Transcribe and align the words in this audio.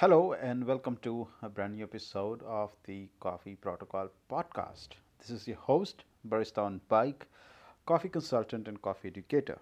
Hello, 0.00 0.32
and 0.32 0.64
welcome 0.64 0.96
to 1.02 1.28
a 1.42 1.50
brand 1.50 1.74
new 1.74 1.84
episode 1.84 2.42
of 2.44 2.70
the 2.84 3.06
Coffee 3.20 3.54
Protocol 3.54 4.08
podcast. 4.30 4.96
This 5.18 5.28
is 5.28 5.46
your 5.46 5.58
host, 5.58 6.04
Barista 6.26 6.62
on 6.62 6.80
Bike, 6.88 7.26
coffee 7.84 8.08
consultant, 8.08 8.66
and 8.66 8.80
coffee 8.80 9.08
educator. 9.08 9.58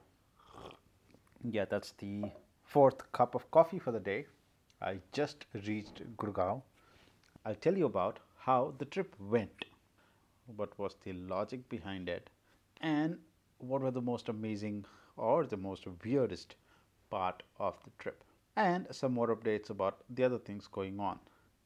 Yeah, 1.43 1.65
that's 1.65 1.91
the 1.99 2.31
fourth 2.63 3.11
cup 3.11 3.35
of 3.35 3.51
coffee 3.51 3.81
for 3.81 3.91
the 3.91 3.99
day. 3.99 4.27
I 4.81 4.99
just 5.11 5.47
reached 5.67 6.05
Gurgaon. 6.17 6.63
I'll 7.45 7.57
tell 7.57 7.77
you 7.77 7.87
about 7.87 8.21
how 8.37 8.75
the 8.79 8.85
trip 8.85 9.17
went, 9.19 9.65
what 10.55 10.79
was 10.79 10.95
the 11.03 11.15
logic 11.15 11.69
behind 11.69 12.09
it, 12.09 12.31
and 12.81 13.19
what 13.59 13.83
were 13.83 13.91
the 13.91 14.01
most 14.01 14.29
amazing 14.29 14.85
or 15.17 15.47
the 15.47 15.57
most 15.57 15.89
weirdest 16.05 16.55
part 17.11 17.43
of 17.59 17.75
the 17.83 17.91
trip 17.99 18.23
and 18.59 18.87
some 18.91 19.15
more 19.15 19.35
updates 19.35 19.71
about 19.71 19.99
the 20.11 20.25
other 20.25 20.39
things 20.39 20.67
going 20.67 20.99
on. 20.99 21.19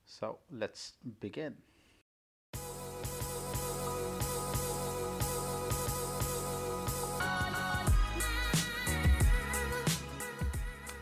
So 0.05 0.39
let's 0.51 0.93
begin. 1.21 1.55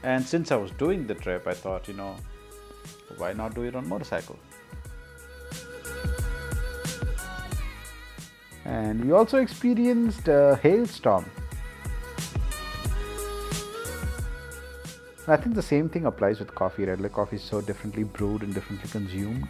And 0.02 0.24
since 0.24 0.52
I 0.52 0.56
was 0.56 0.70
doing 0.72 1.06
the 1.06 1.14
trip, 1.14 1.46
I 1.46 1.54
thought, 1.54 1.88
you 1.88 1.94
know, 1.94 2.14
why 3.18 3.32
not 3.32 3.54
do 3.54 3.62
it 3.62 3.74
on 3.74 3.88
motorcycle? 3.88 4.38
And 8.64 9.04
we 9.04 9.10
also 9.10 9.38
experienced 9.38 10.28
a 10.28 10.58
hailstorm 10.62 11.24
I 15.30 15.36
think 15.36 15.54
the 15.54 15.62
same 15.62 15.88
thing 15.88 16.06
applies 16.06 16.40
with 16.40 16.52
coffee, 16.56 16.86
right? 16.86 17.00
Like 17.00 17.12
coffee 17.12 17.36
is 17.36 17.42
so 17.42 17.60
differently 17.60 18.02
brewed 18.02 18.42
and 18.42 18.52
differently 18.52 18.90
consumed. 18.90 19.48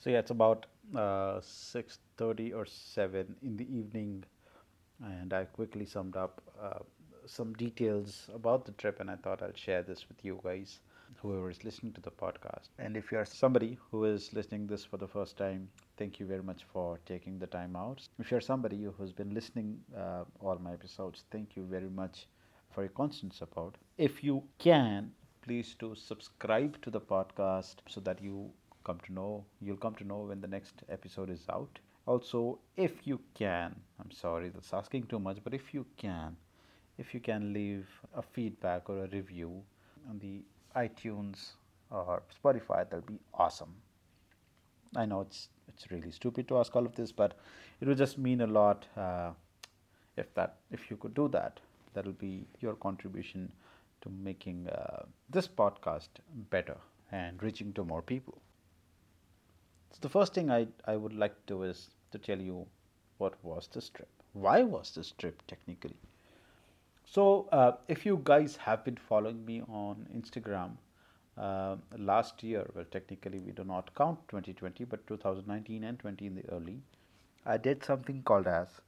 So 0.00 0.10
yeah, 0.10 0.18
it's 0.18 0.30
about 0.30 0.66
uh, 0.94 1.40
6:30 1.40 2.54
or 2.54 2.66
7 2.66 3.36
in 3.42 3.56
the 3.56 3.66
evening 3.74 4.24
and 5.02 5.32
I 5.32 5.44
quickly 5.44 5.86
summed 5.86 6.16
up 6.16 6.42
uh, 6.62 6.80
some 7.26 7.54
details 7.54 8.28
about 8.34 8.64
the 8.64 8.72
trip, 8.72 9.00
and 9.00 9.10
I 9.10 9.16
thought 9.16 9.42
I'll 9.42 9.52
share 9.54 9.82
this 9.82 10.08
with 10.08 10.24
you 10.24 10.40
guys, 10.44 10.80
whoever 11.16 11.50
is 11.50 11.64
listening 11.64 11.92
to 11.94 12.00
the 12.00 12.10
podcast. 12.10 12.68
And 12.78 12.96
if 12.96 13.10
you 13.10 13.18
are 13.18 13.24
somebody 13.24 13.78
who 13.90 14.04
is 14.04 14.32
listening 14.32 14.66
this 14.66 14.84
for 14.84 14.96
the 14.96 15.08
first 15.08 15.36
time, 15.36 15.68
thank 15.96 16.20
you 16.20 16.26
very 16.26 16.42
much 16.42 16.64
for 16.72 16.98
taking 17.06 17.38
the 17.38 17.46
time 17.46 17.76
out. 17.76 18.02
If 18.18 18.30
you're 18.30 18.40
somebody 18.40 18.86
who's 18.96 19.12
been 19.12 19.34
listening 19.34 19.78
uh, 19.96 20.24
all 20.40 20.58
my 20.58 20.72
episodes, 20.72 21.24
thank 21.30 21.56
you 21.56 21.64
very 21.64 21.90
much 21.90 22.26
for 22.70 22.82
your 22.82 22.90
constant 22.90 23.34
support. 23.34 23.76
If 23.98 24.22
you 24.22 24.42
can, 24.58 25.12
please 25.42 25.74
do 25.78 25.94
subscribe 25.94 26.80
to 26.82 26.90
the 26.90 27.00
podcast 27.00 27.76
so 27.88 28.00
that 28.00 28.22
you 28.22 28.50
come 28.84 29.00
to 29.04 29.12
know 29.12 29.44
you'll 29.60 29.76
come 29.76 29.94
to 29.96 30.04
know 30.04 30.18
when 30.18 30.40
the 30.40 30.46
next 30.46 30.82
episode 30.88 31.28
is 31.28 31.44
out 31.50 31.80
also 32.06 32.58
if 32.76 33.06
you 33.06 33.20
can 33.34 33.74
i'm 34.00 34.10
sorry 34.10 34.48
that's 34.48 34.72
asking 34.72 35.04
too 35.04 35.18
much 35.18 35.38
but 35.44 35.52
if 35.54 35.74
you 35.74 35.84
can 35.96 36.36
if 36.98 37.12
you 37.12 37.20
can 37.20 37.52
leave 37.52 37.86
a 38.14 38.22
feedback 38.22 38.88
or 38.88 39.04
a 39.04 39.08
review 39.08 39.62
on 40.08 40.18
the 40.18 40.42
itunes 40.76 41.50
or 41.90 42.22
spotify 42.42 42.88
that'll 42.88 43.00
be 43.06 43.18
awesome. 43.34 43.74
I 44.94 45.04
know 45.04 45.20
it's 45.20 45.48
it's 45.68 45.90
really 45.90 46.10
stupid 46.10 46.48
to 46.48 46.58
ask 46.58 46.74
all 46.74 46.86
of 46.86 46.94
this 46.94 47.12
but 47.12 47.36
it 47.80 47.88
would 47.88 47.98
just 47.98 48.18
mean 48.18 48.40
a 48.40 48.46
lot 48.46 48.86
uh, 48.96 49.30
if 50.16 50.32
that 50.34 50.56
if 50.70 50.90
you 50.90 50.96
could 50.96 51.14
do 51.14 51.28
that. 51.28 51.60
That'll 51.94 52.12
be 52.12 52.46
your 52.60 52.74
contribution 52.74 53.52
to 54.02 54.10
making 54.10 54.68
uh, 54.68 55.04
this 55.30 55.48
podcast 55.48 56.08
better 56.50 56.76
and 57.10 57.42
reaching 57.42 57.72
to 57.72 57.84
more 57.84 58.02
people. 58.02 58.38
So 59.92 59.98
the 60.02 60.08
first 60.10 60.34
thing 60.34 60.50
I, 60.50 60.66
I 60.84 60.96
would 60.96 61.14
like 61.14 61.34
to 61.46 61.54
do 61.54 61.62
is 61.62 61.88
to 62.16 62.26
tell 62.26 62.42
you 62.42 62.66
what 63.18 63.34
was 63.42 63.68
this 63.72 63.88
trip. 63.88 64.08
Why 64.32 64.62
was 64.62 64.94
this 64.94 65.12
trip 65.12 65.42
technically? 65.46 65.96
So, 67.04 67.48
uh, 67.52 67.72
if 67.88 68.04
you 68.04 68.20
guys 68.24 68.56
have 68.56 68.84
been 68.84 68.96
following 68.96 69.44
me 69.44 69.62
on 69.68 70.08
Instagram 70.14 70.72
uh, 71.38 71.76
last 71.96 72.42
year, 72.42 72.68
well, 72.74 72.84
technically 72.90 73.38
we 73.38 73.52
do 73.52 73.64
not 73.64 73.94
count 73.94 74.18
2020, 74.28 74.84
but 74.84 75.06
2019 75.06 75.84
and 75.84 75.98
20 75.98 76.26
in 76.26 76.34
the 76.34 76.48
early, 76.50 76.80
I 77.44 77.58
did 77.58 77.84
something 77.84 78.22
called 78.22 78.48
as 78.48 78.80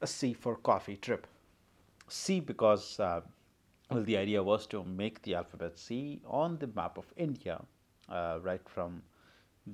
a 0.00 0.06
C 0.06 0.32
for 0.32 0.56
coffee 0.56 0.96
trip. 0.96 1.26
C 2.08 2.40
because, 2.40 2.98
uh, 2.98 3.20
well, 3.90 4.02
the 4.02 4.16
idea 4.16 4.42
was 4.42 4.66
to 4.68 4.82
make 4.82 5.22
the 5.22 5.36
alphabet 5.36 5.78
C 5.78 6.20
on 6.26 6.58
the 6.58 6.66
map 6.66 6.98
of 6.98 7.12
India, 7.16 7.60
uh, 8.08 8.38
right 8.42 8.68
from 8.68 9.02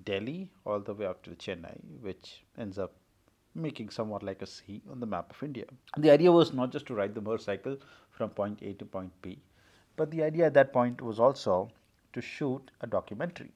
Delhi 0.05 0.51
all 0.65 0.81
the 0.81 0.95
way 0.95 1.07
up 1.07 1.23
to 1.25 1.31
Chennai, 1.31 1.79
which 2.01 2.45
ends 2.59 2.79
up 2.79 2.95
making 3.55 3.91
somewhat 3.91 4.23
like 4.23 4.43
a 4.43 4.47
C 4.47 4.83
on 4.91 5.01
the 5.01 5.07
map 5.07 5.31
of 5.31 5.43
India. 5.43 5.65
The 5.97 6.11
idea 6.11 6.31
was 6.31 6.53
not 6.53 6.71
just 6.71 6.87
to 6.87 6.95
ride 6.95 7.15
the 7.15 7.21
motorcycle 7.21 7.79
from 8.11 8.31
point 8.31 8.61
A 8.63 8.75
to 8.75 8.85
point 8.85 9.13
B, 9.23 9.39
but 9.97 10.11
the 10.11 10.23
idea 10.23 10.47
at 10.47 10.55
that 10.55 10.73
point 10.73 11.01
was 11.01 11.19
also 11.19 11.71
to 12.13 12.21
shoot 12.21 12.71
a 12.81 12.87
documentary. 12.87 13.53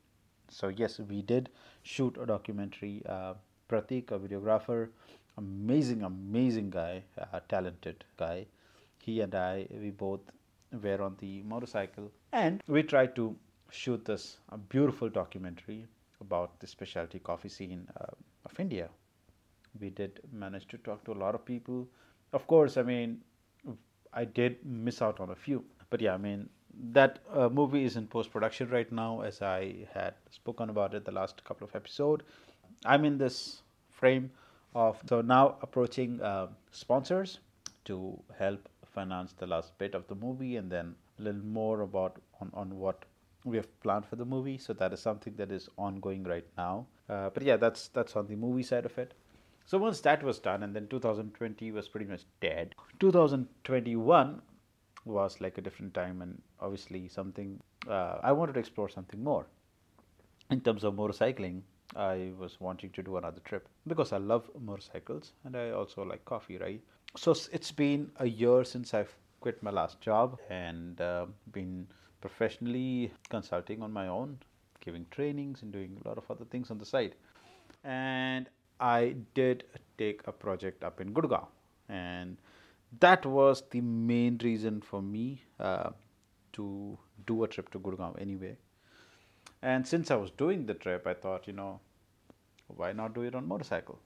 So, 0.48 0.68
yes, 0.68 0.98
we 0.98 1.22
did 1.22 1.50
shoot 1.82 2.16
a 2.20 2.26
documentary. 2.26 3.02
Uh, 3.06 3.34
Pratik, 3.68 4.10
a 4.10 4.18
videographer, 4.18 4.88
amazing, 5.38 6.02
amazing 6.02 6.70
guy, 6.70 7.04
uh, 7.18 7.38
talented 7.48 8.04
guy. 8.16 8.46
He 8.98 9.20
and 9.20 9.34
I, 9.34 9.66
we 9.70 9.90
both 9.90 10.20
were 10.72 11.00
on 11.02 11.16
the 11.20 11.42
motorcycle 11.42 12.10
and 12.32 12.62
we 12.66 12.82
tried 12.82 13.14
to 13.16 13.36
shoot 13.70 14.04
this 14.04 14.38
a 14.50 14.58
beautiful 14.58 15.08
documentary 15.08 15.86
about 16.20 16.58
the 16.60 16.66
specialty 16.66 17.18
coffee 17.18 17.48
scene 17.48 17.86
uh, 18.00 18.06
of 18.44 18.60
India. 18.60 18.88
We 19.80 19.90
did 19.90 20.20
manage 20.32 20.66
to 20.68 20.78
talk 20.78 21.04
to 21.04 21.12
a 21.12 21.18
lot 21.24 21.34
of 21.34 21.44
people. 21.44 21.88
Of 22.32 22.46
course, 22.46 22.76
I 22.76 22.82
mean, 22.82 23.20
I 24.12 24.24
did 24.24 24.64
miss 24.64 25.02
out 25.02 25.20
on 25.20 25.30
a 25.30 25.34
few, 25.34 25.64
but 25.90 26.00
yeah, 26.00 26.14
I 26.14 26.18
mean, 26.18 26.48
that 26.92 27.20
uh, 27.32 27.48
movie 27.48 27.84
is 27.84 27.96
in 27.96 28.06
post 28.06 28.30
production 28.32 28.68
right 28.70 28.90
now, 28.90 29.20
as 29.20 29.42
I 29.42 29.86
had 29.92 30.14
spoken 30.30 30.70
about 30.70 30.94
it 30.94 31.04
the 31.04 31.12
last 31.12 31.42
couple 31.44 31.66
of 31.66 31.74
episodes. 31.74 32.24
I'm 32.84 33.04
in 33.04 33.18
this 33.18 33.62
frame 33.90 34.30
of 34.74 34.98
so 35.08 35.20
now 35.20 35.56
approaching 35.62 36.20
uh, 36.22 36.46
sponsors 36.70 37.40
to 37.84 38.18
help 38.38 38.68
finance 38.94 39.34
the 39.38 39.46
last 39.46 39.76
bit 39.78 39.94
of 39.94 40.06
the 40.08 40.14
movie 40.14 40.56
and 40.56 40.70
then 40.70 40.94
a 41.18 41.22
little 41.22 41.44
more 41.44 41.82
about 41.82 42.16
on, 42.40 42.50
on 42.54 42.78
what 42.78 43.04
we 43.44 43.56
have 43.56 43.80
planned 43.80 44.06
for 44.06 44.16
the 44.16 44.24
movie 44.24 44.58
so 44.58 44.72
that 44.72 44.92
is 44.92 45.00
something 45.00 45.34
that 45.36 45.50
is 45.50 45.68
ongoing 45.78 46.24
right 46.24 46.46
now. 46.56 46.86
Uh, 47.08 47.30
but 47.30 47.42
yeah 47.42 47.56
that's 47.56 47.88
that's 47.88 48.16
on 48.16 48.26
the 48.26 48.36
movie 48.36 48.62
side 48.62 48.84
of 48.84 48.98
it. 48.98 49.14
So 49.66 49.78
once 49.78 50.00
that 50.00 50.22
was 50.22 50.38
done 50.38 50.62
and 50.62 50.74
then 50.74 50.88
2020 50.88 51.70
was 51.72 51.88
pretty 51.88 52.06
much 52.06 52.22
dead 52.40 52.74
2021 52.98 54.42
was 55.04 55.40
like 55.40 55.58
a 55.58 55.60
different 55.60 55.94
time 55.94 56.22
and 56.22 56.40
obviously 56.60 57.08
something 57.08 57.58
uh, 57.88 58.18
i 58.22 58.32
wanted 58.32 58.54
to 58.54 58.60
explore 58.60 58.88
something 58.88 59.22
more. 59.22 59.46
In 60.50 60.60
terms 60.60 60.84
of 60.84 60.94
motorcycling 60.94 61.62
i 61.96 62.32
was 62.38 62.60
wanting 62.60 62.90
to 62.90 63.02
do 63.02 63.16
another 63.16 63.40
trip 63.40 63.68
because 63.86 64.12
i 64.12 64.16
love 64.18 64.50
motorcycles 64.60 65.32
and 65.44 65.56
i 65.56 65.70
also 65.70 66.02
like 66.02 66.24
coffee 66.24 66.58
right? 66.58 66.80
So 67.16 67.34
it's 67.52 67.72
been 67.72 68.10
a 68.18 68.26
year 68.26 68.64
since 68.64 68.94
i've 68.94 69.14
quit 69.40 69.62
my 69.62 69.70
last 69.70 70.00
job 70.00 70.38
and 70.48 71.00
uh, 71.00 71.26
been 71.52 71.86
professionally 72.20 73.12
consulting 73.28 73.82
on 73.82 73.92
my 73.92 74.06
own, 74.08 74.38
giving 74.80 75.06
trainings 75.10 75.62
and 75.62 75.72
doing 75.72 75.96
a 76.04 76.08
lot 76.08 76.18
of 76.18 76.30
other 76.30 76.44
things 76.44 76.70
on 76.70 76.78
the 76.78 76.84
side. 76.84 77.14
And 77.84 78.48
I 78.78 79.16
did 79.34 79.64
take 79.98 80.22
a 80.26 80.32
project 80.32 80.84
up 80.84 81.00
in 81.00 81.12
Gurgaon, 81.12 81.46
and 81.88 82.36
that 82.98 83.24
was 83.26 83.62
the 83.70 83.80
main 83.80 84.38
reason 84.42 84.80
for 84.80 85.02
me 85.02 85.42
uh, 85.58 85.90
to 86.54 86.98
do 87.26 87.44
a 87.44 87.48
trip 87.48 87.70
to 87.72 87.78
Gurgaon 87.78 88.20
anyway. 88.20 88.56
And 89.62 89.86
since 89.86 90.10
I 90.10 90.16
was 90.16 90.30
doing 90.30 90.66
the 90.66 90.74
trip, 90.74 91.06
I 91.06 91.14
thought, 91.14 91.46
you 91.46 91.52
know, 91.52 91.80
why 92.68 92.92
not 92.92 93.14
do 93.14 93.22
it 93.22 93.34
on 93.34 93.46
motorcycle? 93.46 93.98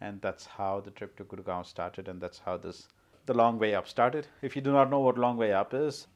And 0.00 0.20
that's 0.22 0.46
how 0.46 0.80
the 0.80 0.90
trip 0.90 1.16
to 1.18 1.24
Gurgaon 1.24 1.66
started, 1.66 2.08
and 2.08 2.20
that's 2.20 2.38
how 2.38 2.56
this 2.56 2.88
the 3.26 3.34
long 3.34 3.58
way 3.58 3.74
up 3.74 3.86
started. 3.86 4.26
If 4.40 4.56
you 4.56 4.62
do 4.62 4.72
not 4.72 4.90
know 4.90 5.00
what 5.00 5.18
long 5.18 5.36
way 5.36 5.52
up 5.52 5.74
is, 5.74 6.06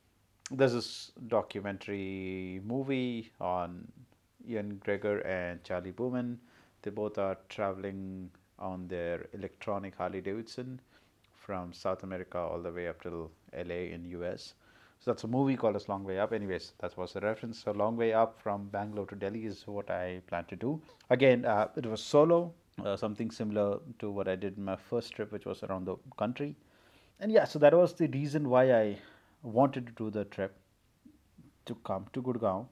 there's 0.51 0.73
this 0.73 1.13
documentary 1.29 2.61
movie 2.65 3.33
on 3.41 3.87
Ewan 4.47 4.81
McGregor 4.81 5.25
and 5.27 5.63
Charley 5.65 5.93
Boorman. 5.93 6.37
They 6.83 6.91
both 6.91 7.19
are 7.19 7.39
traveling 7.49 8.31
on 8.59 8.87
their 8.89 9.27
electronic 9.33 9.95
Harley 9.97 10.21
Davidson 10.21 10.81
from 11.35 11.73
South 11.73 12.03
America 12.03 12.39
all 12.39 12.61
the 12.61 12.71
way 12.71 12.89
up 12.89 13.03
till 13.03 13.31
LA 13.57 13.93
in 13.95 14.05
US. 14.11 14.55
So 15.01 15.11
that's 15.11 15.25
a 15.25 15.29
movie 15.29 15.57
called 15.57 15.77
as 15.77 15.89
Long 15.89 16.05
Way 16.05 16.19
Up. 16.19 16.33
Anyways, 16.33 16.73
that 16.79 16.97
was 16.97 17.13
the 17.13 17.21
reference. 17.21 17.63
So 17.63 17.73
Long 17.73 17.97
Way 17.97 18.13
Up 18.13 18.41
from 18.41 18.69
Bangalore 18.69 19.07
to 19.07 19.15
Delhi 19.15 19.45
is 19.45 19.67
what 19.67 19.91
I 19.91 20.23
plan 20.27 20.45
to 20.47 20.57
do. 20.57 20.81
Again, 21.11 21.45
uh, 21.45 21.69
it 21.77 21.85
was 21.85 22.03
solo, 22.03 22.55
uh, 22.83 22.97
something 22.97 23.31
similar 23.31 23.81
to 23.99 24.11
what 24.11 24.29
I 24.29 24.37
did 24.37 24.57
my 24.57 24.77
first 24.77 25.13
trip, 25.13 25.33
which 25.33 25.45
was 25.45 25.63
around 25.63 25.85
the 25.87 25.97
country. 26.19 26.57
And 27.21 27.31
yeah, 27.31 27.45
so 27.45 27.59
that 27.59 27.75
was 27.75 27.95
the 27.95 28.09
reason 28.09 28.49
why 28.49 28.73
I 28.73 28.99
wanted 29.45 29.87
to 29.87 29.93
do 29.93 30.11
the 30.11 30.25
trip 30.25 30.57
to 31.67 31.75
come 31.85 32.07
to 32.13 32.23
Gurgaon. 32.23 32.67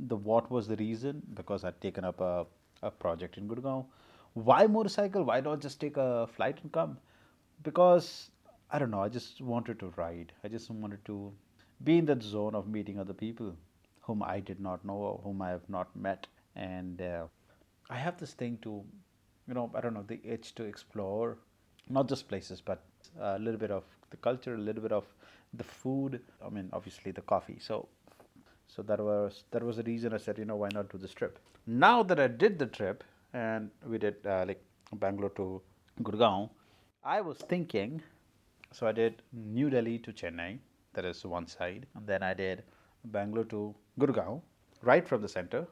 The 0.00 0.16
what 0.16 0.50
was 0.50 0.66
the 0.66 0.76
reason? 0.76 1.22
Because 1.34 1.64
I'd 1.64 1.80
taken 1.80 2.04
up 2.04 2.20
a, 2.20 2.46
a 2.82 2.90
project 2.90 3.36
in 3.38 3.48
Gurgaon. 3.48 3.84
Why 4.32 4.66
motorcycle? 4.66 5.22
Why 5.24 5.40
not 5.40 5.60
just 5.60 5.80
take 5.80 5.96
a 5.96 6.26
flight 6.26 6.58
and 6.62 6.72
come? 6.72 6.98
Because 7.62 8.30
I 8.70 8.78
don't 8.78 8.90
know. 8.90 9.02
I 9.02 9.08
just 9.08 9.40
wanted 9.40 9.78
to 9.80 9.92
ride. 9.96 10.32
I 10.42 10.48
just 10.48 10.70
wanted 10.70 11.04
to 11.04 11.32
be 11.84 11.98
in 11.98 12.06
that 12.06 12.22
zone 12.22 12.54
of 12.54 12.66
meeting 12.66 12.98
other 12.98 13.12
people 13.12 13.54
whom 14.00 14.22
I 14.22 14.40
did 14.40 14.60
not 14.60 14.84
know 14.84 14.94
or 14.94 15.20
whom 15.22 15.42
I 15.42 15.50
have 15.50 15.68
not 15.68 15.94
met. 15.94 16.26
And 16.56 17.00
uh, 17.00 17.26
I 17.90 17.96
have 17.96 18.18
this 18.18 18.32
thing 18.32 18.58
to, 18.62 18.82
you 19.46 19.54
know, 19.54 19.70
I 19.74 19.80
don't 19.80 19.94
know, 19.94 20.04
the 20.06 20.20
itch 20.24 20.54
to 20.56 20.64
explore 20.64 21.38
not 21.88 22.08
just 22.08 22.28
places, 22.28 22.60
but 22.60 22.82
a 23.20 23.38
little 23.38 23.60
bit 23.60 23.70
of 23.70 23.84
the 24.10 24.16
culture, 24.16 24.54
a 24.54 24.58
little 24.58 24.82
bit 24.82 24.92
of 24.92 25.04
the 25.56 25.64
food. 25.64 26.20
I 26.44 26.48
mean, 26.48 26.68
obviously 26.72 27.12
the 27.12 27.22
coffee. 27.22 27.58
So, 27.60 27.88
so 28.66 28.82
that 28.82 29.00
was 29.00 29.44
that 29.50 29.62
was 29.62 29.76
the 29.76 29.82
reason 29.82 30.12
I 30.12 30.18
said, 30.18 30.38
you 30.38 30.44
know, 30.44 30.56
why 30.56 30.68
not 30.72 30.90
do 30.90 30.98
this 30.98 31.12
trip? 31.12 31.38
Now 31.66 32.02
that 32.02 32.20
I 32.20 32.26
did 32.26 32.58
the 32.58 32.66
trip 32.66 33.04
and 33.32 33.70
we 33.86 33.98
did 33.98 34.16
uh, 34.26 34.44
like 34.46 34.62
Bangalore 34.94 35.30
to 35.30 35.62
Gurgaon, 36.02 36.50
I 37.02 37.20
was 37.20 37.38
thinking 37.38 38.02
so 38.74 38.88
I 38.88 38.92
did 38.92 39.22
New 39.32 39.70
Delhi 39.70 39.98
to 40.00 40.12
Chennai, 40.12 40.58
that 40.94 41.04
is 41.04 41.24
one 41.24 41.46
side, 41.46 41.86
and 41.94 42.04
then 42.06 42.24
I 42.24 42.34
did 42.34 42.64
Bangalore 43.04 43.44
to 43.44 43.72
Gurgaon, 44.00 44.40
right 44.82 45.06
from 45.06 45.22
the 45.22 45.28
center. 45.28 45.66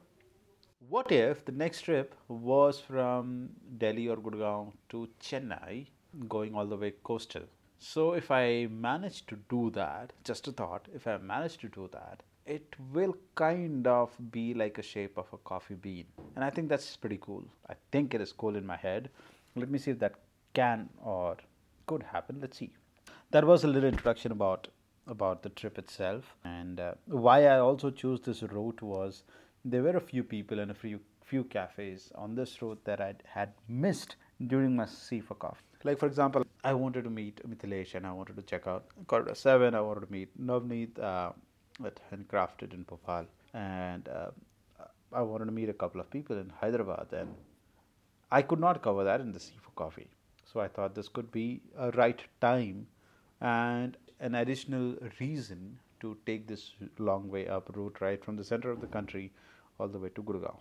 What 0.87 1.11
if 1.11 1.43
the 1.43 1.51
next 1.51 1.81
trip 1.81 2.15
was 2.29 2.79
from 2.79 3.49
Delhi 3.77 4.07
or 4.07 4.15
Gurgaon 4.15 4.71
to 4.89 5.09
Chennai, 5.19 5.87
going 6.29 6.55
all 6.55 6.65
the 6.65 6.77
way 6.77 6.93
coastal? 7.03 7.43
So 7.85 8.13
if 8.13 8.31
I 8.31 8.67
manage 8.71 9.25
to 9.27 9.37
do 9.49 9.69
that, 9.71 10.13
just 10.23 10.47
a 10.47 10.51
thought, 10.51 10.87
if 10.93 11.07
I 11.07 11.17
manage 11.17 11.57
to 11.59 11.69
do 11.69 11.89
that, 11.91 12.23
it 12.45 12.75
will 12.93 13.15
kind 13.35 13.87
of 13.87 14.15
be 14.31 14.53
like 14.53 14.77
a 14.77 14.81
shape 14.81 15.17
of 15.17 15.27
a 15.33 15.37
coffee 15.37 15.75
bean. 15.75 16.05
And 16.35 16.43
I 16.43 16.49
think 16.49 16.69
that's 16.69 16.95
pretty 16.97 17.19
cool. 17.21 17.43
I 17.69 17.73
think 17.91 18.13
it 18.13 18.21
is 18.21 18.31
cool 18.31 18.55
in 18.55 18.65
my 18.65 18.77
head. 18.77 19.09
Let 19.55 19.69
me 19.69 19.79
see 19.79 19.91
if 19.91 19.99
that 19.99 20.15
can 20.53 20.89
or 21.03 21.37
could 21.85 22.03
happen. 22.03 22.39
Let's 22.41 22.57
see 22.57 22.71
that 23.33 23.45
was 23.45 23.63
a 23.63 23.67
little 23.67 23.89
introduction 23.89 24.31
about 24.31 24.67
about 25.07 25.41
the 25.41 25.49
trip 25.49 25.77
itself 25.79 26.35
and 26.45 26.79
uh, 26.79 26.93
why 27.07 27.45
I 27.45 27.59
also 27.59 27.89
chose 27.89 28.21
this 28.21 28.43
route 28.43 28.81
was 28.81 29.23
there 29.65 29.81
were 29.81 29.97
a 29.97 30.07
few 30.11 30.23
people 30.23 30.59
and 30.59 30.69
a 30.69 30.75
few 30.75 30.99
few 31.25 31.43
cafes 31.45 32.11
on 32.15 32.35
this 32.35 32.61
route 32.61 32.85
that 32.85 33.01
I 33.01 33.15
had 33.25 33.53
missed 33.67 34.15
during 34.45 34.75
my 34.75 34.85
C 34.85 35.19
for 35.19 35.35
coffee. 35.35 35.72
Like 35.83 35.99
for 35.99 36.07
example, 36.07 36.45
I 36.63 36.73
wanted 36.73 37.03
to 37.03 37.09
meet 37.09 37.41
Mithilesh 37.47 37.95
and 37.95 38.07
I 38.07 38.13
wanted 38.13 38.37
to 38.37 38.41
check 38.41 38.67
out 38.67 38.85
Corridor 39.07 39.35
7. 39.35 39.75
I 39.75 39.81
wanted 39.81 40.05
to 40.05 40.11
meet 40.11 40.29
Navneet 40.39 40.97
uh, 40.97 41.31
at 41.85 41.99
Handcrafted 42.09 42.73
in 42.73 42.83
Bhopal 42.83 43.25
and 43.53 44.07
uh, 44.07 44.31
I 45.11 45.21
wanted 45.21 45.45
to 45.45 45.51
meet 45.51 45.67
a 45.69 45.73
couple 45.73 45.99
of 45.99 46.09
people 46.09 46.37
in 46.37 46.51
Hyderabad 46.61 47.07
and 47.11 47.35
I 48.31 48.41
could 48.41 48.59
not 48.59 48.81
cover 48.81 49.03
that 49.03 49.19
in 49.19 49.33
the 49.33 49.39
C 49.39 49.53
for 49.61 49.71
coffee. 49.71 50.07
So 50.51 50.61
I 50.61 50.69
thought 50.69 50.95
this 50.95 51.09
could 51.09 51.31
be 51.31 51.61
a 51.77 51.91
right 51.91 52.21
time 52.39 52.87
and 53.41 53.97
an 54.21 54.35
additional 54.35 54.95
reason 55.19 55.79
to 55.99 56.17
take 56.25 56.47
this 56.47 56.71
long 56.97 57.29
way 57.29 57.47
up 57.47 57.69
route 57.75 57.99
right 57.99 58.23
from 58.23 58.37
the 58.37 58.43
center 58.43 58.71
of 58.71 58.79
the 58.79 58.87
country 58.87 59.31
all 59.79 59.89
the 59.89 59.99
way 59.99 60.09
to 60.09 60.23
Gurgaon. 60.23 60.57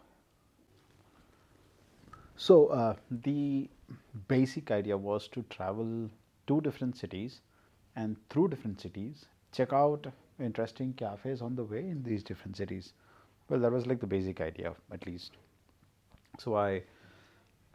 So 2.43 2.67
uh, 2.67 2.97
the 3.09 3.71
basic 4.27 4.73
idea 4.73 4.97
was 4.97 5.29
to 5.29 5.45
travel 5.49 6.11
to 6.49 6.61
different 6.61 6.97
cities 6.97 7.41
and 7.95 8.17
through 8.31 8.49
different 8.49 8.81
cities 8.81 9.27
check 9.53 9.73
out 9.73 10.09
interesting 10.41 10.93
cafes 10.95 11.41
on 11.41 11.55
the 11.55 11.63
way 11.63 11.89
in 11.89 12.03
these 12.03 12.25
different 12.25 12.57
cities. 12.57 12.95
Well, 13.49 13.61
that 13.61 13.71
was 13.71 13.87
like 13.87 14.01
the 14.01 14.09
basic 14.09 14.41
idea, 14.41 14.75
at 14.91 15.07
least. 15.07 15.37
So 16.41 16.57
I 16.57 16.83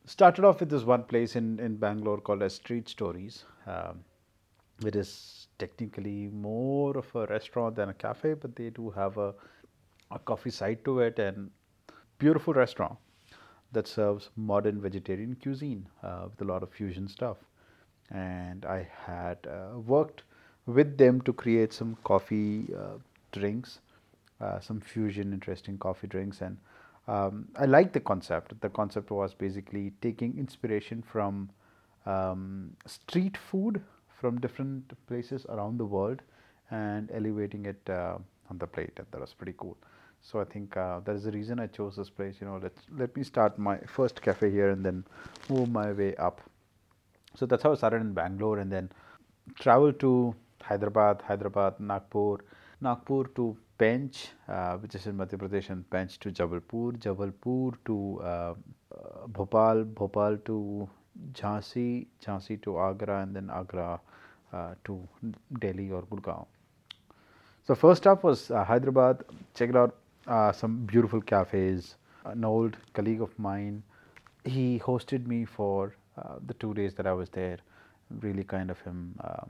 started 0.06 0.44
off 0.44 0.60
with 0.60 0.70
this 0.70 0.84
one 0.84 1.04
place 1.04 1.38
in, 1.38 1.62
in 1.62 1.78
Bangalore 1.78 2.20
called 2.20 2.44
as 2.44 2.56
Street 2.56 2.90
Stories. 2.90 3.46
Um, 3.68 4.04
it 4.86 4.98
is 4.98 5.48
technically 5.60 6.30
more 6.34 6.98
of 6.98 7.16
a 7.16 7.26
restaurant 7.28 7.78
than 7.78 7.88
a 7.88 7.94
cafe, 7.94 8.34
but 8.34 8.58
they 8.58 8.70
do 8.70 8.90
have 8.90 9.18
a, 9.18 9.34
a 10.12 10.20
coffee 10.20 10.50
side 10.50 10.84
to 10.84 11.00
it 11.00 11.20
and 11.20 11.52
beautiful 12.20 12.54
restaurant 12.54 12.98
that 13.72 13.88
serves 13.88 14.30
modern 14.36 14.82
vegetarian 14.82 15.36
cuisine 15.42 15.88
uh, 16.04 16.26
with 16.30 16.42
a 16.42 16.52
lot 16.52 16.64
of 16.64 16.70
fusion 16.72 17.08
stuff. 17.08 17.38
And 18.12 18.66
I 18.66 18.88
had 19.06 19.38
uh, 19.48 19.80
worked 19.80 20.24
with 20.66 20.98
them 20.98 21.22
to 21.22 21.34
create 21.34 21.74
some 21.74 21.98
coffee 22.04 22.68
uh, 22.74 22.98
drinks, 23.32 23.80
some 24.62 24.80
fusion 24.80 25.34
interesting 25.34 25.78
coffee 25.78 26.08
drinks, 26.08 26.42
and 26.42 26.58
um, 27.08 27.48
I 27.58 27.66
liked 27.66 27.94
the 27.94 28.00
concept. 28.00 28.60
The 28.60 28.70
concept 28.70 29.12
was 29.12 29.34
basically 29.34 29.94
taking 30.02 30.38
inspiration 30.38 31.02
from 31.02 31.50
um, 32.06 32.76
street 32.86 33.38
food 33.38 33.82
from 34.20 34.40
different 34.40 34.94
places 35.08 35.46
around 35.50 35.78
the 35.78 35.86
world 35.86 36.22
and 36.70 37.10
elevating 37.14 37.66
it 37.66 37.90
uh, 37.90 38.18
on 38.50 38.58
the 38.58 38.68
plate. 38.68 38.94
And 38.98 39.08
that 39.12 39.22
was 39.22 39.34
pretty 39.34 39.54
cool. 39.58 39.78
So 40.22 40.40
I 40.40 40.44
think 40.44 40.76
uh, 40.76 41.00
that 41.02 41.16
is 41.16 41.24
the 41.24 41.32
reason 41.32 41.60
I 41.60 41.68
chose 41.68 41.96
this 41.96 42.10
place. 42.10 42.36
You 42.42 42.48
know, 42.48 42.60
let 42.62 42.74
let 42.98 43.16
me 43.16 43.24
start 43.24 43.58
my 43.58 43.78
first 43.88 44.22
cafe 44.22 44.52
here 44.52 44.70
and 44.70 44.86
then 44.86 45.06
move 45.50 45.70
my 45.70 45.92
way 45.92 46.16
up. 46.16 46.42
So 47.36 47.46
that's 47.46 47.64
how 47.64 47.72
I 47.72 47.76
started 47.76 48.02
in 48.02 48.14
Bangalore 48.14 48.60
and 48.60 48.72
then 48.72 48.90
traveled 49.60 50.00
to 50.02 50.36
Hyderabad, 50.62 51.22
Hyderabad, 51.22 51.80
Nagpur, 51.80 52.40
Nagpur 52.82 53.26
to 53.36 53.56
Pench, 53.80 54.30
uh, 54.50 54.76
which 54.78 54.96
is 54.96 55.06
in 55.06 55.16
Madhya 55.16 55.38
Pradesh, 55.38 55.70
and 55.70 55.90
Pench 55.90 56.18
to 56.20 56.32
Jabalpur, 56.32 56.98
Jabalpur 56.98 57.76
to 57.86 58.20
uh, 58.22 58.26
uh 58.26 59.28
Bhopal, 59.28 59.84
Bhopal 59.84 60.38
to 60.46 60.90
Jhansi, 61.34 62.08
Jhansi 62.26 62.62
to 62.64 62.80
Agra, 62.80 63.22
and 63.22 63.36
then 63.36 63.50
Agra 63.50 64.00
uh, 64.52 64.74
to 64.84 65.08
Delhi 65.60 65.92
or 65.92 66.04
Gurgaon. 66.04 66.46
So 67.66 67.76
first 67.76 68.04
stop 68.04 68.24
was 68.24 68.50
uh, 68.50 68.64
Hyderabad. 68.64 69.24
Checked 69.54 69.76
out 69.76 69.96
uh, 70.28 70.52
some 70.52 70.86
beautiful 70.86 71.22
cafes. 71.22 71.96
An 72.26 72.44
old 72.44 72.78
colleague 72.94 73.22
of 73.22 73.38
mine, 73.40 73.84
he 74.44 74.80
hosted 74.80 75.28
me 75.28 75.46
for 75.46 75.96
uh, 76.18 76.36
the 76.46 76.54
two 76.56 76.74
days 76.74 76.94
that 76.96 77.08
I 77.08 77.14
was 77.14 77.30
there. 77.30 77.58
Really 78.22 78.44
kind 78.44 78.70
of 78.72 78.80
him. 78.82 79.16
Uh, 79.22 79.46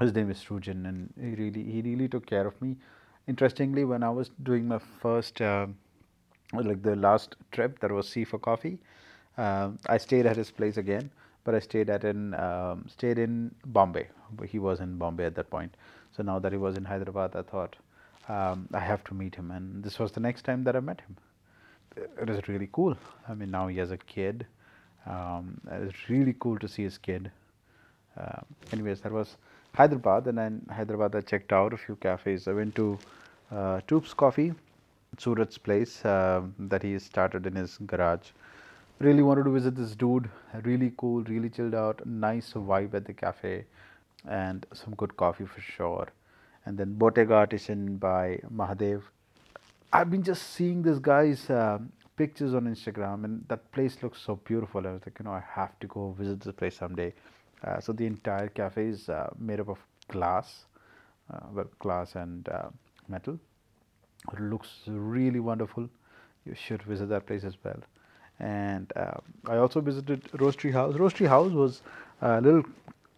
his 0.00 0.14
name 0.14 0.30
is 0.30 0.38
Srujan, 0.38 0.86
and 0.88 1.12
he 1.20 1.34
really 1.42 1.62
he 1.64 1.82
really 1.82 2.08
took 2.08 2.26
care 2.26 2.46
of 2.46 2.60
me. 2.60 2.76
Interestingly, 3.28 3.84
when 3.84 4.02
I 4.02 4.10
was 4.10 4.30
doing 4.42 4.66
my 4.68 4.78
first 4.78 5.40
uh, 5.40 5.66
like 6.52 6.82
the 6.82 6.96
last 6.96 7.36
trip, 7.52 7.78
that 7.80 7.90
was 7.92 8.08
C 8.08 8.24
for 8.24 8.38
Coffee. 8.38 8.78
Uh, 9.38 9.70
I 9.86 9.98
stayed 9.98 10.26
at 10.26 10.36
his 10.36 10.50
place 10.50 10.76
again, 10.76 11.10
but 11.44 11.54
I 11.54 11.60
stayed 11.60 11.90
at 11.90 12.04
in 12.04 12.34
um, 12.34 12.84
stayed 12.88 13.18
in 13.18 13.54
Bombay. 13.66 14.08
He 14.48 14.58
was 14.58 14.80
in 14.80 14.96
Bombay 14.98 15.24
at 15.26 15.34
that 15.36 15.50
point. 15.50 15.76
So 16.12 16.22
now 16.22 16.38
that 16.38 16.52
he 16.52 16.58
was 16.58 16.76
in 16.76 16.84
Hyderabad, 16.84 17.36
I 17.36 17.42
thought 17.42 17.76
um, 18.30 18.68
I 18.72 18.80
have 18.80 19.02
to 19.04 19.14
meet 19.14 19.34
him, 19.34 19.50
and 19.50 19.82
this 19.82 19.98
was 19.98 20.12
the 20.12 20.20
next 20.20 20.42
time 20.42 20.64
that 20.64 20.76
I 20.76 20.80
met 20.80 21.00
him. 21.00 21.16
It 21.96 22.28
was 22.28 22.48
really 22.48 22.68
cool. 22.72 22.96
I 23.28 23.34
mean, 23.34 23.50
now 23.50 23.66
he 23.68 23.78
has 23.78 23.90
a 23.90 23.96
kid. 23.96 24.46
Um, 25.06 25.60
it's 25.70 26.08
really 26.08 26.34
cool 26.38 26.58
to 26.58 26.68
see 26.68 26.84
his 26.84 26.98
kid. 26.98 27.30
Uh, 28.16 28.40
anyways, 28.72 29.00
that 29.00 29.12
was 29.12 29.36
Hyderabad, 29.74 30.26
and 30.26 30.38
then 30.38 30.66
Hyderabad 30.70 31.16
I 31.16 31.20
checked 31.20 31.52
out 31.52 31.72
a 31.72 31.76
few 31.76 31.96
cafes. 31.96 32.46
I 32.48 32.52
went 32.52 32.74
to 32.76 32.98
uh, 33.50 33.80
Tubes 33.86 34.14
Coffee, 34.14 34.52
Surat's 35.18 35.58
place 35.58 36.04
uh, 36.04 36.42
that 36.58 36.82
he 36.82 36.98
started 36.98 37.46
in 37.46 37.56
his 37.56 37.78
garage 37.86 38.30
really 39.00 39.22
wanted 39.22 39.44
to 39.44 39.50
visit 39.50 39.74
this 39.74 39.94
dude 39.96 40.28
really 40.62 40.92
cool 40.98 41.22
really 41.24 41.48
chilled 41.48 41.74
out 41.74 42.04
nice 42.06 42.52
vibe 42.52 42.92
at 42.92 43.06
the 43.06 43.12
cafe 43.14 43.64
and 44.28 44.66
some 44.74 44.94
good 44.94 45.16
coffee 45.16 45.46
for 45.46 45.62
sure 45.62 46.06
and 46.70 46.78
then 46.78 46.92
bottega 47.02 47.34
artisan 47.34 47.96
by 48.04 48.38
mahadev 48.60 49.02
i've 49.92 50.10
been 50.14 50.22
just 50.30 50.54
seeing 50.54 50.82
this 50.88 50.98
guy's 51.10 51.42
uh, 51.50 51.78
pictures 52.22 52.54
on 52.54 52.72
instagram 52.72 53.24
and 53.28 53.44
that 53.52 53.70
place 53.76 53.96
looks 54.02 54.26
so 54.28 54.36
beautiful 54.50 54.86
i 54.86 54.92
was 54.96 55.06
like 55.06 55.22
you 55.22 55.24
know 55.28 55.36
i 55.42 55.44
have 55.58 55.78
to 55.84 55.92
go 55.98 56.10
visit 56.22 56.40
this 56.40 56.54
place 56.62 56.76
someday 56.84 57.12
uh, 57.64 57.78
so 57.80 57.92
the 58.00 58.06
entire 58.06 58.48
cafe 58.60 58.86
is 58.96 59.08
uh, 59.08 59.28
made 59.50 59.60
up 59.64 59.68
of 59.76 59.86
glass 60.08 60.66
uh, 61.32 61.46
well 61.52 61.70
glass 61.86 62.14
and 62.24 62.48
uh, 62.48 62.68
metal 63.08 63.38
it 64.32 64.40
looks 64.52 64.70
really 64.86 65.40
wonderful 65.52 65.88
you 66.44 66.54
should 66.66 66.82
visit 66.94 67.08
that 67.08 67.26
place 67.26 67.44
as 67.52 67.56
well 67.64 67.82
and 68.40 68.92
uh, 68.96 69.18
I 69.46 69.56
also 69.58 69.80
visited 69.80 70.24
Roastery 70.32 70.72
House. 70.72 70.94
Roastery 70.94 71.28
House 71.28 71.52
was 71.52 71.82
a 72.22 72.40
little 72.40 72.64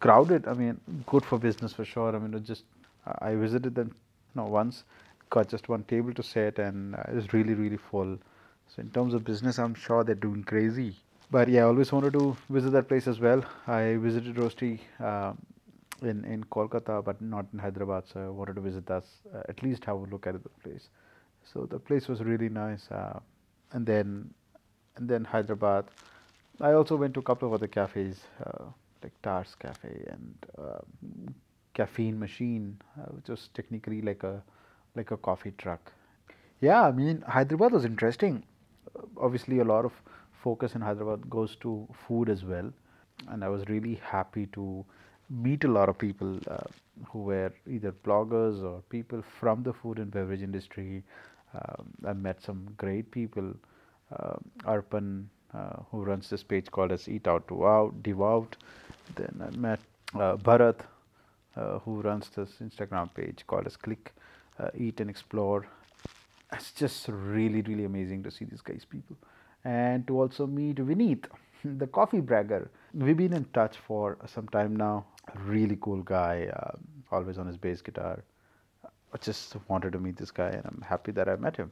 crowded. 0.01 0.49
I 0.49 0.55
mean, 0.55 0.81
good 1.07 1.25
for 1.25 1.39
business 1.39 1.73
for 1.73 1.85
sure. 1.85 2.15
I 2.15 2.19
mean, 2.19 2.35
it 2.35 2.45
just 2.45 2.65
I 3.07 3.35
visited 3.35 3.75
them 3.75 3.95
know, 4.35 4.45
once, 4.45 4.85
got 5.31 5.49
just 5.49 5.69
one 5.69 5.85
table 5.85 6.13
to 6.15 6.23
sit, 6.23 6.59
and 6.59 6.95
uh, 6.95 7.03
it 7.09 7.15
was 7.15 7.33
really 7.33 7.55
really 7.55 7.77
full. 7.77 8.19
So 8.69 8.81
in 8.81 8.91
terms 8.91 9.15
of 9.15 9.25
business, 9.25 9.59
I'm 9.59 9.75
sure 9.75 10.05
they're 10.05 10.15
doing 10.15 10.45
crazy. 10.45 10.97
But 11.31 11.49
yeah, 11.49 11.63
I 11.63 11.65
always 11.65 11.93
wanted 11.93 12.13
to 12.15 12.37
visit 12.51 12.73
that 12.73 12.89
place 12.89 13.07
as 13.07 13.21
well. 13.21 13.45
I 13.67 13.97
visited 13.97 14.37
Roastery 14.37 14.81
uh, 15.01 15.33
in 16.03 16.25
in 16.25 16.45
Kolkata, 16.45 17.05
but 17.05 17.21
not 17.21 17.47
in 17.53 17.59
Hyderabad. 17.59 18.05
So 18.13 18.21
I 18.21 18.29
wanted 18.29 18.57
to 18.57 18.61
visit 18.61 18.87
that, 18.87 19.05
uh, 19.35 19.43
at 19.49 19.63
least 19.63 19.85
have 19.85 19.97
a 19.97 20.07
look 20.15 20.27
at 20.27 20.43
the 20.43 20.49
place. 20.63 20.89
So 21.53 21.67
the 21.67 21.79
place 21.79 22.09
was 22.09 22.23
really 22.23 22.49
nice. 22.49 22.91
Uh, 22.91 23.21
and 23.73 23.87
then 23.87 24.33
and 24.97 25.09
then 25.09 25.25
Hyderabad. 25.25 25.87
I 26.61 26.73
also 26.73 26.97
went 26.97 27.15
to 27.15 27.21
a 27.21 27.23
couple 27.23 27.49
of 27.49 27.55
other 27.55 27.67
cafes 27.67 28.21
uh, 28.45 28.65
like 29.03 29.13
Tars 29.23 29.57
Cafe 29.59 30.05
and 30.07 30.35
uh, 30.59 30.79
Caffeine 31.75 32.19
Machine, 32.19 32.79
uh, 33.01 33.07
which 33.17 33.29
was 33.29 33.49
technically 33.55 34.01
like 34.03 34.23
a 34.23 34.43
like 34.95 35.11
a 35.11 35.17
coffee 35.17 35.53
truck. 35.59 35.93
Yeah, 36.61 36.83
I 36.83 36.93
mean 36.93 37.23
Hyderabad 37.23 37.73
was 37.73 37.85
interesting. 37.85 38.45
Obviously, 39.17 39.59
a 39.59 39.65
lot 39.65 39.85
of 39.85 39.93
focus 40.33 40.75
in 40.75 40.81
Hyderabad 40.83 41.29
goes 41.31 41.57
to 41.57 41.89
food 42.07 42.29
as 42.29 42.45
well, 42.45 42.73
and 43.29 43.45
I 43.45 43.49
was 43.49 43.67
really 43.69 43.95
happy 43.97 44.47
to 44.59 44.85
meet 45.31 45.65
a 45.65 45.69
lot 45.69 45.89
of 45.89 45.99
people 45.99 46.39
uh, 46.49 46.67
who 47.09 47.21
were 47.23 47.53
either 47.67 47.93
bloggers 47.93 48.63
or 48.63 48.83
people 48.91 49.23
from 49.23 49.63
the 49.63 49.73
food 49.73 49.99
and 49.99 50.11
beverage 50.11 50.43
industry. 50.43 51.03
Um, 51.55 51.87
I 52.07 52.13
met 52.13 52.43
some 52.43 52.69
great 52.77 53.11
people. 53.11 53.55
Uh, 54.13 54.37
Arpan, 54.65 55.25
uh, 55.55 55.77
who 55.91 56.03
runs 56.05 56.29
this 56.29 56.43
page 56.43 56.71
called 56.71 56.93
as 56.93 57.09
Eat 57.09 57.27
Out 57.27 57.49
to 57.49 57.67
Out, 57.67 58.03
Devout. 58.03 58.57
Then 59.17 59.41
I 59.43 59.51
met 59.57 59.81
uh, 60.15 60.37
Bharat, 60.37 60.81
uh, 60.81 60.85
who 61.55 62.01
runs 62.01 62.29
this 62.31 62.51
Instagram 62.63 63.13
page 63.15 63.45
called 63.47 63.67
as 63.67 63.77
Click, 63.77 64.13
uh, 64.59 64.69
Eat 64.75 65.01
and 65.01 65.11
Explore. 65.11 65.67
It's 66.53 66.73
just 66.73 67.09
really, 67.09 67.63
really 67.63 67.85
amazing 67.85 68.23
to 68.25 68.31
see 68.31 68.45
these 68.45 68.61
guys, 68.61 68.85
people. 68.89 69.17
And 69.65 70.07
to 70.07 70.21
also 70.21 70.47
meet 70.47 70.77
Vineet, 70.77 71.27
the 71.65 71.87
coffee 71.87 72.21
bragger. 72.21 72.71
We've 72.95 73.17
been 73.17 73.33
in 73.33 73.45
touch 73.55 73.77
for 73.77 74.19
some 74.27 74.49
time 74.49 74.77
now. 74.77 75.07
Really 75.45 75.79
cool 75.81 76.03
guy, 76.03 76.51
uh, 76.55 76.77
always 77.11 77.39
on 77.39 77.47
his 77.47 77.57
bass 77.57 77.81
guitar. 77.81 78.23
I 78.85 79.19
just 79.19 79.57
wanted 79.69 79.93
to 79.93 79.99
meet 79.99 80.17
this 80.17 80.31
guy, 80.31 80.49
and 80.49 80.65
I'm 80.65 80.83
happy 80.87 81.13
that 81.13 81.29
I 81.29 81.37
met 81.37 81.57
him. 81.57 81.71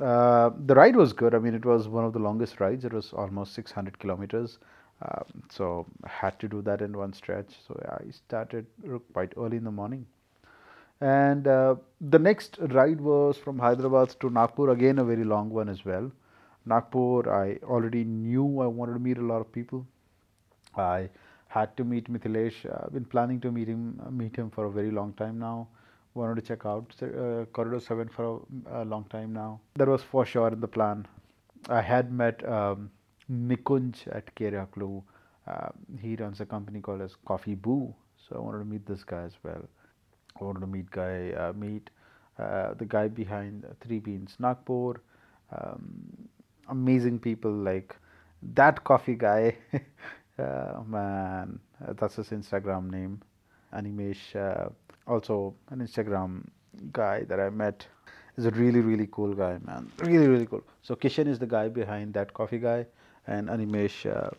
Uh, 0.00 0.50
the 0.66 0.74
ride 0.74 0.94
was 0.94 1.12
good. 1.12 1.34
I 1.34 1.38
mean, 1.38 1.54
it 1.54 1.64
was 1.64 1.88
one 1.88 2.04
of 2.04 2.12
the 2.12 2.18
longest 2.18 2.60
rides. 2.60 2.84
It 2.84 2.92
was 2.92 3.12
almost 3.12 3.54
600 3.54 3.98
kilometers. 3.98 4.58
Um, 5.02 5.42
so 5.50 5.86
I 6.04 6.08
had 6.08 6.38
to 6.40 6.48
do 6.48 6.62
that 6.62 6.82
in 6.82 6.96
one 6.96 7.12
stretch. 7.12 7.54
So 7.66 7.80
I 7.88 8.10
started 8.10 8.66
quite 9.12 9.32
early 9.36 9.56
in 9.56 9.64
the 9.64 9.70
morning. 9.70 10.06
And 11.00 11.46
uh, 11.46 11.76
the 12.00 12.18
next 12.18 12.58
ride 12.60 13.00
was 13.00 13.36
from 13.36 13.58
Hyderabad 13.58 14.16
to 14.20 14.30
Nagpur, 14.30 14.70
again 14.70 14.98
a 14.98 15.04
very 15.04 15.24
long 15.24 15.50
one 15.50 15.68
as 15.68 15.84
well. 15.84 16.10
Nagpur, 16.66 17.30
I 17.30 17.58
already 17.64 18.02
knew 18.04 18.60
I 18.60 18.66
wanted 18.66 18.94
to 18.94 18.98
meet 18.98 19.18
a 19.18 19.22
lot 19.22 19.40
of 19.40 19.52
people. 19.52 19.86
I 20.76 21.08
had 21.46 21.76
to 21.76 21.84
meet 21.84 22.12
Mithilesh. 22.12 22.66
I've 22.66 22.92
been 22.92 23.04
planning 23.04 23.40
to 23.42 23.52
meet 23.52 23.68
him, 23.68 24.02
meet 24.10 24.34
him 24.34 24.50
for 24.50 24.64
a 24.64 24.70
very 24.70 24.90
long 24.90 25.12
time 25.12 25.38
now 25.38 25.68
wanted 26.18 26.34
to 26.34 26.42
check 26.42 26.66
out 26.66 26.94
uh, 27.02 27.44
Corridor 27.52 27.80
7 27.80 28.08
for 28.08 28.42
a, 28.66 28.82
a, 28.82 28.84
long 28.84 29.04
time 29.04 29.32
now. 29.32 29.60
That 29.76 29.88
was 29.88 30.02
for 30.02 30.26
sure 30.26 30.48
in 30.48 30.60
the 30.60 30.68
plan. 30.68 31.06
I 31.68 31.80
had 31.80 32.12
met 32.12 32.46
um, 32.48 32.90
Nikunj 33.30 34.06
at 34.14 34.34
Keraklu. 34.34 35.02
Uh, 35.46 35.68
he 36.00 36.16
runs 36.16 36.40
a 36.40 36.46
company 36.46 36.80
called 36.80 37.00
as 37.00 37.16
Coffee 37.26 37.54
Boo. 37.54 37.94
So 38.16 38.36
I 38.36 38.38
wanted 38.40 38.58
to 38.58 38.64
meet 38.64 38.86
this 38.86 39.04
guy 39.04 39.22
as 39.22 39.34
well. 39.42 39.64
I 40.40 40.44
wanted 40.44 40.60
to 40.60 40.66
meet 40.66 40.90
guy 40.90 41.30
uh, 41.32 41.52
meet 41.54 41.90
uh, 42.38 42.74
the 42.74 42.84
guy 42.84 43.08
behind 43.08 43.64
Three 43.80 43.98
Beans 43.98 44.36
Nagpur. 44.38 45.00
Um, 45.56 46.28
amazing 46.68 47.18
people 47.18 47.50
like 47.50 47.96
that 48.54 48.84
coffee 48.84 49.16
guy. 49.16 49.56
Uh, 50.38 50.82
man, 50.86 51.58
that's 51.96 52.14
his 52.14 52.28
Instagram 52.30 52.88
name. 52.92 53.20
Animesh 53.74 54.36
uh, 54.36 54.68
also 55.08 55.54
an 55.70 55.80
Instagram 55.80 56.46
guy 56.92 57.24
that 57.24 57.40
I 57.40 57.50
met 57.50 57.84
is 58.36 58.46
a 58.46 58.50
really 58.50 58.80
really 58.80 59.08
cool 59.10 59.34
guy, 59.34 59.58
man. 59.64 59.90
Really 59.98 60.28
really 60.28 60.46
cool. 60.46 60.62
So 60.82 60.94
Kishan 60.94 61.26
is 61.26 61.40
the 61.40 61.46
guy 61.46 61.68
behind 61.68 62.14
that 62.14 62.32
coffee 62.34 62.58
guy, 62.58 62.86
and 63.28 63.48
Animesh. 63.48 64.06
Uh, 64.06 64.30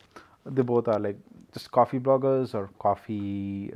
they 0.45 0.61
both 0.61 0.87
are 0.87 0.99
like 0.99 1.17
just 1.53 1.71
coffee 1.71 1.99
bloggers 1.99 2.53
or 2.55 2.69
coffee 2.79 3.71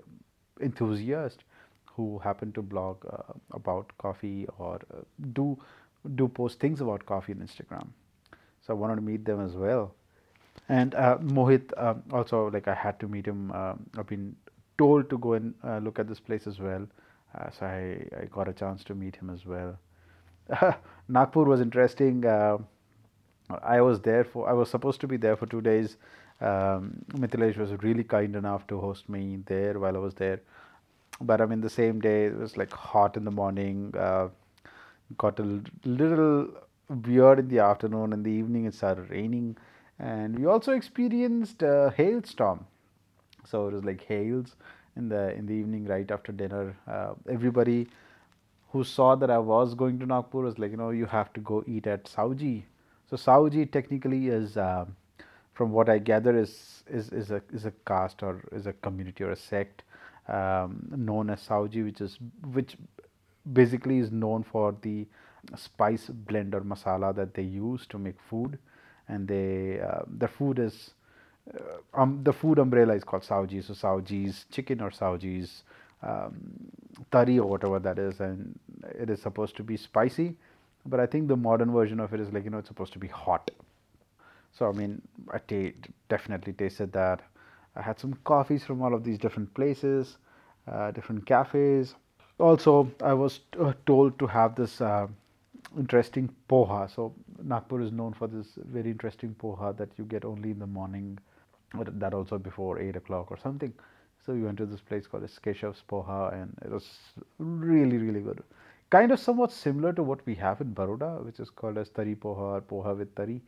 enthusiasts 0.61 1.43
who 1.85 2.19
happen 2.19 2.51
to 2.53 2.61
blog 2.61 3.05
uh, 3.05 3.33
about 3.53 3.91
coffee 3.97 4.47
or 4.57 4.75
uh, 4.93 5.01
do 5.33 5.57
do 6.15 6.27
post 6.27 6.59
things 6.59 6.81
about 6.81 7.05
coffee 7.05 7.33
on 7.33 7.39
Instagram. 7.39 7.87
So 8.65 8.73
I 8.73 8.73
wanted 8.73 8.95
to 8.95 9.01
meet 9.01 9.25
them 9.25 9.45
as 9.45 9.53
well. 9.53 9.93
And 10.69 10.95
uh, 10.95 11.17
Mohit 11.19 11.71
um, 11.77 12.03
also 12.11 12.49
like 12.49 12.67
I 12.67 12.73
had 12.73 12.99
to 12.99 13.07
meet 13.07 13.25
him. 13.27 13.51
Um, 13.51 13.85
I've 13.97 14.07
been 14.07 14.35
told 14.77 15.09
to 15.09 15.17
go 15.17 15.33
and 15.33 15.53
look 15.83 15.99
at 15.99 16.07
this 16.07 16.19
place 16.19 16.47
as 16.47 16.59
well. 16.59 16.87
So 17.51 17.65
I, 17.65 18.05
I 18.21 18.25
got 18.25 18.47
a 18.47 18.53
chance 18.53 18.83
to 18.85 18.95
meet 18.95 19.15
him 19.15 19.29
as 19.29 19.45
well. 19.45 19.77
Nagpur 21.07 21.43
was 21.45 21.61
interesting. 21.61 22.25
I 23.49 23.81
was 23.81 24.01
there 24.01 24.23
for, 24.23 24.49
I 24.49 24.53
was 24.53 24.69
supposed 24.69 25.01
to 25.01 25.07
be 25.07 25.17
there 25.17 25.35
for 25.35 25.45
two 25.45 25.61
days. 25.61 25.97
Um, 26.41 27.03
Mithilesh 27.13 27.57
was 27.57 27.71
really 27.83 28.03
kind 28.03 28.35
enough 28.35 28.67
to 28.67 28.79
host 28.79 29.09
me 29.09 29.39
there 29.45 29.79
while 29.79 29.95
I 29.95 29.99
was 29.99 30.13
there. 30.15 30.41
But 31.21 31.41
I 31.41 31.45
mean, 31.45 31.61
the 31.61 31.69
same 31.69 31.99
day, 32.01 32.25
it 32.25 32.37
was 32.37 32.57
like 32.57 32.71
hot 32.71 33.17
in 33.17 33.23
the 33.23 33.31
morning, 33.31 33.93
uh, 33.97 34.29
got 35.17 35.39
a 35.39 35.61
little 35.85 36.49
weird 36.89 37.39
in 37.39 37.47
the 37.49 37.59
afternoon. 37.59 38.13
and 38.13 38.25
the 38.25 38.31
evening, 38.31 38.65
it 38.65 38.73
started 38.73 39.09
raining. 39.09 39.57
And 39.99 40.39
we 40.39 40.45
also 40.45 40.73
experienced 40.73 41.61
a 41.61 41.93
hailstorm 41.95 42.65
so 43.45 43.67
it 43.67 43.73
was 43.73 43.83
like 43.83 44.03
hails 44.03 44.55
in 44.95 45.09
the 45.09 45.33
in 45.33 45.45
the 45.45 45.53
evening 45.53 45.85
right 45.85 46.09
after 46.09 46.31
dinner. 46.31 46.75
Uh, 46.87 47.13
everybody 47.29 47.87
who 48.71 48.83
saw 48.83 49.15
that 49.15 49.29
I 49.29 49.37
was 49.37 49.75
going 49.75 49.99
to 49.99 50.05
Nagpur 50.05 50.41
was 50.41 50.57
like, 50.57 50.71
you 50.71 50.77
know, 50.77 50.89
you 50.89 51.05
have 51.05 51.31
to 51.33 51.39
go 51.41 51.63
eat 51.67 51.85
at 51.87 52.05
Sauji. 52.05 52.63
So 53.09 53.17
Sauji 53.17 53.71
technically 53.71 54.27
is, 54.27 54.57
uh, 54.57 54.85
from 55.53 55.71
what 55.71 55.89
I 55.89 55.99
gather, 55.99 56.37
is 56.37 56.83
is 56.87 57.09
is 57.09 57.31
a 57.31 57.41
is 57.53 57.65
a 57.65 57.71
caste 57.85 58.23
or 58.23 58.41
is 58.51 58.65
a 58.65 58.73
community 58.73 59.23
or 59.23 59.31
a 59.31 59.35
sect 59.35 59.83
um, 60.27 60.91
known 60.95 61.29
as 61.29 61.41
Sauji, 61.47 61.83
which 61.83 62.01
is 62.01 62.17
which 62.53 62.77
basically 63.51 63.99
is 63.99 64.11
known 64.11 64.43
for 64.43 64.75
the 64.81 65.05
spice 65.55 66.07
blend 66.07 66.55
or 66.55 66.61
masala 66.61 67.13
that 67.15 67.33
they 67.33 67.43
use 67.43 67.85
to 67.87 67.99
make 67.99 68.19
food, 68.29 68.57
and 69.09 69.27
they 69.27 69.79
uh, 69.81 70.03
the 70.17 70.27
food 70.27 70.59
is 70.59 70.91
uh, 71.53 72.01
um, 72.01 72.21
the 72.23 72.33
food 72.33 72.57
umbrella 72.57 72.95
is 72.95 73.03
called 73.03 73.23
Sauji. 73.23 73.63
So 73.63 73.73
Sauji's 73.73 74.45
chicken 74.49 74.81
or 74.81 74.89
Sauji's 74.89 75.63
um, 76.01 76.33
tari 77.11 77.37
or 77.37 77.47
whatever 77.49 77.79
that 77.79 77.99
is, 77.99 78.21
and 78.21 78.57
it 78.83 79.09
is 79.09 79.21
supposed 79.21 79.55
to 79.57 79.63
be 79.63 79.77
spicy. 79.77 80.35
But 80.85 80.99
I 80.99 81.05
think 81.05 81.27
the 81.27 81.37
modern 81.37 81.71
version 81.71 81.99
of 81.99 82.13
it 82.13 82.19
is 82.19 82.31
like 82.33 82.43
you 82.43 82.49
know 82.49 82.59
it's 82.59 82.67
supposed 82.67 82.93
to 82.93 82.99
be 82.99 83.07
hot. 83.07 83.51
So 84.51 84.69
I 84.69 84.71
mean, 84.73 85.01
I 85.31 85.39
t- 85.39 85.73
definitely 86.09 86.53
tasted 86.53 86.91
that. 86.93 87.21
I 87.75 87.81
had 87.81 87.99
some 87.99 88.13
coffees 88.23 88.63
from 88.63 88.81
all 88.81 88.93
of 88.93 89.03
these 89.03 89.17
different 89.17 89.53
places, 89.53 90.17
uh, 90.67 90.91
different 90.91 91.25
cafes. 91.25 91.95
Also, 92.39 92.91
I 93.01 93.13
was 93.13 93.39
t- 93.51 93.59
uh, 93.59 93.73
told 93.85 94.19
to 94.19 94.27
have 94.27 94.55
this 94.55 94.81
uh, 94.81 95.07
interesting 95.77 96.29
poha. 96.49 96.89
So 96.93 97.13
Nagpur 97.43 97.81
is 97.81 97.91
known 97.91 98.13
for 98.13 98.27
this 98.27 98.47
very 98.71 98.91
interesting 98.91 99.35
poha 99.35 99.75
that 99.77 99.89
you 99.97 100.05
get 100.05 100.25
only 100.25 100.51
in 100.51 100.59
the 100.59 100.67
morning 100.67 101.17
that 101.73 102.13
also 102.13 102.37
before 102.37 102.79
8 102.79 102.95
o'clock 102.95 103.31
or 103.31 103.37
something. 103.37 103.73
So 104.25 104.33
we 104.33 104.41
went 104.41 104.57
to 104.59 104.65
this 104.65 104.79
place 104.81 105.07
called 105.07 105.23
Keshav's 105.23 105.83
Poha 105.89 106.33
and 106.33 106.55
it 106.63 106.71
was 106.71 106.87
really, 107.39 107.97
really 107.97 108.21
good. 108.21 108.41
Kind 108.93 109.11
of 109.11 109.19
somewhat 109.19 109.51
similar 109.51 109.91
to 109.93 110.03
what 110.03 110.23
we 110.27 110.35
have 110.35 110.61
in 110.61 110.71
Baroda, 110.71 111.23
which 111.25 111.39
is 111.39 111.49
called 111.49 111.79
as 111.79 111.89
Tari 111.89 112.13
Poha 112.13 112.57
or 112.57 112.61
Poha 112.61 112.95
with 112.95 113.15
Tari. 113.15 113.41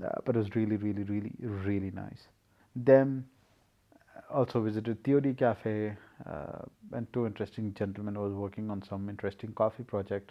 Uh, 0.00 0.10
but 0.24 0.36
it 0.36 0.38
was 0.38 0.54
really, 0.54 0.76
really, 0.76 1.02
really, 1.02 1.32
really 1.40 1.90
nice. 1.90 2.28
Then 2.76 3.24
also 4.30 4.60
visited 4.60 5.02
Theory 5.02 5.34
Cafe 5.34 5.96
uh, 6.24 6.62
and 6.92 7.12
two 7.12 7.26
interesting 7.26 7.74
gentlemen 7.74 8.16
was 8.16 8.32
working 8.32 8.70
on 8.70 8.80
some 8.80 9.08
interesting 9.08 9.52
coffee 9.54 9.82
project. 9.82 10.30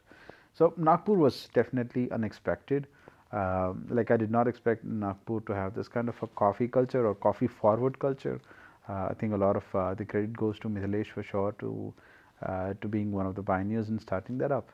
So 0.54 0.74
Nagpur 0.78 1.16
was 1.16 1.50
definitely 1.54 2.10
unexpected. 2.12 2.88
Um, 3.34 3.86
like 3.90 4.10
I 4.10 4.16
did 4.16 4.32
not 4.32 4.48
expect 4.48 4.86
Nagpur 4.86 5.42
to 5.48 5.54
have 5.54 5.76
this 5.76 5.90
kind 5.90 6.08
of 6.08 6.16
a 6.24 6.28
coffee 6.28 6.70
culture 6.70 7.06
or 7.06 7.14
coffee 7.14 7.48
forward 7.48 8.00
culture. 8.00 8.40
Uh, 8.88 9.08
I 9.10 9.16
think 9.20 9.34
a 9.34 9.38
lot 9.38 9.58
of 9.58 9.76
uh, 9.76 9.96
the 9.96 10.06
credit 10.06 10.38
goes 10.38 10.60
to 10.60 10.70
Mithilesh 10.70 11.08
for 11.08 11.24
sure 11.24 11.54
to 11.60 11.94
uh, 11.98 12.02
to 12.46 12.88
being 12.88 13.12
one 13.12 13.26
of 13.26 13.36
the 13.36 13.44
pioneers 13.44 13.90
in 13.90 14.00
starting 14.00 14.38
that 14.38 14.52
up. 14.52 14.70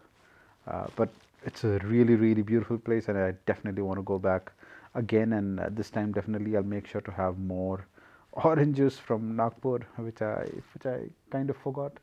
Uh, 0.68 0.88
but 0.96 1.10
it's 1.46 1.63
a 1.63 1.80
really 1.80 2.16
really 2.16 2.42
beautiful 2.44 2.78
place, 2.78 3.08
and 3.08 3.18
I 3.18 3.32
definitely 3.46 3.82
want 3.82 3.98
to 4.00 4.04
go 4.04 4.20
back 4.20 4.51
again. 4.96 5.34
And 5.34 5.60
this 5.75 5.90
time, 5.90 6.12
definitely, 6.12 6.56
I'll 6.56 6.63
make 6.63 6.88
sure 6.88 7.01
to 7.01 7.12
have 7.12 7.38
more 7.40 7.86
orange 8.34 8.78
juice 8.78 8.98
from 8.98 9.36
Nagpur, 9.36 9.80
which 9.98 10.22
I 10.22 10.46
which 10.74 10.86
I 10.86 11.10
kind 11.32 11.50
of 11.50 11.58
forgot. 11.58 11.94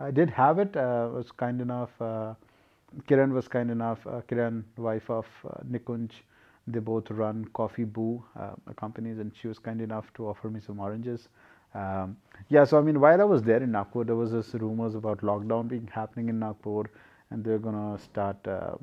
I 0.00 0.10
did 0.10 0.30
have 0.30 0.58
it. 0.58 0.76
Uh, 0.76 1.08
was 1.12 1.30
kind 1.32 1.60
enough. 1.60 1.90
Uh, 2.00 2.34
Kiran 3.08 3.32
was 3.32 3.48
kind 3.48 3.70
enough. 3.70 4.06
Uh, 4.06 4.20
Kiran, 4.28 4.62
wife 4.76 5.10
of 5.10 5.26
uh, 5.48 5.60
Nikunj, 5.70 6.10
they 6.66 6.78
both 6.78 7.10
run 7.10 7.44
Coffee 7.54 7.84
Boo 7.84 8.22
uh, 8.38 8.54
companies, 8.76 9.18
and 9.18 9.32
she 9.34 9.48
was 9.48 9.58
kind 9.58 9.80
enough 9.80 10.12
to 10.14 10.26
offer 10.28 10.50
me 10.50 10.60
some 10.60 10.80
oranges. 10.80 11.28
Um, 11.76 12.16
yeah, 12.48 12.64
so 12.64 12.78
I 12.78 12.82
mean, 12.82 13.00
while 13.00 13.20
I 13.20 13.24
was 13.24 13.42
there 13.42 13.62
in 13.62 13.72
Nagpur, 13.72 14.04
there 14.04 14.16
was 14.16 14.32
this 14.32 14.54
rumors 14.54 14.94
about 14.94 15.18
lockdown 15.20 15.68
being 15.68 15.88
happening 15.92 16.28
in 16.28 16.38
Nagpur, 16.38 16.84
and 17.30 17.44
they're 17.44 17.58
gonna 17.58 17.98
start 17.98 18.46
uh, 18.48 18.76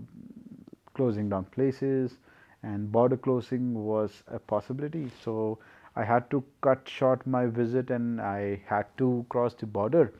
closing 0.94 1.30
down 1.30 1.46
places, 1.46 2.18
and 2.64 2.92
border 2.92 3.18
closing 3.18 3.74
was 3.74 4.24
a 4.28 4.40
possibility. 4.40 5.10
So 5.24 5.60
I 5.96 6.04
had 6.04 6.30
to 6.32 6.44
cut 6.62 6.88
short 6.88 7.26
my 7.26 7.46
visit, 7.48 7.90
and 7.90 8.22
I 8.22 8.62
had 8.66 8.86
to 9.00 9.26
cross 9.30 9.54
the 9.54 9.66
border, 9.66 10.14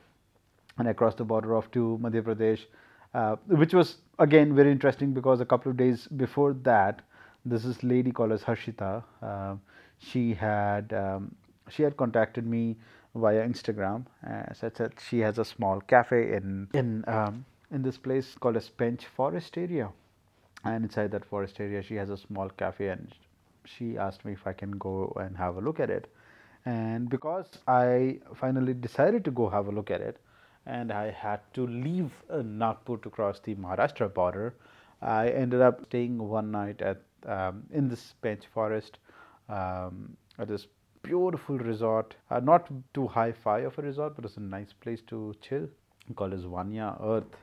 and 0.78 0.88
I 0.88 0.94
crossed 0.94 1.18
the 1.18 1.26
border 1.26 1.56
off 1.56 1.70
to 1.72 2.00
Madhya 2.02 2.24
Pradesh, 2.24 2.66
uh, 3.14 3.36
which 3.48 3.74
was 3.74 3.98
again 4.20 4.56
very 4.56 4.72
interesting 4.72 5.14
because 5.14 5.42
a 5.42 5.46
couple 5.46 5.72
of 5.72 5.78
days 5.78 6.08
before 6.08 6.54
that, 6.64 7.02
this 7.46 7.66
is 7.66 7.84
lady 7.84 8.12
called 8.12 8.32
as 8.32 8.44
Harshita. 8.44 9.04
Uh, 9.22 9.56
she 10.00 10.34
had 10.34 10.94
um, 10.94 11.36
she 11.70 11.84
had 11.84 11.98
contacted 11.98 12.46
me 12.46 12.78
via 13.16 13.48
Instagram. 13.48 14.06
Uh, 14.28 14.54
said 14.54 14.76
that 14.76 15.00
she 15.00 15.20
has 15.20 15.38
a 15.38 15.46
small 15.46 15.82
cafe 15.82 16.34
in 16.34 16.68
in 16.74 17.04
um, 17.08 17.46
in 17.72 17.82
this 17.82 17.98
place 17.98 18.36
called 18.36 18.58
as 18.58 18.70
Pench 18.70 19.06
Forest 19.06 19.58
area, 19.58 19.90
and 20.64 20.84
inside 20.84 21.12
that 21.12 21.26
forest 21.26 21.60
area, 21.60 21.82
she 21.82 21.96
has 21.96 22.10
a 22.10 22.18
small 22.18 22.50
cafe, 22.50 22.90
and 22.90 23.14
she 23.66 23.98
asked 23.98 24.26
me 24.26 24.34
if 24.34 24.46
I 24.48 24.54
can 24.54 24.72
go 24.72 25.14
and 25.20 25.38
have 25.38 25.58
a 25.58 25.62
look 25.62 25.80
at 25.80 25.90
it. 25.90 26.08
And 26.66 27.10
because 27.10 27.60
I 27.68 28.20
finally 28.36 28.74
decided 28.74 29.26
to 29.26 29.32
go 29.32 29.50
have 29.50 29.68
a 29.68 29.72
look 29.72 29.92
at 29.92 30.02
it, 30.02 30.18
and 30.66 30.92
I 30.92 31.12
had 31.12 31.42
to 31.56 31.68
leave 31.68 32.12
uh, 32.30 32.42
Nagpur 32.42 32.98
to 32.98 33.10
cross 33.10 33.40
the 33.40 33.56
Maharashtra 33.56 34.14
border, 34.14 34.54
I 35.02 35.30
ended 35.30 35.62
up 35.62 35.86
staying 35.88 36.18
one 36.18 36.52
night 36.52 36.82
at 36.82 37.02
um, 37.26 37.64
in 37.72 37.90
this 37.90 38.14
Pench 38.24 38.46
Forest 38.54 38.98
um, 39.50 40.16
at 40.40 40.48
this 40.48 40.68
beautiful 41.04 41.58
resort, 41.58 42.16
uh, 42.32 42.40
not 42.40 42.70
too 42.94 43.08
high-fi 43.08 43.60
of 43.60 43.78
a 43.78 43.82
resort, 43.82 44.16
but 44.16 44.24
it's 44.24 44.38
a 44.38 44.40
nice 44.40 44.72
place 44.72 45.02
to 45.02 45.36
chill. 45.42 45.68
Called 46.16 46.34
as 46.34 46.44
Vanya 46.44 46.98
Earth, 47.02 47.36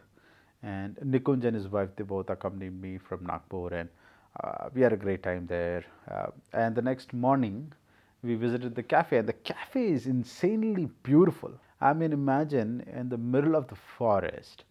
and 0.63 0.97
Nikunj 0.97 1.45
and 1.45 1.55
his 1.55 1.69
wife 1.69 1.91
they 1.97 2.05
both 2.05 2.31
accompanied 2.31 2.81
me 2.81 2.99
from 2.99 3.25
Nagpur, 3.25 3.69
and 3.75 3.89
uh, 4.43 4.69
we 4.75 4.81
had 4.81 4.93
a 4.95 4.97
great 4.97 5.23
time 5.23 5.47
there. 5.47 5.85
Uh, 6.11 6.27
and 6.53 6.75
the 6.75 6.83
next 6.83 7.13
morning, 7.13 7.73
we 8.23 8.35
visited 8.35 8.75
the 8.75 8.83
cafe, 8.83 9.19
and 9.19 9.29
the 9.29 9.35
cafe 9.35 9.89
is 9.89 10.07
insanely 10.07 10.89
beautiful. 11.03 11.53
I 11.81 11.93
mean, 11.93 12.13
imagine 12.13 12.83
in 12.93 13.09
the 13.09 13.19
middle 13.19 13.55
of 13.55 13.69
the 13.69 13.77
forest. 13.77 14.65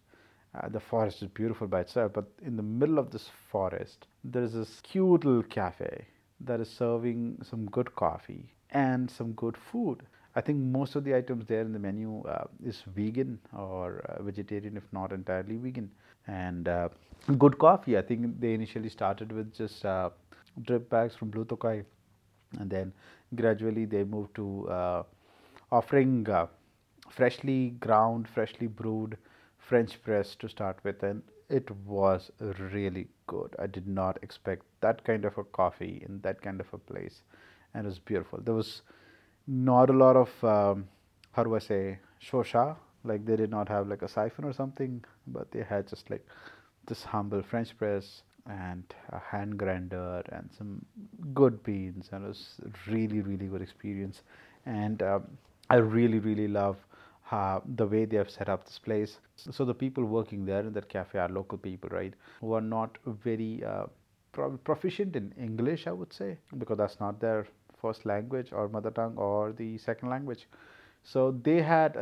Uh, 0.54 0.68
the 0.68 0.80
forest 0.80 1.22
is 1.22 1.28
beautiful 1.28 1.68
by 1.68 1.80
itself, 1.80 2.12
but 2.12 2.26
in 2.44 2.56
the 2.56 2.62
middle 2.62 2.98
of 2.98 3.10
this 3.10 3.28
forest, 3.50 4.06
there 4.24 4.42
is 4.42 4.52
this 4.52 4.80
cute 4.82 5.24
little 5.24 5.44
cafe 5.44 6.06
that 6.40 6.60
is 6.60 6.68
serving 6.68 7.38
some 7.42 7.66
good 7.66 7.94
coffee 7.94 8.52
and 8.72 9.10
some 9.10 9.32
good 9.32 9.56
food. 9.56 10.02
I 10.34 10.40
think 10.40 10.58
most 10.58 10.94
of 10.96 11.04
the 11.04 11.14
items 11.16 11.46
there 11.46 11.62
in 11.62 11.72
the 11.72 11.78
menu 11.78 12.22
uh, 12.22 12.44
is 12.64 12.82
vegan 12.94 13.38
or 13.56 14.00
uh, 14.08 14.22
vegetarian, 14.22 14.76
if 14.76 14.84
not 14.92 15.12
entirely 15.12 15.56
vegan. 15.56 15.90
And 16.26 16.68
uh, 16.68 16.88
good 17.38 17.58
coffee. 17.58 17.98
I 17.98 18.02
think 18.02 18.40
they 18.40 18.54
initially 18.54 18.88
started 18.88 19.32
with 19.32 19.52
just 19.54 19.84
uh, 19.84 20.10
drip 20.62 20.88
bags 20.88 21.14
from 21.16 21.30
Blue 21.30 21.44
Tokai, 21.44 21.82
and 22.58 22.70
then 22.70 22.92
gradually 23.34 23.84
they 23.84 24.04
moved 24.04 24.34
to 24.36 24.68
uh, 24.68 25.02
offering 25.72 26.28
uh, 26.28 26.46
freshly 27.08 27.70
ground, 27.80 28.28
freshly 28.28 28.66
brewed 28.66 29.16
French 29.58 30.02
press 30.02 30.34
to 30.36 30.48
start 30.48 30.78
with, 30.84 31.02
and 31.02 31.22
it 31.48 31.70
was 31.86 32.30
really 32.72 33.08
good. 33.26 33.54
I 33.58 33.66
did 33.66 33.86
not 33.86 34.18
expect 34.22 34.64
that 34.80 35.04
kind 35.04 35.24
of 35.24 35.36
a 35.38 35.44
coffee 35.44 36.02
in 36.06 36.20
that 36.22 36.40
kind 36.42 36.60
of 36.60 36.72
a 36.72 36.78
place, 36.78 37.22
and 37.74 37.86
it 37.86 37.88
was 37.88 37.98
beautiful. 37.98 38.40
There 38.42 38.54
was 38.54 38.82
not 39.46 39.90
a 39.90 39.92
lot 39.92 40.16
of 40.16 40.44
um, 40.44 40.88
how 41.32 41.44
do 41.44 41.54
I 41.54 41.58
say 41.58 41.98
shosha, 42.22 42.76
like 43.04 43.24
they 43.24 43.36
did 43.36 43.50
not 43.50 43.68
have 43.68 43.88
like 43.88 44.02
a 44.02 44.08
siphon 44.08 44.44
or 44.44 44.52
something, 44.52 45.04
but 45.26 45.50
they 45.50 45.62
had 45.62 45.88
just 45.88 46.10
like 46.10 46.26
this 46.86 47.04
humble 47.04 47.42
French 47.42 47.76
press 47.76 48.22
and 48.48 48.82
a 49.10 49.18
hand 49.18 49.58
grinder 49.58 50.22
and 50.32 50.48
some 50.56 50.84
good 51.34 51.62
beans, 51.62 52.08
and 52.12 52.24
it 52.24 52.28
was 52.28 52.60
really 52.86 53.20
really 53.20 53.46
good 53.46 53.62
experience. 53.62 54.22
And 54.66 55.02
um, 55.02 55.26
I 55.68 55.76
really 55.76 56.18
really 56.18 56.48
love 56.48 56.76
uh, 57.30 57.60
the 57.76 57.86
way 57.86 58.04
they 58.04 58.16
have 58.16 58.30
set 58.30 58.48
up 58.48 58.64
this 58.64 58.78
place. 58.78 59.18
So 59.36 59.64
the 59.64 59.74
people 59.74 60.04
working 60.04 60.44
there 60.44 60.60
in 60.60 60.72
that 60.72 60.88
cafe 60.88 61.18
are 61.18 61.28
local 61.28 61.58
people, 61.58 61.88
right? 61.90 62.12
Who 62.40 62.54
are 62.54 62.60
not 62.60 62.98
very 63.06 63.62
uh, 63.64 63.84
proficient 64.64 65.16
in 65.16 65.32
English, 65.38 65.86
I 65.86 65.92
would 65.92 66.12
say, 66.12 66.38
because 66.58 66.78
that's 66.78 66.98
not 66.98 67.20
their 67.20 67.46
first 67.80 68.04
language 68.06 68.52
or 68.52 68.68
mother 68.68 68.90
tongue 68.90 69.16
or 69.16 69.52
the 69.52 69.78
second 69.78 70.10
language. 70.10 70.46
So 71.02 71.32
they 71.42 71.62
had 71.62 71.96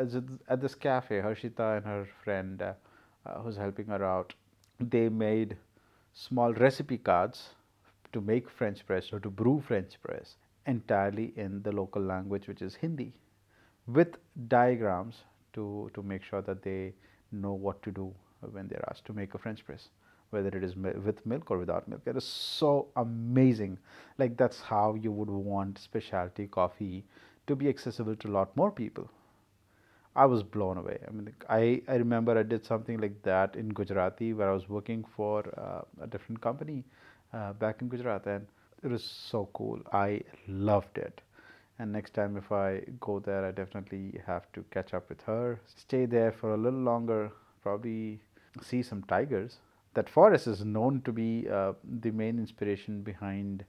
at 0.48 0.60
this 0.60 0.74
cafe, 0.74 1.20
Harshita 1.20 1.76
and 1.78 1.86
her 1.86 2.06
friend 2.24 2.60
uh, 2.62 2.72
uh, 3.26 3.40
who's 3.40 3.56
helping 3.56 3.86
her 3.86 4.04
out, 4.04 4.34
they 4.80 5.08
made 5.08 5.56
small 6.12 6.52
recipe 6.54 6.98
cards 6.98 7.50
to 8.12 8.20
make 8.20 8.48
French 8.50 8.86
press 8.86 9.12
or 9.12 9.20
to 9.20 9.30
brew 9.30 9.60
French 9.60 10.00
press 10.02 10.36
entirely 10.66 11.32
in 11.36 11.62
the 11.62 11.72
local 11.72 12.02
language, 12.02 12.48
which 12.48 12.62
is 12.62 12.74
Hindi 12.74 13.12
with 13.86 14.16
diagrams 14.48 15.24
to, 15.54 15.90
to 15.94 16.02
make 16.02 16.22
sure 16.22 16.42
that 16.42 16.62
they 16.62 16.92
know 17.32 17.52
what 17.52 17.82
to 17.82 17.90
do 17.90 18.14
when 18.52 18.68
they're 18.68 18.84
asked 18.90 19.04
to 19.06 19.12
make 19.12 19.34
a 19.34 19.38
French 19.38 19.64
press, 19.64 19.88
whether 20.30 20.48
it 20.48 20.64
is 20.64 20.76
with 20.76 21.24
milk 21.26 21.50
or 21.50 21.58
without 21.58 21.88
milk. 21.88 22.02
It 22.06 22.16
is 22.16 22.24
so 22.24 22.88
amazing. 22.96 23.78
Like 24.18 24.36
that's 24.36 24.60
how 24.60 24.94
you 24.94 25.12
would 25.12 25.30
want 25.30 25.78
specialty 25.78 26.46
coffee 26.46 27.04
to 27.46 27.56
be 27.56 27.68
accessible 27.68 28.16
to 28.16 28.28
a 28.28 28.34
lot 28.38 28.56
more 28.56 28.70
people. 28.70 29.10
I 30.16 30.26
was 30.26 30.42
blown 30.42 30.76
away. 30.78 30.98
I 31.06 31.10
mean, 31.12 31.32
I, 31.48 31.82
I 31.88 31.94
remember 31.96 32.36
I 32.36 32.42
did 32.42 32.64
something 32.66 32.98
like 33.00 33.22
that 33.22 33.56
in 33.56 33.68
Gujarati 33.68 34.32
where 34.32 34.50
I 34.50 34.52
was 34.52 34.68
working 34.68 35.04
for 35.16 35.44
uh, 35.56 35.82
a 36.02 36.06
different 36.06 36.40
company 36.40 36.84
uh, 37.32 37.52
back 37.52 37.80
in 37.82 37.88
Gujarat, 37.88 38.26
and 38.26 38.46
it 38.82 38.90
was 38.90 39.04
so 39.04 39.48
cool. 39.52 39.80
I 39.92 40.22
loved 40.48 40.98
it 40.98 41.20
and 41.78 41.92
next 41.92 42.14
time 42.14 42.36
if 42.36 42.50
I 42.50 42.82
go 43.00 43.20
there, 43.20 43.44
I 43.44 43.52
definitely 43.52 44.20
have 44.26 44.50
to 44.52 44.64
catch 44.70 44.94
up 44.94 45.08
with 45.08 45.22
her, 45.22 45.60
stay 45.76 46.06
there 46.06 46.32
for 46.32 46.54
a 46.54 46.56
little 46.56 46.80
longer, 46.80 47.30
probably 47.62 48.20
see 48.60 48.82
some 48.82 49.02
tigers. 49.04 49.58
That 49.98 50.08
forest 50.08 50.46
is 50.46 50.64
known 50.64 51.02
to 51.06 51.10
be 51.10 51.48
uh, 51.50 51.72
the 52.02 52.12
main 52.12 52.38
inspiration 52.38 53.02
behind 53.02 53.64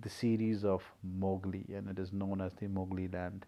the 0.00 0.08
series 0.08 0.64
of 0.64 0.84
Mowgli, 1.02 1.64
and 1.74 1.88
it 1.88 1.98
is 1.98 2.12
known 2.12 2.40
as 2.40 2.52
the 2.60 2.68
Mowgli 2.68 3.08
land 3.08 3.46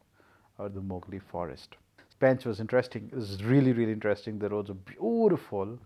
or 0.59 0.69
the 0.69 0.81
Mowgli 0.81 1.21
forest. 1.21 1.77
Pench 2.21 2.45
was 2.45 2.59
interesting. 2.59 3.09
It 3.13 3.15
was 3.15 3.45
really, 3.45 3.73
really 3.73 3.93
interesting. 3.93 4.41
The 4.41 4.49
roads 4.49 4.69
are 4.69 4.81
beautiful, 4.97 5.79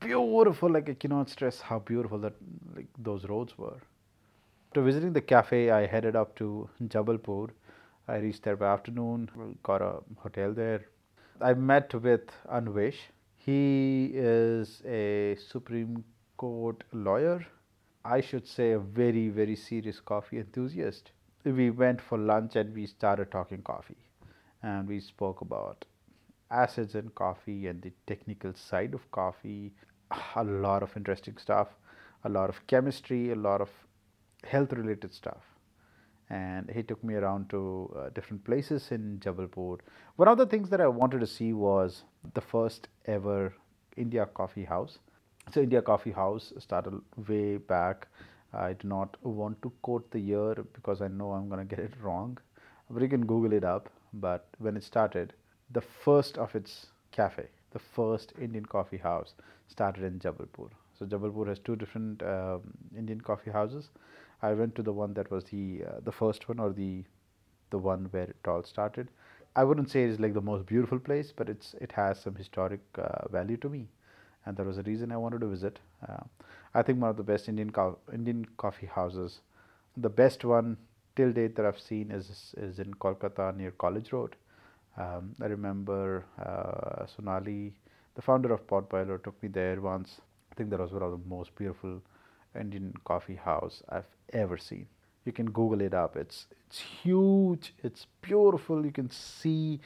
beautiful. 0.00 0.70
Like 0.72 0.90
I 0.90 0.94
cannot 0.94 1.30
stress 1.30 1.60
how 1.60 1.78
beautiful 1.78 2.18
that 2.18 2.34
like 2.74 2.88
those 2.98 3.24
roads 3.26 3.56
were. 3.56 3.78
After 4.70 4.82
visiting 4.82 5.12
the 5.12 5.20
cafe, 5.20 5.70
I 5.70 5.86
headed 5.86 6.16
up 6.16 6.34
to 6.42 6.68
Jabalpur. 6.82 7.50
I 8.08 8.16
reached 8.16 8.42
there 8.42 8.56
by 8.56 8.72
afternoon, 8.72 9.30
got 9.62 9.82
a 9.82 9.98
hotel 10.16 10.52
there. 10.52 10.86
I 11.40 11.54
met 11.54 11.94
with 11.94 12.26
Anvesh. 12.52 13.02
He 13.44 14.12
is 14.14 14.80
a 14.86 15.36
Supreme 15.36 16.02
Court 16.38 16.82
lawyer. 16.92 17.44
I 18.02 18.22
should 18.22 18.46
say 18.46 18.72
a 18.72 18.78
very, 18.78 19.28
very 19.28 19.54
serious 19.54 20.00
coffee 20.00 20.38
enthusiast. 20.38 21.12
We 21.44 21.68
went 21.68 22.00
for 22.00 22.16
lunch 22.16 22.56
and 22.56 22.74
we 22.74 22.86
started 22.86 23.30
talking 23.30 23.60
coffee. 23.60 24.08
And 24.62 24.88
we 24.88 24.98
spoke 24.98 25.42
about 25.42 25.84
acids 26.50 26.94
in 26.94 27.10
coffee 27.10 27.66
and 27.66 27.82
the 27.82 27.92
technical 28.06 28.54
side 28.54 28.94
of 28.94 29.10
coffee. 29.10 29.74
A 30.36 30.44
lot 30.44 30.82
of 30.82 30.96
interesting 30.96 31.36
stuff, 31.36 31.68
a 32.24 32.30
lot 32.30 32.48
of 32.48 32.66
chemistry, 32.66 33.30
a 33.30 33.36
lot 33.36 33.60
of 33.60 33.70
health 34.42 34.72
related 34.72 35.12
stuff 35.12 35.53
and 36.30 36.70
he 36.70 36.82
took 36.82 37.02
me 37.04 37.14
around 37.14 37.50
to 37.50 37.94
uh, 37.96 38.08
different 38.10 38.44
places 38.44 38.90
in 38.90 39.18
Jabalpur. 39.20 39.78
One 40.16 40.28
of 40.28 40.38
the 40.38 40.46
things 40.46 40.70
that 40.70 40.80
I 40.80 40.88
wanted 40.88 41.20
to 41.20 41.26
see 41.26 41.52
was 41.52 42.04
the 42.32 42.40
first 42.40 42.88
ever 43.06 43.54
India 43.96 44.26
Coffee 44.26 44.64
House. 44.64 44.98
So, 45.52 45.60
India 45.60 45.82
Coffee 45.82 46.12
House 46.12 46.52
started 46.58 47.00
way 47.28 47.58
back. 47.58 48.08
I 48.52 48.72
do 48.72 48.88
not 48.88 49.16
want 49.22 49.60
to 49.62 49.72
quote 49.82 50.10
the 50.10 50.20
year 50.20 50.54
because 50.72 51.02
I 51.02 51.08
know 51.08 51.32
I'm 51.32 51.48
going 51.48 51.66
to 51.66 51.76
get 51.76 51.84
it 51.84 51.92
wrong, 52.00 52.38
but 52.88 53.02
you 53.02 53.08
can 53.08 53.26
Google 53.26 53.52
it 53.52 53.64
up. 53.64 53.90
But 54.14 54.46
when 54.58 54.76
it 54.76 54.84
started, 54.84 55.34
the 55.70 55.82
first 55.82 56.38
of 56.38 56.54
its 56.54 56.86
cafe, 57.12 57.46
the 57.72 57.78
first 57.78 58.32
Indian 58.40 58.64
coffee 58.64 58.96
house, 58.96 59.34
started 59.68 60.04
in 60.04 60.18
Jabalpur. 60.18 60.70
So, 60.98 61.04
Jabalpur 61.04 61.48
has 61.48 61.58
two 61.58 61.76
different 61.76 62.22
um, 62.22 62.62
Indian 62.96 63.20
coffee 63.20 63.50
houses 63.50 63.90
I 64.48 64.52
went 64.54 64.74
to 64.76 64.82
the 64.82 64.92
one 64.92 65.14
that 65.14 65.30
was 65.30 65.44
the 65.44 65.84
uh, 65.88 66.00
the 66.04 66.12
first 66.20 66.48
one 66.48 66.58
or 66.66 66.72
the 66.72 67.04
the 67.70 67.78
one 67.78 68.06
where 68.12 68.30
it 68.34 68.48
all 68.48 68.62
started. 68.62 69.08
I 69.56 69.64
wouldn't 69.64 69.90
say 69.90 70.04
it's 70.04 70.20
like 70.20 70.34
the 70.34 70.40
most 70.50 70.66
beautiful 70.66 70.98
place, 70.98 71.32
but 71.40 71.48
it's 71.48 71.74
it 71.80 71.92
has 71.92 72.20
some 72.20 72.34
historic 72.34 72.80
uh, 72.98 73.28
value 73.28 73.56
to 73.58 73.68
me, 73.68 73.88
and 74.46 74.56
there 74.56 74.66
was 74.66 74.78
a 74.78 74.82
reason 74.90 75.12
I 75.12 75.16
wanted 75.16 75.40
to 75.42 75.48
visit. 75.48 75.78
Uh, 76.08 76.24
I 76.74 76.82
think 76.82 77.00
one 77.00 77.10
of 77.10 77.16
the 77.16 77.28
best 77.32 77.48
Indian 77.48 77.70
co- 77.70 77.98
Indian 78.12 78.44
coffee 78.56 78.86
houses, 78.98 79.40
the 79.96 80.10
best 80.22 80.44
one 80.44 80.76
till 81.16 81.32
date 81.32 81.56
that 81.56 81.66
I've 81.66 81.80
seen 81.80 82.10
is 82.10 82.54
is 82.56 82.78
in 82.86 82.94
Kolkata 83.06 83.56
near 83.56 83.72
College 83.86 84.12
Road. 84.12 84.36
Um, 84.96 85.34
I 85.42 85.46
remember 85.46 86.24
uh, 86.38 87.06
Sonali, 87.06 87.74
the 88.14 88.22
founder 88.22 88.52
of 88.52 88.66
Pot 88.66 88.90
took 89.24 89.42
me 89.42 89.48
there 89.48 89.80
once. 89.80 90.20
I 90.52 90.54
think 90.54 90.70
that 90.70 90.78
was 90.80 90.92
one 90.92 91.02
of 91.02 91.10
the 91.10 91.20
most 91.28 91.54
beautiful 91.56 92.00
Indian 92.58 92.94
coffee 93.04 93.36
house 93.36 93.82
I've 93.88 94.08
ever 94.32 94.56
seen. 94.58 94.86
You 95.24 95.32
can 95.32 95.50
Google 95.50 95.80
it 95.80 95.94
up. 95.94 96.16
It's 96.16 96.46
it's 96.66 96.80
huge. 96.80 97.74
It's 97.82 98.06
beautiful. 98.20 98.84
You 98.84 98.92
can 98.92 99.10
see 99.10 99.80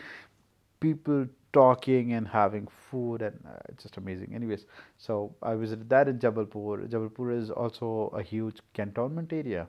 people 0.81 1.27
talking 1.53 2.13
and 2.13 2.27
having 2.29 2.69
food, 2.91 3.23
and 3.23 3.39
uh, 3.47 3.59
it's 3.69 3.83
just 3.83 3.97
amazing. 3.97 4.35
Anyways, 4.35 4.67
so 4.97 5.35
I 5.43 5.55
visited 5.55 5.89
that 5.91 6.09
in 6.09 6.19
Jabalpur. 6.19 6.89
Jabalpur 6.89 7.37
is 7.37 7.51
also 7.51 8.13
a 8.15 8.23
huge 8.23 8.61
cantonment 8.75 9.33
area, 9.33 9.67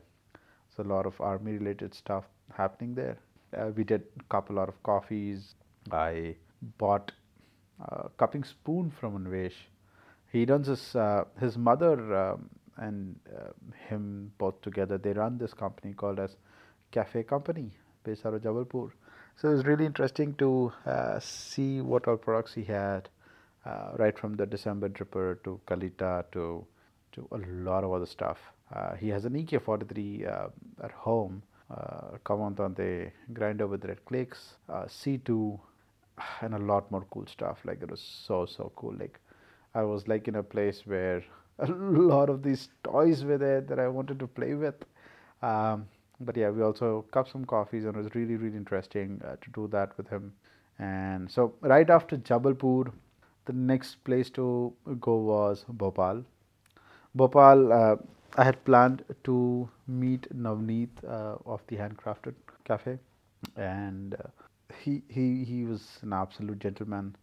so 0.76 0.84
a 0.84 0.90
lot 0.96 1.06
of 1.06 1.20
army 1.22 1.54
related 1.54 1.94
stuff 1.94 2.26
happening 2.56 2.96
there. 2.96 3.18
Uh, 3.58 3.72
we 3.76 3.84
did 3.84 4.04
a 4.20 4.24
couple 4.24 4.56
lot 4.56 4.70
of 4.70 4.82
coffees. 4.84 5.56
I 5.92 6.36
bought 6.78 7.12
a 7.80 8.10
cupping 8.18 8.44
spoon 8.44 8.92
from 8.92 9.18
Anvesh. 9.18 9.54
He 10.32 10.46
runs 10.46 10.68
his 10.68 10.96
uh, 10.96 11.26
his 11.40 11.58
mother 11.58 12.16
um, 12.16 12.50
and 12.80 13.16
uh, 13.38 13.52
him 13.88 14.32
both 14.38 14.62
together. 14.62 14.98
They 14.98 15.14
run 15.14 15.38
this 15.38 15.54
company 15.54 15.94
called 15.94 16.20
as 16.20 16.36
Cafe 16.92 17.24
Company 17.24 17.72
based 18.04 18.26
out 18.26 18.34
of 18.34 18.42
Jabalpur. 18.42 18.92
So 19.36 19.50
it 19.50 19.54
was 19.54 19.66
really 19.66 19.86
interesting 19.86 20.34
to 20.36 20.72
uh, 20.86 21.20
see 21.20 21.82
what 21.82 22.08
all 22.08 22.18
products 22.18 22.54
he 22.54 22.64
had, 22.64 23.10
uh, 23.66 23.92
right 23.98 24.18
from 24.18 24.36
the 24.36 24.46
December 24.46 24.90
dripper 24.90 25.44
to 25.44 25.60
Kalita 25.68 26.26
to 26.34 26.66
to 27.14 27.28
a 27.32 27.38
lot 27.38 27.84
of 27.84 27.92
other 27.92 28.06
stuff. 28.06 28.38
Uh, 28.74 28.96
he 28.96 29.10
has 29.10 29.26
an 29.26 29.34
EK43 29.34 30.28
uh, 30.28 30.48
at 30.84 30.92
home, 30.92 31.42
uh, 31.72 32.18
Comandante 32.24 33.12
grinder 33.34 33.66
with 33.66 33.84
Red 33.86 34.04
Clix, 34.06 34.56
uh, 34.70 34.84
C2, 34.86 35.60
and 36.42 36.54
a 36.54 36.60
lot 36.60 36.92
more 36.92 37.06
cool 37.10 37.26
stuff. 37.26 37.60
Like 37.66 37.82
it 37.82 37.90
was 37.90 38.02
so 38.02 38.46
so 38.46 38.72
cool. 38.76 38.96
Like 39.00 39.20
I 39.74 39.84
was 39.84 40.08
like 40.08 40.28
in 40.28 40.36
a 40.36 40.44
place 40.44 40.82
where 40.86 41.24
a 41.60 41.68
lot 41.68 42.30
of 42.30 42.44
these 42.44 42.70
toys 42.84 43.24
were 43.24 43.38
there 43.38 43.62
that 43.62 43.80
I 43.80 43.88
wanted 43.88 44.20
to 44.20 44.28
play 44.28 44.54
with. 44.54 44.76
Um, 45.42 45.88
but 46.22 46.36
yeah, 46.38 46.50
we 46.50 46.62
also 46.62 47.06
cupped 47.12 47.32
some 47.32 47.46
coffees 47.46 47.86
and 47.86 47.96
it 47.96 47.98
was 48.04 48.14
really, 48.16 48.36
really 48.36 48.58
interesting 48.58 49.22
uh, 49.26 49.36
to 49.42 49.52
do 49.52 49.68
that 49.70 49.98
with 49.98 50.08
him. 50.10 50.34
And 50.80 51.30
so, 51.30 51.54
right 51.62 51.90
after 51.90 52.18
Jabalpur, 52.18 52.92
the 53.46 53.54
next 53.54 54.04
place 54.04 54.30
to 54.32 54.74
go 55.00 55.16
was 55.18 55.66
Bhopal. 55.70 56.24
Bhopal, 57.16 57.72
uh, 57.74 57.96
I 58.38 58.44
had 58.44 58.64
planned 58.66 59.04
to 59.26 59.70
meet 59.88 60.28
Navneet 60.36 60.90
uh, 61.08 61.38
of 61.46 61.62
the 61.68 61.78
Handcrafted 61.78 62.36
Cafe, 62.66 62.98
and 63.56 64.16
uh, 64.16 64.28
he 64.80 65.02
he 65.10 65.44
he 65.44 65.66
was 65.66 66.00
an 66.04 66.14
absolute 66.14 66.60
gentleman. 66.60 67.16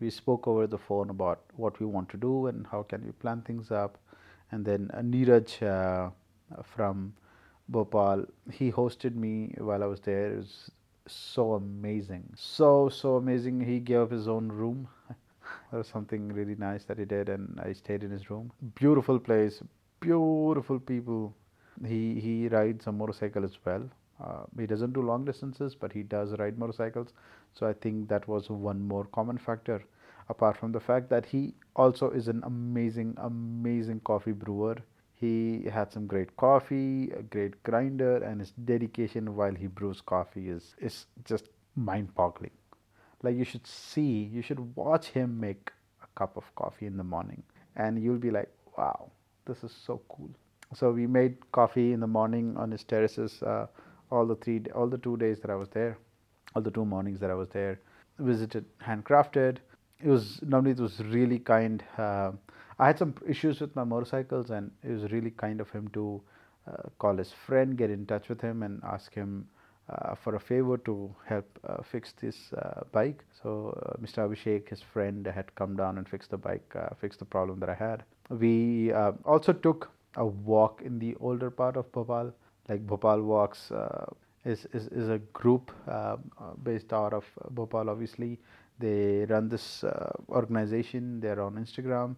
We 0.00 0.10
spoke 0.10 0.46
over 0.48 0.66
the 0.66 0.78
phone 0.78 1.10
about 1.10 1.40
what 1.56 1.78
we 1.80 1.86
want 1.86 2.08
to 2.10 2.16
do 2.16 2.46
and 2.46 2.66
how 2.66 2.82
can 2.82 3.04
we 3.04 3.12
plan 3.12 3.42
things 3.42 3.70
up, 3.70 3.98
and 4.50 4.64
then 4.64 4.90
uh, 4.94 5.00
Neeraj 5.00 5.62
uh, 5.62 6.10
from 6.62 7.14
Bhopal, 7.68 8.24
he 8.50 8.70
hosted 8.72 9.14
me 9.14 9.54
while 9.58 9.82
I 9.82 9.86
was 9.86 10.00
there. 10.00 10.32
It 10.32 10.36
was 10.38 10.70
so 11.06 11.54
amazing, 11.54 12.24
so 12.36 12.88
so 12.88 13.16
amazing. 13.16 13.60
He 13.60 13.78
gave 13.80 14.00
up 14.00 14.10
his 14.10 14.28
own 14.28 14.48
room. 14.48 14.88
That 15.70 15.78
was 15.78 15.88
something 15.88 16.28
really 16.32 16.54
nice 16.56 16.84
that 16.84 16.98
he 16.98 17.04
did, 17.04 17.28
and 17.28 17.60
I 17.60 17.72
stayed 17.72 18.02
in 18.04 18.10
his 18.10 18.30
room. 18.30 18.52
Beautiful 18.74 19.18
place, 19.18 19.62
beautiful 20.00 20.78
people. 20.78 21.34
He 21.84 22.20
he 22.20 22.48
rides 22.48 22.86
a 22.86 22.92
motorcycle 22.92 23.44
as 23.44 23.56
well. 23.64 23.88
Uh, 24.22 24.44
he 24.58 24.66
doesn't 24.66 24.92
do 24.92 25.02
long 25.02 25.24
distances, 25.24 25.74
but 25.74 25.92
he 25.92 26.02
does 26.02 26.32
ride 26.38 26.58
motorcycles. 26.58 27.12
So 27.52 27.66
I 27.66 27.72
think 27.72 28.08
that 28.08 28.26
was 28.28 28.48
one 28.48 28.80
more 28.86 29.04
common 29.12 29.38
factor, 29.38 29.82
apart 30.28 30.56
from 30.56 30.72
the 30.72 30.80
fact 30.80 31.10
that 31.10 31.26
he 31.26 31.54
also 31.76 32.10
is 32.10 32.28
an 32.28 32.42
amazing, 32.44 33.16
amazing 33.18 34.00
coffee 34.00 34.32
brewer. 34.32 34.76
He 35.14 35.68
had 35.70 35.92
some 35.92 36.06
great 36.06 36.36
coffee, 36.36 37.10
a 37.10 37.22
great 37.22 37.62
grinder, 37.62 38.16
and 38.18 38.40
his 38.40 38.52
dedication 38.52 39.36
while 39.36 39.54
he 39.54 39.66
brews 39.66 40.00
coffee 40.00 40.48
is 40.48 40.74
is 40.78 41.06
just 41.24 41.50
mind-boggling. 41.76 42.52
Like 43.22 43.36
you 43.36 43.44
should 43.44 43.66
see, 43.66 44.30
you 44.32 44.40
should 44.40 44.74
watch 44.76 45.08
him 45.08 45.38
make 45.38 45.72
a 46.02 46.06
cup 46.14 46.36
of 46.36 46.54
coffee 46.54 46.86
in 46.86 46.96
the 46.96 47.04
morning, 47.04 47.42
and 47.76 48.02
you'll 48.02 48.16
be 48.18 48.30
like, 48.30 48.50
wow, 48.78 49.10
this 49.44 49.62
is 49.62 49.72
so 49.72 50.00
cool. 50.08 50.30
So 50.74 50.90
we 50.92 51.06
made 51.06 51.36
coffee 51.52 51.92
in 51.92 52.00
the 52.00 52.06
morning 52.06 52.56
on 52.56 52.70
his 52.70 52.84
terraces. 52.84 53.42
Uh, 53.42 53.66
all 54.10 54.26
the 54.26 54.36
three, 54.36 54.62
all 54.74 54.88
the 54.88 54.98
two 54.98 55.16
days 55.16 55.40
that 55.40 55.50
I 55.50 55.54
was 55.54 55.68
there, 55.68 55.98
all 56.54 56.62
the 56.62 56.70
two 56.70 56.84
mornings 56.84 57.20
that 57.20 57.30
I 57.30 57.34
was 57.34 57.48
there, 57.48 57.80
visited 58.18 58.64
handcrafted. 58.80 59.58
It 60.02 60.08
was 60.08 60.40
it 60.42 60.80
was 60.80 61.00
really 61.04 61.38
kind. 61.38 61.82
Uh, 61.98 62.32
I 62.78 62.86
had 62.86 62.98
some 62.98 63.14
issues 63.28 63.60
with 63.60 63.76
my 63.76 63.84
motorcycles, 63.84 64.50
and 64.50 64.70
it 64.82 64.90
was 64.90 65.12
really 65.12 65.30
kind 65.30 65.60
of 65.60 65.70
him 65.70 65.88
to 65.88 66.22
uh, 66.66 66.88
call 66.98 67.16
his 67.16 67.32
friend, 67.46 67.76
get 67.76 67.90
in 67.90 68.06
touch 68.06 68.28
with 68.28 68.40
him, 68.40 68.62
and 68.62 68.80
ask 68.84 69.12
him 69.12 69.46
uh, 69.90 70.14
for 70.14 70.36
a 70.36 70.40
favor 70.40 70.78
to 70.78 71.14
help 71.26 71.46
uh, 71.66 71.82
fix 71.82 72.12
this 72.20 72.52
uh, 72.54 72.82
bike. 72.92 73.24
So 73.42 73.78
uh, 73.86 73.96
Mr. 74.00 74.28
Abhishek, 74.28 74.68
his 74.68 74.80
friend, 74.80 75.26
had 75.26 75.54
come 75.54 75.76
down 75.76 75.98
and 75.98 76.08
fixed 76.08 76.30
the 76.30 76.38
bike, 76.38 76.74
uh, 76.74 76.94
fixed 77.00 77.18
the 77.18 77.24
problem 77.24 77.60
that 77.60 77.68
I 77.68 77.74
had. 77.74 78.04
We 78.30 78.92
uh, 78.92 79.12
also 79.24 79.52
took 79.52 79.90
a 80.16 80.24
walk 80.24 80.82
in 80.82 80.98
the 80.98 81.16
older 81.20 81.50
part 81.50 81.76
of 81.76 81.90
Bhopal, 81.92 82.32
like 82.68 82.86
Bhopal 82.86 83.22
Walks. 83.22 83.72
Is, 84.44 84.66
is, 84.72 84.88
is 84.88 85.08
a 85.10 85.18
group 85.18 85.70
uh, 85.86 85.90
uh, 85.90 86.16
based 86.62 86.92
out 86.94 87.12
of 87.12 87.24
Bhopal, 87.50 87.90
obviously. 87.90 88.38
They 88.78 89.26
run 89.28 89.50
this 89.50 89.84
uh, 89.84 90.12
organization, 90.30 91.20
they're 91.20 91.42
on 91.42 91.56
Instagram. 91.56 92.16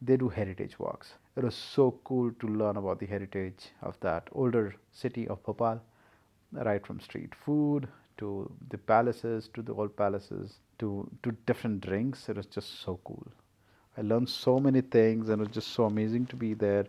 They 0.00 0.16
do 0.16 0.28
heritage 0.28 0.78
walks. 0.78 1.14
It 1.36 1.42
was 1.42 1.54
so 1.54 1.98
cool 2.04 2.30
to 2.38 2.46
learn 2.46 2.76
about 2.76 3.00
the 3.00 3.06
heritage 3.06 3.70
of 3.82 3.98
that 4.00 4.28
older 4.32 4.76
city 4.92 5.26
of 5.26 5.42
Bhopal 5.42 5.80
right 6.52 6.86
from 6.86 7.00
street 7.00 7.34
food 7.34 7.88
to 8.18 8.50
the 8.70 8.78
palaces 8.78 9.48
to 9.54 9.62
the 9.62 9.74
old 9.74 9.96
palaces 9.96 10.60
to 10.78 11.08
to 11.22 11.32
different 11.46 11.80
drinks. 11.80 12.28
It 12.28 12.36
was 12.36 12.46
just 12.46 12.80
so 12.80 12.98
cool. 13.04 13.26
I 13.98 14.02
learned 14.02 14.28
so 14.28 14.58
many 14.58 14.82
things 14.82 15.28
and 15.28 15.40
it 15.40 15.48
was 15.48 15.54
just 15.54 15.68
so 15.72 15.84
amazing 15.84 16.26
to 16.26 16.36
be 16.36 16.54
there. 16.54 16.86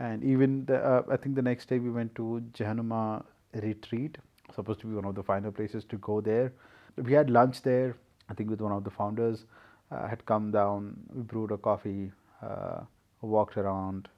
And 0.00 0.22
even 0.22 0.64
the, 0.66 0.78
uh, 0.84 1.02
i 1.10 1.16
think 1.16 1.34
the 1.34 1.42
next 1.42 1.68
day 1.68 1.78
we 1.78 1.90
went 1.90 2.14
to 2.16 2.42
Jehan 2.52 2.76
Numa 2.76 3.24
retreat 3.54 4.18
supposed 4.54 4.80
to 4.80 4.86
be 4.86 4.94
one 4.94 5.04
of 5.04 5.14
the 5.14 5.22
final 5.22 5.52
places 5.52 5.84
to 5.84 5.96
go 5.98 6.20
there 6.20 6.52
we 6.96 7.12
had 7.12 7.30
lunch 7.30 7.62
there 7.62 7.96
i 8.28 8.34
think 8.34 8.50
with 8.50 8.60
one 8.60 8.72
of 8.72 8.84
the 8.84 8.90
founders 8.90 9.44
uh, 9.90 10.06
had 10.06 10.24
come 10.26 10.50
down 10.50 10.96
we 11.14 11.22
brewed 11.22 11.50
a 11.50 11.56
coffee 11.56 12.10
uh, 12.42 12.80
walked 13.20 13.56
around 13.56 14.08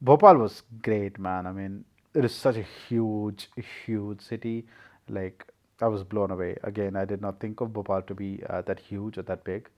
bhopal 0.00 0.36
was 0.36 0.62
great 0.82 1.18
man 1.18 1.46
i 1.46 1.52
mean 1.52 1.84
it 2.14 2.24
is 2.24 2.34
such 2.34 2.56
a 2.56 2.62
huge, 2.88 3.48
huge 3.86 4.20
city. 4.20 4.66
Like 5.08 5.46
I 5.80 5.86
was 5.86 6.04
blown 6.04 6.30
away. 6.30 6.56
Again, 6.62 6.96
I 6.96 7.04
did 7.04 7.20
not 7.20 7.40
think 7.40 7.60
of 7.60 7.72
Bhopal 7.72 8.02
to 8.02 8.14
be 8.14 8.42
uh, 8.48 8.62
that 8.62 8.78
huge 8.78 9.18
or 9.18 9.22
that 9.22 9.44
big. 9.44 9.68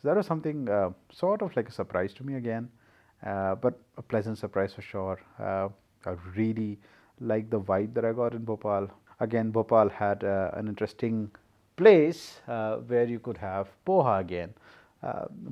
So 0.00 0.08
that 0.08 0.16
was 0.16 0.26
something 0.26 0.68
uh, 0.68 0.90
sort 1.12 1.42
of 1.42 1.54
like 1.54 1.68
a 1.68 1.72
surprise 1.72 2.12
to 2.14 2.24
me 2.24 2.34
again, 2.34 2.68
uh, 3.24 3.54
but 3.54 3.78
a 3.96 4.02
pleasant 4.02 4.38
surprise 4.38 4.72
for 4.72 4.82
sure. 4.82 5.20
Uh, 5.38 5.68
I 6.04 6.16
really 6.34 6.78
like 7.22 7.50
the 7.50 7.60
vibe 7.60 7.94
that 7.94 8.04
I 8.04 8.12
got 8.12 8.34
in 8.34 8.44
Bhopal. 8.44 8.90
Again, 9.20 9.50
Bhopal 9.50 9.88
had 9.88 10.24
uh, 10.24 10.50
an 10.54 10.68
interesting 10.68 11.30
place 11.76 12.40
uh, 12.48 12.76
where 12.76 13.04
you 13.04 13.18
could 13.18 13.38
have 13.38 13.68
poha 13.86 14.20
again. 14.20 14.54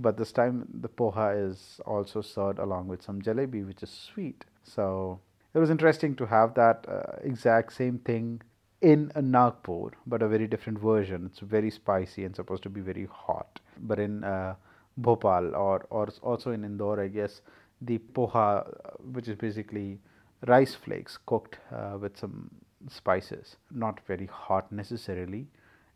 but 0.05 0.17
this 0.17 0.33
time 0.33 0.57
the 0.83 0.89
poha 0.89 1.27
is 1.49 1.81
also 1.87 2.21
served 2.21 2.59
along 2.59 2.89
with 2.89 3.03
some 3.03 3.21
jalebi, 3.23 3.67
which 3.67 3.83
is 3.83 3.91
sweet. 3.91 4.45
So 4.63 5.21
it 5.55 5.59
was 5.59 5.71
interesting 5.71 6.15
to 6.17 6.27
have 6.27 6.55
that 6.55 6.87
uh, 6.89 7.19
exact 7.23 7.73
same 7.73 7.99
thing 7.99 8.43
in 8.81 9.13
Nagpur, 9.21 9.91
but 10.07 10.23
a 10.23 10.29
very 10.29 10.47
different 10.47 10.79
version. 10.79 11.27
It's 11.27 11.41
very 11.41 11.71
spicy 11.71 12.25
and 12.25 12.35
supposed 12.35 12.63
to 12.63 12.71
be 12.71 12.81
very 12.81 13.07
hot. 13.11 13.61
But 13.81 13.99
in 13.99 14.25
uh, 14.25 14.55
Bhopal 14.97 15.55
or, 15.55 15.87
or 15.91 16.09
also 16.23 16.53
in 16.53 16.65
Indore, 16.65 17.01
I 17.01 17.09
guess, 17.09 17.43
the 17.83 17.99
poha, 17.99 18.67
uh, 18.67 18.91
which 19.13 19.29
is 19.29 19.37
basically 19.37 19.99
rice 20.47 20.75
flakes 20.75 21.19
cooked 21.27 21.59
uh, 21.73 21.99
with 22.01 22.17
some 22.19 22.51
spices, 22.89 23.57
not 23.71 24.01
very 24.07 24.27
hot 24.27 24.71
necessarily, 24.73 25.47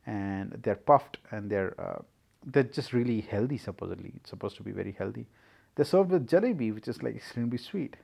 and 0.06 0.60
they're 0.62 0.74
puffed 0.74 1.18
and 1.30 1.50
they're 1.50 1.74
uh, 1.80 2.02
they're 2.46 2.62
just 2.62 2.92
really 2.92 3.22
healthy. 3.22 3.56
Supposedly, 3.56 4.12
it's 4.16 4.30
supposed 4.30 4.56
to 4.56 4.62
be 4.62 4.72
very 4.72 4.92
healthy. 4.92 5.26
They're 5.74 5.84
served 5.84 6.10
with 6.10 6.28
jalebi, 6.28 6.74
which 6.74 6.88
is 6.88 7.02
like 7.02 7.16
extremely 7.16 7.58
sweet. 7.58 7.96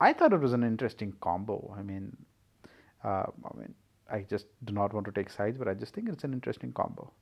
I 0.00 0.12
thought 0.12 0.32
it 0.32 0.40
was 0.40 0.52
an 0.52 0.62
interesting 0.62 1.12
combo. 1.20 1.74
I 1.76 1.82
mean, 1.82 2.16
uh, 3.04 3.26
I 3.44 3.58
mean, 3.58 3.74
I 4.10 4.20
just 4.20 4.46
do 4.64 4.72
not 4.72 4.94
want 4.94 5.06
to 5.06 5.12
take 5.12 5.30
sides, 5.30 5.58
but 5.58 5.68
I 5.68 5.74
just 5.74 5.94
think 5.94 6.08
it's 6.08 6.24
an 6.24 6.32
interesting 6.32 6.72
combo. 6.72 7.12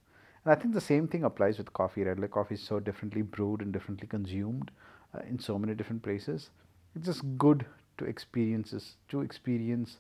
And 0.45 0.53
I 0.53 0.55
think 0.55 0.75
the 0.75 0.81
same 0.81 1.09
thing 1.09 1.25
applies 1.25 1.59
with 1.59 1.73
coffee, 1.73 2.05
right? 2.05 2.19
Like 2.19 2.31
coffee 2.31 2.55
is 2.55 2.63
so 2.63 2.79
differently 2.79 3.23
brewed 3.23 3.63
and 3.63 3.73
differently 3.73 4.07
consumed 4.07 4.71
uh, 5.15 5.21
in 5.29 5.39
so 5.39 5.59
many 5.59 5.75
different 5.75 6.03
places. 6.03 6.51
It's 6.95 7.07
just 7.07 7.23
good 7.37 7.67
to 7.99 8.05
experiences 8.05 8.97
to 9.09 9.21
experience 9.23 9.99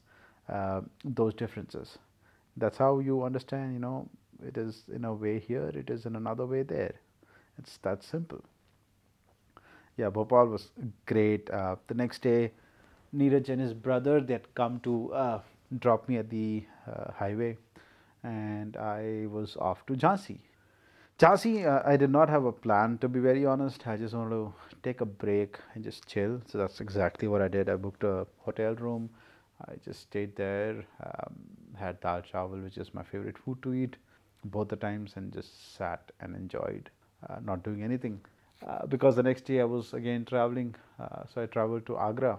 uh, 0.48 0.80
those 1.04 1.34
differences. 1.34 1.98
That's 2.56 2.78
how 2.78 2.98
you 3.00 3.22
understand. 3.24 3.72
You 3.74 3.80
know, 3.80 4.08
it 4.46 4.56
is 4.56 4.84
in 4.94 5.04
a 5.04 5.12
way 5.14 5.38
here, 5.38 5.68
it 5.74 5.90
is 5.90 6.06
in 6.06 6.16
another 6.16 6.46
way 6.46 6.62
there. 6.62 6.94
It's 7.58 7.78
that 7.78 8.02
simple. 8.04 8.42
Yeah, 9.96 10.10
Bhopal 10.10 10.46
was 10.46 10.70
great. 11.06 11.50
Uh, 11.50 11.76
the 11.88 11.94
next 11.94 12.22
day, 12.22 12.52
Neeraj 13.14 13.48
and 13.48 13.60
his 13.60 13.74
brother 13.74 14.20
they 14.20 14.34
had 14.34 14.54
come 14.54 14.80
to 14.80 15.12
uh, 15.12 15.40
drop 15.78 16.08
me 16.08 16.16
at 16.18 16.30
the 16.30 16.64
uh, 16.86 17.12
highway, 17.12 17.56
and 18.22 18.76
I 18.76 19.26
was 19.30 19.56
off 19.56 19.84
to 19.86 19.94
Jhansi. 19.94 20.38
Jhansi, 21.18 21.66
uh, 21.66 21.82
I 21.84 21.96
did 21.96 22.10
not 22.10 22.28
have 22.28 22.44
a 22.44 22.52
plan 22.52 22.98
to 22.98 23.08
be 23.08 23.18
very 23.20 23.44
honest. 23.44 23.86
I 23.86 23.96
just 23.96 24.14
wanted 24.14 24.30
to 24.30 24.52
take 24.82 25.00
a 25.00 25.04
break 25.04 25.58
and 25.74 25.82
just 25.84 26.06
chill. 26.06 26.40
So 26.46 26.58
that's 26.58 26.80
exactly 26.80 27.28
what 27.28 27.42
I 27.42 27.48
did. 27.48 27.68
I 27.68 27.76
booked 27.76 28.04
a 28.04 28.26
hotel 28.38 28.74
room. 28.74 29.10
I 29.68 29.74
just 29.84 30.00
stayed 30.02 30.36
there, 30.36 30.84
um, 31.04 31.34
had 31.76 32.00
dal 32.00 32.22
chawal, 32.22 32.62
which 32.62 32.78
is 32.78 32.94
my 32.94 33.02
favorite 33.02 33.36
food 33.36 33.60
to 33.64 33.74
eat, 33.74 33.96
both 34.44 34.68
the 34.68 34.76
times, 34.76 35.14
and 35.16 35.32
just 35.32 35.74
sat 35.76 36.12
and 36.20 36.36
enjoyed, 36.36 36.90
uh, 37.28 37.38
not 37.42 37.64
doing 37.64 37.82
anything. 37.82 38.20
Uh, 38.64 38.86
because 38.86 39.16
the 39.16 39.22
next 39.22 39.42
day 39.44 39.60
I 39.60 39.64
was 39.64 39.92
again 39.94 40.24
traveling, 40.24 40.76
uh, 41.00 41.24
so 41.34 41.42
I 41.42 41.46
traveled 41.46 41.86
to 41.86 41.98
Agra 41.98 42.38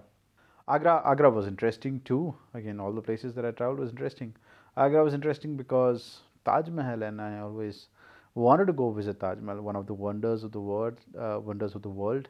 Agra, 0.68 1.02
Agra 1.04 1.28
was 1.30 1.46
interesting 1.46 2.00
too. 2.00 2.34
Again, 2.54 2.80
all 2.80 2.92
the 2.92 3.02
places 3.02 3.34
that 3.34 3.44
I 3.44 3.50
traveled 3.50 3.80
was 3.80 3.90
interesting. 3.90 4.34
Agra 4.76 5.04
was 5.04 5.12
interesting 5.12 5.54
because 5.56 6.20
Taj 6.46 6.68
Mahal, 6.70 7.02
and 7.02 7.20
I 7.20 7.40
always 7.40 7.88
wanted 8.34 8.66
to 8.66 8.72
go 8.72 8.90
visit 8.90 9.20
Taj 9.20 9.38
Mahal, 9.40 9.62
one 9.62 9.76
of 9.76 9.86
the 9.86 9.94
wonders 9.94 10.44
of 10.44 10.52
the 10.52 10.60
world, 10.60 10.98
uh, 11.18 11.38
wonders 11.42 11.74
of 11.74 11.82
the 11.82 11.88
world. 11.90 12.28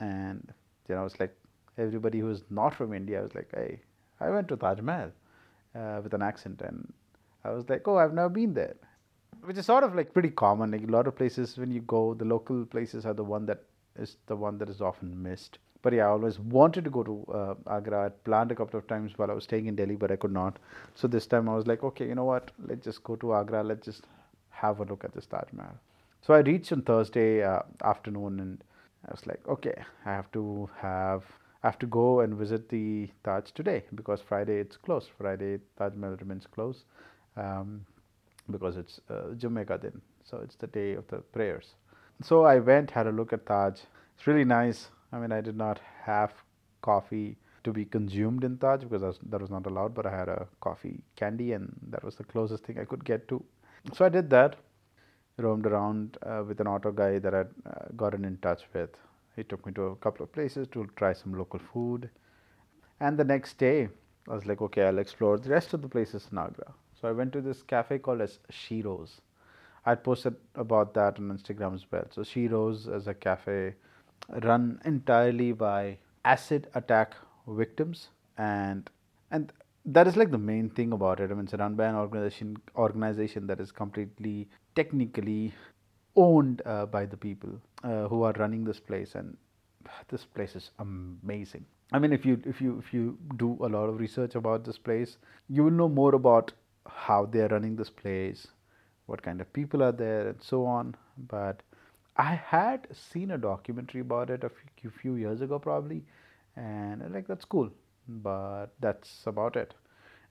And 0.00 0.52
you 0.88 0.94
know, 0.94 1.04
it's 1.04 1.18
like 1.20 1.36
everybody 1.76 2.20
who's 2.20 2.42
not 2.50 2.74
from 2.74 2.92
India 2.94 3.22
was 3.22 3.34
like, 3.34 3.50
"Hey, 3.54 3.80
I 4.20 4.30
went 4.30 4.48
to 4.48 4.56
Taj 4.56 4.80
Mahal 4.80 5.10
uh, 5.74 6.00
with 6.02 6.14
an 6.14 6.22
accent," 6.22 6.62
and 6.62 6.92
I 7.44 7.50
was 7.50 7.68
like, 7.68 7.86
"Oh, 7.88 7.96
I've 7.98 8.14
never 8.14 8.28
been 8.28 8.54
there," 8.54 8.76
which 9.42 9.58
is 9.58 9.66
sort 9.66 9.84
of 9.84 9.94
like 9.94 10.12
pretty 10.12 10.30
common. 10.30 10.70
Like 10.70 10.84
a 10.84 10.90
lot 10.90 11.06
of 11.06 11.16
places, 11.16 11.56
when 11.58 11.70
you 11.70 11.80
go, 11.82 12.14
the 12.14 12.24
local 12.24 12.64
places 12.66 13.06
are 13.06 13.14
the 13.14 13.24
one 13.24 13.46
that 13.46 13.64
is 13.96 14.16
the 14.26 14.36
one 14.36 14.58
that 14.58 14.68
is 14.68 14.80
often 14.80 15.22
missed 15.22 15.58
but 15.82 15.92
yeah, 15.92 16.06
I 16.06 16.08
always 16.08 16.38
wanted 16.40 16.84
to 16.84 16.90
go 16.90 17.02
to 17.04 17.24
uh, 17.32 17.54
Agra. 17.76 18.06
I 18.06 18.08
planned 18.08 18.50
a 18.50 18.54
couple 18.56 18.78
of 18.78 18.86
times 18.88 19.12
while 19.16 19.30
I 19.30 19.34
was 19.34 19.44
staying 19.44 19.66
in 19.66 19.76
Delhi, 19.76 19.94
but 19.94 20.10
I 20.10 20.16
could 20.16 20.32
not. 20.32 20.58
So 20.96 21.06
this 21.06 21.26
time 21.26 21.48
I 21.48 21.54
was 21.54 21.66
like, 21.68 21.84
okay, 21.84 22.06
you 22.08 22.16
know 22.16 22.24
what? 22.24 22.50
Let's 22.66 22.84
just 22.84 23.04
go 23.04 23.14
to 23.16 23.34
Agra. 23.34 23.62
Let's 23.62 23.84
just 23.84 24.06
have 24.60 24.80
a 24.80 24.84
look 24.84 25.04
at 25.04 25.12
this 25.12 25.26
Taj 25.26 25.52
Mahal. 25.52 25.78
So 26.20 26.34
I 26.34 26.40
reached 26.40 26.72
on 26.72 26.82
Thursday 26.82 27.42
uh, 27.42 27.60
afternoon, 27.82 28.40
and 28.40 28.64
I 29.06 29.12
was 29.12 29.26
like, 29.26 29.46
okay, 29.48 29.74
I 30.04 30.10
have 30.10 30.30
to 30.32 30.68
have 30.78 31.24
I 31.62 31.66
have 31.66 31.78
to 31.80 31.86
go 31.86 32.20
and 32.20 32.34
visit 32.34 32.68
the 32.68 33.10
Taj 33.24 33.50
today 33.50 33.84
because 33.94 34.20
Friday 34.20 34.58
it's 34.58 34.76
closed. 34.76 35.10
Friday 35.18 35.58
Taj 35.76 35.94
Mahal 35.94 36.16
remains 36.16 36.46
closed 36.46 36.84
um, 37.36 37.84
because 38.50 38.76
it's 38.76 39.00
uh, 39.10 39.64
ka 39.64 39.76
din, 39.76 40.00
so 40.24 40.38
it's 40.38 40.56
the 40.56 40.68
day 40.68 40.94
of 40.94 41.06
the 41.08 41.18
prayers. 41.18 41.74
So 42.22 42.44
I 42.44 42.58
went, 42.58 42.90
had 42.90 43.06
a 43.06 43.12
look 43.12 43.32
at 43.32 43.46
Taj. 43.46 43.80
It's 44.16 44.26
really 44.26 44.44
nice. 44.44 44.88
I 45.12 45.18
mean, 45.18 45.32
I 45.32 45.40
did 45.40 45.56
not 45.56 45.80
have 46.02 46.32
coffee 46.82 47.36
to 47.64 47.72
be 47.72 47.84
consumed 47.84 48.44
in 48.44 48.58
Taj 48.58 48.84
because 48.84 49.18
that 49.30 49.40
was 49.40 49.50
not 49.50 49.66
allowed, 49.66 49.94
but 49.94 50.06
I 50.06 50.16
had 50.16 50.28
a 50.28 50.46
coffee 50.60 51.02
candy, 51.16 51.52
and 51.52 51.74
that 51.90 52.04
was 52.04 52.16
the 52.16 52.24
closest 52.24 52.64
thing 52.64 52.78
I 52.78 52.84
could 52.84 53.04
get 53.04 53.28
to. 53.28 53.44
So 53.94 54.04
I 54.04 54.08
did 54.08 54.30
that, 54.30 54.56
roamed 55.38 55.66
around 55.66 56.18
uh, 56.22 56.44
with 56.46 56.60
an 56.60 56.66
auto 56.66 56.92
guy 56.92 57.18
that 57.18 57.34
I'd 57.34 57.48
uh, 57.66 57.86
gotten 57.96 58.24
in 58.24 58.36
touch 58.38 58.62
with. 58.72 58.90
He 59.36 59.44
took 59.44 59.64
me 59.64 59.72
to 59.74 59.82
a 59.82 59.96
couple 59.96 60.24
of 60.24 60.32
places 60.32 60.68
to 60.72 60.88
try 60.96 61.12
some 61.12 61.34
local 61.34 61.60
food. 61.60 62.10
And 63.00 63.16
the 63.16 63.24
next 63.24 63.56
day, 63.58 63.88
I 64.28 64.34
was 64.34 64.46
like, 64.46 64.60
okay, 64.60 64.82
I'll 64.82 64.98
explore 64.98 65.38
the 65.38 65.50
rest 65.50 65.72
of 65.74 65.82
the 65.82 65.88
places 65.88 66.28
in 66.30 66.38
Agra. 66.38 66.74
So 67.00 67.08
I 67.08 67.12
went 67.12 67.32
to 67.34 67.40
this 67.40 67.62
cafe 67.62 67.98
called 67.98 68.20
as 68.20 68.40
Shiro's. 68.50 69.20
I 69.86 69.94
posted 69.94 70.34
about 70.54 70.92
that 70.94 71.18
on 71.18 71.30
Instagram 71.30 71.74
as 71.74 71.86
well. 71.90 72.06
So 72.10 72.22
Shiro's 72.22 72.86
is 72.88 73.06
a 73.06 73.14
cafe 73.14 73.74
run 74.42 74.80
entirely 74.84 75.52
by 75.52 75.98
acid 76.24 76.68
attack 76.74 77.14
victims 77.46 78.08
and 78.36 78.90
and 79.30 79.52
that 79.88 80.06
is 80.06 80.16
like 80.16 80.30
the 80.30 80.38
main 80.38 80.70
thing 80.70 80.92
about 80.92 81.20
it. 81.20 81.30
I 81.30 81.34
mean, 81.34 81.44
it's 81.44 81.54
run 81.54 81.74
by 81.74 81.86
an 81.86 81.94
organization 81.94 82.56
organization 82.76 83.46
that 83.48 83.60
is 83.60 83.72
completely 83.72 84.48
technically 84.74 85.52
owned 86.16 86.62
uh, 86.66 86.86
by 86.86 87.06
the 87.06 87.16
people 87.16 87.50
uh, 87.84 88.08
who 88.08 88.22
are 88.22 88.32
running 88.38 88.64
this 88.64 88.80
place, 88.80 89.14
and 89.14 89.36
this 90.08 90.24
place 90.24 90.56
is 90.56 90.70
amazing. 90.78 91.64
I 91.92 91.98
mean, 91.98 92.12
if 92.12 92.26
you 92.26 92.40
if 92.44 92.60
you 92.60 92.78
if 92.78 92.92
you 92.92 93.18
do 93.36 93.56
a 93.60 93.68
lot 93.76 93.88
of 93.88 93.98
research 93.98 94.34
about 94.34 94.64
this 94.64 94.78
place, 94.78 95.16
you 95.48 95.64
will 95.64 95.78
know 95.82 95.88
more 95.88 96.14
about 96.14 96.52
how 96.86 97.26
they 97.26 97.40
are 97.40 97.48
running 97.48 97.76
this 97.76 97.90
place, 97.90 98.46
what 99.06 99.22
kind 99.22 99.40
of 99.40 99.52
people 99.52 99.82
are 99.82 99.92
there, 99.92 100.28
and 100.28 100.42
so 100.42 100.64
on. 100.66 100.94
But 101.28 101.62
I 102.16 102.34
had 102.34 102.88
seen 102.92 103.30
a 103.30 103.38
documentary 103.38 104.00
about 104.00 104.30
it 104.30 104.44
a 104.44 104.50
few, 104.80 104.90
few 104.90 105.14
years 105.14 105.40
ago, 105.40 105.58
probably, 105.58 106.04
and 106.56 107.02
I'm 107.02 107.12
like 107.12 107.26
that's 107.26 107.44
cool, 107.44 107.70
but 108.08 108.68
that's 108.80 109.26
about 109.26 109.56
it. 109.56 109.74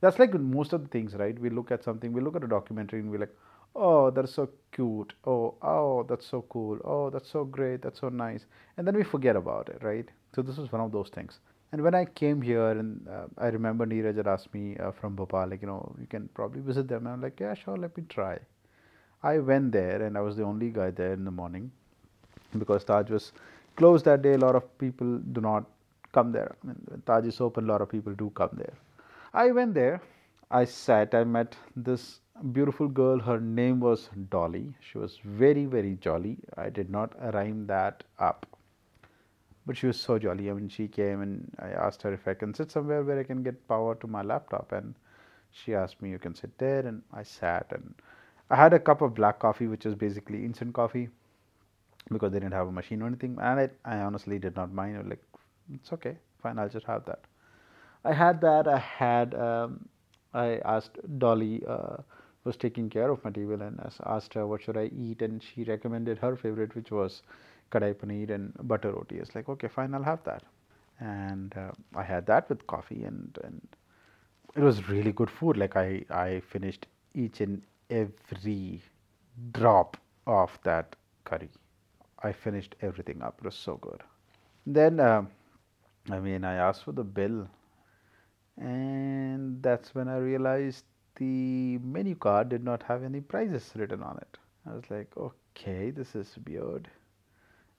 That's 0.01 0.19
like 0.19 0.33
most 0.33 0.73
of 0.73 0.81
the 0.83 0.87
things, 0.89 1.15
right? 1.15 1.37
We 1.39 1.49
look 1.49 1.71
at 1.71 1.83
something, 1.83 2.13
we 2.13 2.21
look 2.21 2.35
at 2.35 2.43
a 2.43 2.47
documentary, 2.47 2.99
and 2.99 3.11
we're 3.11 3.19
like, 3.19 3.35
oh, 3.75 4.09
that's 4.11 4.33
so 4.33 4.49
cute. 4.71 5.13
Oh, 5.25 5.55
oh, 5.61 6.03
that's 6.03 6.25
so 6.25 6.43
cool. 6.49 6.79
Oh, 6.85 7.09
that's 7.09 7.29
so 7.29 7.45
great. 7.45 7.81
That's 7.81 7.99
so 7.99 8.09
nice. 8.09 8.45
And 8.77 8.87
then 8.87 8.95
we 8.95 9.03
forget 9.03 9.35
about 9.35 9.69
it, 9.69 9.79
right? 9.83 10.07
So 10.35 10.41
this 10.41 10.57
was 10.57 10.71
one 10.71 10.81
of 10.81 10.91
those 10.91 11.09
things. 11.09 11.39
And 11.71 11.81
when 11.83 11.95
I 11.95 12.05
came 12.05 12.41
here, 12.41 12.69
and 12.71 13.07
uh, 13.07 13.25
I 13.37 13.47
remember 13.47 13.85
Neeraj 13.85 14.17
had 14.17 14.27
asked 14.27 14.53
me 14.53 14.77
uh, 14.77 14.91
from 14.91 15.15
Bhopal, 15.15 15.47
like, 15.49 15.61
you 15.61 15.67
know, 15.67 15.95
you 15.99 16.07
can 16.07 16.29
probably 16.33 16.61
visit 16.61 16.87
them. 16.87 17.05
And 17.07 17.13
I'm 17.13 17.21
like, 17.21 17.39
yeah, 17.39 17.53
sure, 17.53 17.77
let 17.77 17.95
me 17.97 18.03
try. 18.09 18.39
I 19.23 19.39
went 19.39 19.71
there 19.73 20.01
and 20.01 20.17
I 20.17 20.21
was 20.21 20.35
the 20.37 20.43
only 20.43 20.69
guy 20.71 20.91
there 20.91 21.13
in 21.13 21.25
the 21.25 21.31
morning 21.31 21.71
because 22.57 22.83
Taj 22.83 23.09
was 23.09 23.31
closed 23.75 24.05
that 24.05 24.21
day. 24.21 24.33
A 24.33 24.37
lot 24.37 24.55
of 24.55 24.77
people 24.79 25.17
do 25.19 25.41
not 25.41 25.65
come 26.11 26.31
there. 26.31 26.55
I 26.63 26.67
mean, 26.67 26.81
when 26.87 27.01
Taj 27.01 27.25
is 27.25 27.41
open, 27.41 27.65
a 27.65 27.67
lot 27.67 27.81
of 27.81 27.89
people 27.89 28.13
do 28.13 28.29
come 28.31 28.51
there. 28.53 28.73
I 29.33 29.51
went 29.51 29.73
there. 29.73 30.01
I 30.49 30.65
sat. 30.65 31.13
I 31.13 31.23
met 31.23 31.55
this 31.75 32.21
beautiful 32.51 32.87
girl. 32.87 33.19
Her 33.19 33.39
name 33.39 33.79
was 33.79 34.09
Dolly. 34.29 34.73
She 34.79 34.97
was 34.97 35.19
very, 35.23 35.65
very 35.65 35.95
jolly. 35.95 36.37
I 36.57 36.69
did 36.69 36.89
not 36.89 37.13
rhyme 37.33 37.67
that 37.67 38.03
up. 38.19 38.45
But 39.65 39.75
she 39.75 39.87
was 39.87 39.99
so 39.99 40.17
jolly. 40.17 40.49
I 40.49 40.53
mean, 40.53 40.69
she 40.69 40.87
came 40.87 41.21
and 41.21 41.51
I 41.59 41.69
asked 41.69 42.01
her 42.03 42.13
if 42.13 42.27
I 42.27 42.33
can 42.33 42.53
sit 42.53 42.71
somewhere 42.71 43.03
where 43.03 43.19
I 43.19 43.23
can 43.23 43.43
get 43.43 43.67
power 43.67 43.95
to 43.95 44.07
my 44.07 44.21
laptop. 44.21 44.71
And 44.71 44.95
she 45.51 45.75
asked 45.75 46.01
me, 46.01 46.09
You 46.09 46.19
can 46.19 46.35
sit 46.35 46.57
there. 46.57 46.87
And 46.87 47.01
I 47.13 47.23
sat 47.23 47.67
and 47.71 47.93
I 48.49 48.55
had 48.55 48.73
a 48.73 48.79
cup 48.79 49.01
of 49.01 49.13
black 49.13 49.39
coffee, 49.39 49.67
which 49.67 49.85
is 49.85 49.95
basically 49.95 50.45
instant 50.45 50.73
coffee 50.73 51.09
because 52.11 52.31
they 52.31 52.39
didn't 52.39 52.53
have 52.53 52.67
a 52.67 52.71
machine 52.71 53.01
or 53.01 53.07
anything. 53.07 53.37
And 53.41 53.59
I, 53.59 53.69
I 53.83 53.97
honestly 53.99 54.39
did 54.39 54.55
not 54.55 54.71
mind. 54.71 55.09
Like, 55.09 55.21
it's 55.73 55.91
okay, 55.93 56.17
fine, 56.41 56.57
I'll 56.59 56.69
just 56.69 56.85
have 56.85 57.05
that. 57.05 57.21
I 58.03 58.13
had 58.13 58.41
that. 58.41 58.67
I 58.67 58.77
had, 58.77 59.33
um, 59.35 59.87
I 60.33 60.57
asked 60.65 60.97
Dolly, 61.19 61.63
uh, 61.67 61.97
was 62.43 62.55
taking 62.57 62.89
care 62.89 63.09
of 63.09 63.23
my 63.23 63.31
table, 63.31 63.61
and 63.61 63.79
I 63.79 63.89
asked 64.15 64.33
her 64.33 64.47
what 64.47 64.61
should 64.61 64.77
I 64.77 64.85
eat, 64.85 65.21
and 65.21 65.41
she 65.43 65.63
recommended 65.63 66.17
her 66.19 66.35
favorite, 66.35 66.75
which 66.75 66.91
was 66.91 67.21
kadai 67.71 67.93
paneer 67.95 68.29
and 68.31 68.53
butter 68.67 68.91
roti. 68.91 69.17
It's 69.17 69.35
like, 69.35 69.49
okay, 69.49 69.67
fine, 69.67 69.93
I'll 69.93 70.03
have 70.03 70.23
that. 70.23 70.43
And 70.99 71.55
uh, 71.57 71.71
I 71.95 72.03
had 72.03 72.25
that 72.27 72.49
with 72.49 72.65
coffee, 72.67 73.03
and, 73.03 73.37
and 73.43 73.61
it 74.55 74.61
was 74.61 74.89
really 74.89 75.11
good 75.11 75.29
food. 75.29 75.57
Like 75.57 75.75
I, 75.75 76.03
I 76.09 76.41
finished 76.41 76.87
each 77.13 77.41
and 77.41 77.61
every 77.89 78.81
drop 79.51 79.97
of 80.25 80.57
that 80.63 80.95
curry. 81.25 81.49
I 82.23 82.31
finished 82.31 82.75
everything 82.81 83.21
up. 83.21 83.35
It 83.39 83.45
was 83.45 83.55
so 83.55 83.77
good. 83.77 84.03
Then, 84.65 84.99
uh, 84.99 85.25
I 86.09 86.19
mean, 86.19 86.43
I 86.43 86.55
asked 86.55 86.83
for 86.83 86.91
the 86.91 87.03
bill, 87.03 87.47
and 88.57 89.61
that's 89.61 89.93
when 89.93 90.07
I 90.07 90.17
realized 90.17 90.85
the 91.15 91.77
menu 91.79 92.15
card 92.15 92.49
did 92.49 92.63
not 92.63 92.83
have 92.83 93.03
any 93.03 93.21
prices 93.21 93.71
written 93.75 94.03
on 94.03 94.17
it. 94.17 94.37
I 94.65 94.73
was 94.73 94.89
like, 94.89 95.11
okay, 95.17 95.91
this 95.91 96.15
is 96.15 96.37
weird. 96.45 96.89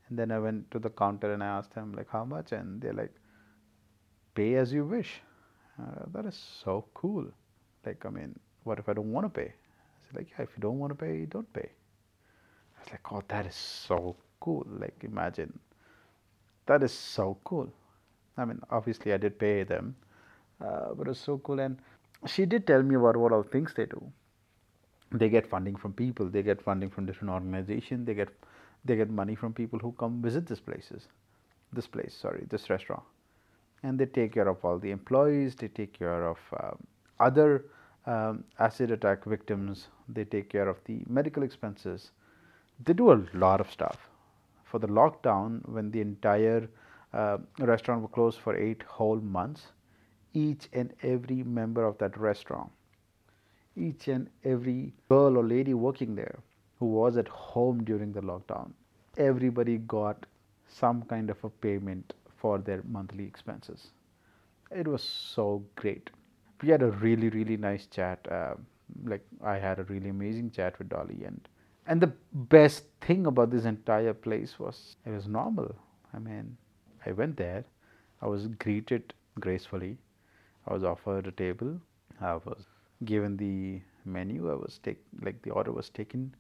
And 0.09 0.19
then 0.19 0.31
I 0.31 0.38
went 0.38 0.71
to 0.73 0.79
the 0.79 0.91
counter 0.91 1.33
and 1.33 1.43
I 1.43 1.47
asked 1.47 1.75
them 1.75 1.93
like 1.93 2.09
how 2.11 2.25
much, 2.25 2.53
and 2.53 2.81
they're 2.81 2.93
like, 2.93 3.14
pay 4.35 4.57
as 4.57 4.73
you 4.73 4.85
wish. 4.85 5.21
Uh, 5.81 6.05
that 6.12 6.27
is 6.27 6.37
so 6.62 6.87
cool. 6.95 7.27
Like, 7.87 8.05
I 8.05 8.11
mean, 8.11 8.38
what 8.64 8.79
if 8.79 8.88
I 8.88 8.93
don't 8.93 9.12
want 9.12 9.27
to 9.27 9.41
pay? 9.41 9.49
I 9.49 10.07
said 10.07 10.17
like, 10.17 10.31
yeah, 10.31 10.43
if 10.43 10.51
you 10.57 10.61
don't 10.61 10.79
want 10.79 10.91
to 10.91 10.97
pay, 10.97 11.25
don't 11.27 11.53
pay. 11.53 11.71
I 12.77 12.81
was 12.81 12.91
like, 12.93 13.12
oh, 13.12 13.23
that 13.29 13.47
is 13.47 13.55
so 13.55 14.17
cool. 14.41 14.67
Like, 14.69 14.97
imagine 15.03 15.59
that 16.67 16.83
is 16.83 16.93
so 16.93 17.38
cool. 17.45 17.73
I 18.38 18.44
mean, 18.44 18.61
obviously, 18.70 19.12
I 19.12 19.16
did 19.16 19.38
pay 19.38 19.64
them, 19.64 19.96
uh, 20.64 20.94
but 20.94 21.07
it 21.07 21.11
was 21.11 21.18
so 21.18 21.38
cool. 21.38 21.59
And 21.61 21.79
she 22.27 22.46
did 22.46 22.66
tell 22.66 22.83
me 22.83 22.94
about 22.94 23.16
what 23.16 23.33
all 23.33 23.42
things 23.42 23.74
they 23.77 23.87
do. 23.87 24.03
They 25.12 25.29
get 25.29 25.46
funding 25.46 25.77
from 25.77 25.92
people. 25.92 26.29
They 26.29 26.42
get 26.42 26.62
funding 26.62 26.90
from 26.90 27.07
different 27.07 27.33
organizations. 27.33 28.07
They 28.07 28.14
get 28.14 28.29
they 28.85 28.96
get 28.96 29.11
money 29.11 29.35
from 29.35 29.53
people 29.53 29.79
who 29.79 29.92
come 29.92 30.22
visit 30.22 30.46
these 30.46 30.61
places, 30.61 31.09
this 31.72 31.87
place. 31.87 32.14
Sorry, 32.14 32.46
this 32.48 32.70
restaurant, 32.70 33.03
and 33.83 33.98
they 33.98 34.07
take 34.07 34.35
care 34.35 34.48
of 34.48 34.64
all 34.64 34.79
the 34.79 34.90
employees. 34.90 35.57
They 35.57 35.68
take 35.68 35.98
care 35.98 36.29
of 36.29 36.38
um, 36.61 36.79
other 37.18 37.64
um, 38.07 38.44
acid 38.59 38.90
attack 38.90 39.24
victims. 39.24 39.88
They 40.09 40.24
take 40.24 40.48
care 40.48 40.68
of 40.68 40.77
the 40.85 41.01
medical 41.09 41.42
expenses. 41.42 42.12
They 42.85 42.92
do 42.92 43.12
a 43.12 43.18
lot 43.35 43.61
of 43.61 43.70
stuff. 43.70 43.98
For 44.64 44.79
the 44.79 44.87
lockdown, 44.87 45.66
when 45.68 45.90
the 45.90 46.01
entire 46.01 46.68
uh, 47.12 47.38
restaurant 47.59 48.03
was 48.03 48.11
closed 48.12 48.40
for 48.40 48.57
eight 48.57 48.83
whole 48.85 49.21
months, 49.21 49.73
each 50.35 50.68
and 50.73 50.92
every 51.03 51.42
member 51.42 51.85
of 51.85 51.99
that 51.99 52.16
restaurant, 52.16 52.71
each 53.77 54.09
and 54.09 54.29
every 54.44 54.92
girl 55.09 55.38
or 55.38 55.44
lady 55.44 55.75
working 55.75 56.14
there 56.14 56.38
who 56.79 56.87
was 56.87 57.16
at 57.16 57.29
home 57.29 57.83
during 57.85 58.12
the 58.12 58.21
lockdown, 58.21 58.73
everybody 59.16 59.79
got 59.79 60.27
some 60.68 61.03
kind 61.03 61.31
of 61.31 61.42
a 61.44 61.51
payment 61.51 62.12
for 62.37 62.59
their 62.59 62.83
monthly 62.88 63.25
expenses. 63.25 63.88
It 64.71 64.87
was 64.87 65.03
so 65.03 65.64
great. 65.77 66.11
We 66.62 66.68
had 66.68 66.83
a 66.83 66.90
really, 66.90 67.29
really 67.31 67.57
nice 67.57 67.87
chat. 67.87 68.27
Uh, 68.31 68.55
like 69.05 69.25
I 69.42 69.59
had 69.59 69.79
a 69.79 69.85
really 69.85 70.11
amazing 70.11 70.51
chat 70.51 70.79
with 70.79 70.88
Dolly, 70.88 71.25
and 71.25 71.49
and 71.87 72.01
the 72.01 72.12
best 72.33 72.85
thing 73.01 73.27
about 73.27 73.51
this 73.51 73.64
entire 73.64 74.14
place 74.14 74.59
was 74.59 74.97
it 75.07 75.11
was 75.11 75.27
normal. 75.27 75.75
I 76.14 76.18
mean, 76.18 76.57
I 77.09 77.12
went 77.12 77.37
there, 77.37 77.64
I 78.23 78.27
was 78.29 78.47
greeted 78.49 79.14
gracefully, 79.40 79.99
I 80.66 80.75
was 80.75 80.85
offered 80.85 81.27
a 81.27 81.33
table, 81.33 81.81
I 82.21 82.35
was 82.37 82.66
given 83.05 83.37
the 83.37 83.81
menu, 84.05 84.51
I 84.51 84.55
was 84.55 84.79
take 84.79 84.99
like 85.23 85.42
the 85.42 85.51
order 85.51 85.73
was 85.73 85.88
taken. 85.90 86.35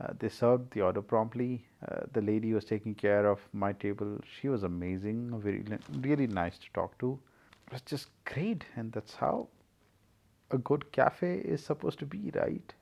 Uh, 0.00 0.12
they 0.18 0.28
served 0.28 0.70
the 0.72 0.80
order 0.82 1.02
promptly. 1.02 1.64
Uh, 1.88 2.00
the 2.12 2.22
lady 2.22 2.52
was 2.54 2.64
taking 2.64 2.94
care 2.94 3.26
of 3.26 3.40
my 3.52 3.72
table, 3.72 4.18
she 4.24 4.48
was 4.48 4.62
amazing, 4.64 5.40
very 5.40 5.64
really 6.00 6.26
nice 6.26 6.58
to 6.58 6.70
talk 6.74 6.98
to. 6.98 7.18
It 7.66 7.72
was 7.72 7.82
just 7.82 8.08
great, 8.24 8.64
and 8.76 8.92
that's 8.92 9.14
how 9.16 9.48
a 10.50 10.58
good 10.58 10.92
cafe 10.92 11.38
is 11.38 11.64
supposed 11.64 11.98
to 12.00 12.06
be, 12.06 12.30
right? 12.34 12.74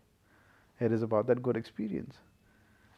It 0.81 0.93
is 0.93 1.03
about 1.03 1.27
that 1.29 1.43
good 1.43 1.57
experience. 1.57 2.19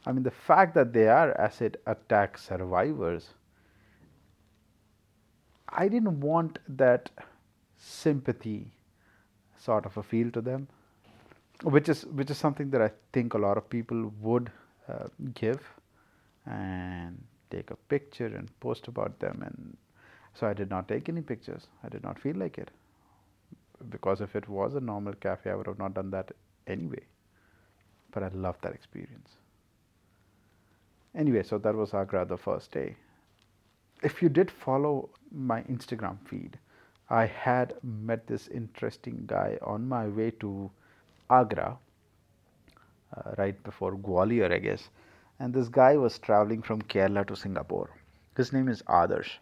I 0.07 0.13
mean, 0.13 0.23
the 0.23 0.31
fact 0.31 0.75
that 0.75 0.93
they 0.93 1.09
are 1.09 1.33
acid 1.41 1.79
attack 1.87 2.39
survivors, 2.39 3.35
I 5.73 5.89
didn't 5.89 6.21
want 6.21 6.59
that 6.69 7.11
sympathy 7.77 8.71
sort 9.59 9.87
of 9.87 9.97
a 9.97 10.03
feel 10.03 10.31
to 10.33 10.41
them, 10.41 10.69
which 11.63 11.89
is 11.89 12.05
which 12.07 12.31
is 12.31 12.39
something 12.39 12.71
that 12.71 12.83
I 12.83 12.91
think 13.13 13.35
a 13.35 13.39
lot 13.39 13.57
of 13.57 13.69
people 13.71 14.13
would 14.21 14.51
uh, 14.89 15.07
give 15.35 15.61
and 16.47 17.23
take 17.51 17.71
a 17.71 17.77
picture 17.77 18.27
and 18.27 18.49
post 18.61 18.89
about 18.89 19.19
them 19.21 19.43
and 19.45 19.77
so 20.35 20.47
I 20.47 20.55
did 20.55 20.71
not 20.71 20.89
take 20.89 21.09
any 21.09 21.21
pictures. 21.21 21.67
I 21.85 21.89
did 21.89 22.03
not 22.03 22.19
feel 22.19 22.37
like 22.37 22.59
it 22.59 22.71
because 23.91 24.21
if 24.21 24.37
it 24.37 24.49
was 24.49 24.75
a 24.75 24.81
normal 24.81 25.13
cafe, 25.15 25.51
I 25.51 25.55
would 25.55 25.67
have 25.67 25.79
not 25.79 25.95
done 25.95 26.11
that 26.11 26.33
anyway. 26.67 27.03
But 28.11 28.23
I 28.23 28.29
loved 28.29 28.63
that 28.63 28.73
experience. 28.73 29.31
Anyway, 31.15 31.43
so 31.43 31.59
that 31.59 31.75
was 31.75 31.93
Agra 31.93 32.25
the 32.25 32.39
first 32.39 32.73
day. 32.73 32.97
If 34.03 34.21
you 34.23 34.29
did 34.29 34.51
follow 34.51 35.09
my 35.31 35.63
Instagram 35.63 36.19
feed, 36.29 36.59
I 37.09 37.25
had 37.27 37.75
met 37.83 38.27
this 38.27 38.49
interesting 38.49 39.25
guy 39.27 39.59
on 39.63 39.89
my 39.89 40.09
way 40.09 40.31
to 40.41 40.71
Agra, 41.31 41.79
uh, 43.17 43.35
right 43.39 43.63
before 43.65 43.97
Gwalior, 43.97 44.53
I 44.53 44.59
guess. 44.59 44.91
And 45.39 45.55
this 45.55 45.69
guy 45.69 45.97
was 45.97 46.19
traveling 46.19 46.63
from 46.63 46.83
Kerala 46.83 47.27
to 47.29 47.37
Singapore. 47.37 47.91
His 48.37 48.53
name 48.53 48.69
is 48.69 48.83
Adarsh 48.83 49.39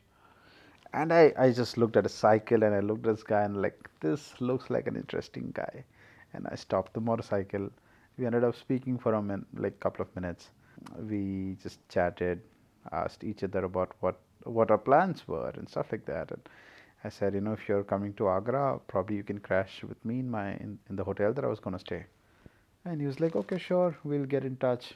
and 0.92 1.12
I, 1.12 1.32
I 1.38 1.52
just 1.52 1.78
looked 1.78 1.96
at 1.96 2.06
a 2.06 2.08
cycle 2.10 2.62
and 2.62 2.74
I 2.74 2.80
looked 2.80 3.06
at 3.06 3.16
this 3.16 3.22
guy 3.22 3.42
and 3.42 3.60
like 3.62 3.88
this 4.00 4.40
looks 4.40 4.70
like 4.70 4.86
an 4.86 4.96
interesting 4.96 5.52
guy 5.54 5.84
and 6.34 6.46
I 6.50 6.56
stopped 6.56 6.94
the 6.94 7.00
motorcycle 7.00 7.70
we 8.18 8.26
ended 8.26 8.44
up 8.44 8.56
speaking 8.56 8.98
for 8.98 9.14
a 9.14 9.22
min- 9.22 9.46
like 9.54 9.78
couple 9.80 10.02
of 10.02 10.14
minutes 10.16 10.50
we 11.08 11.56
just 11.62 11.86
chatted 11.88 12.40
asked 12.92 13.24
each 13.24 13.44
other 13.44 13.64
about 13.64 13.92
what 14.00 14.18
what 14.44 14.70
our 14.70 14.78
plans 14.78 15.26
were 15.26 15.50
and 15.50 15.68
stuff 15.68 15.92
like 15.92 16.06
that 16.06 16.30
and 16.30 16.48
I 17.04 17.08
said 17.08 17.34
you 17.34 17.40
know 17.40 17.52
if 17.52 17.68
you're 17.68 17.84
coming 17.84 18.12
to 18.14 18.28
Agra 18.28 18.80
probably 18.88 19.16
you 19.16 19.22
can 19.22 19.38
crash 19.38 19.82
with 19.82 20.04
me 20.04 20.20
in 20.20 20.30
my 20.30 20.52
in, 20.54 20.78
in 20.88 20.96
the 20.96 21.04
hotel 21.04 21.32
that 21.32 21.44
I 21.44 21.48
was 21.48 21.60
going 21.60 21.74
to 21.74 21.80
stay 21.80 22.04
and 22.84 23.00
he 23.00 23.06
was 23.06 23.20
like 23.20 23.36
okay 23.36 23.58
sure 23.58 23.96
we'll 24.04 24.26
get 24.26 24.44
in 24.44 24.56
touch 24.56 24.94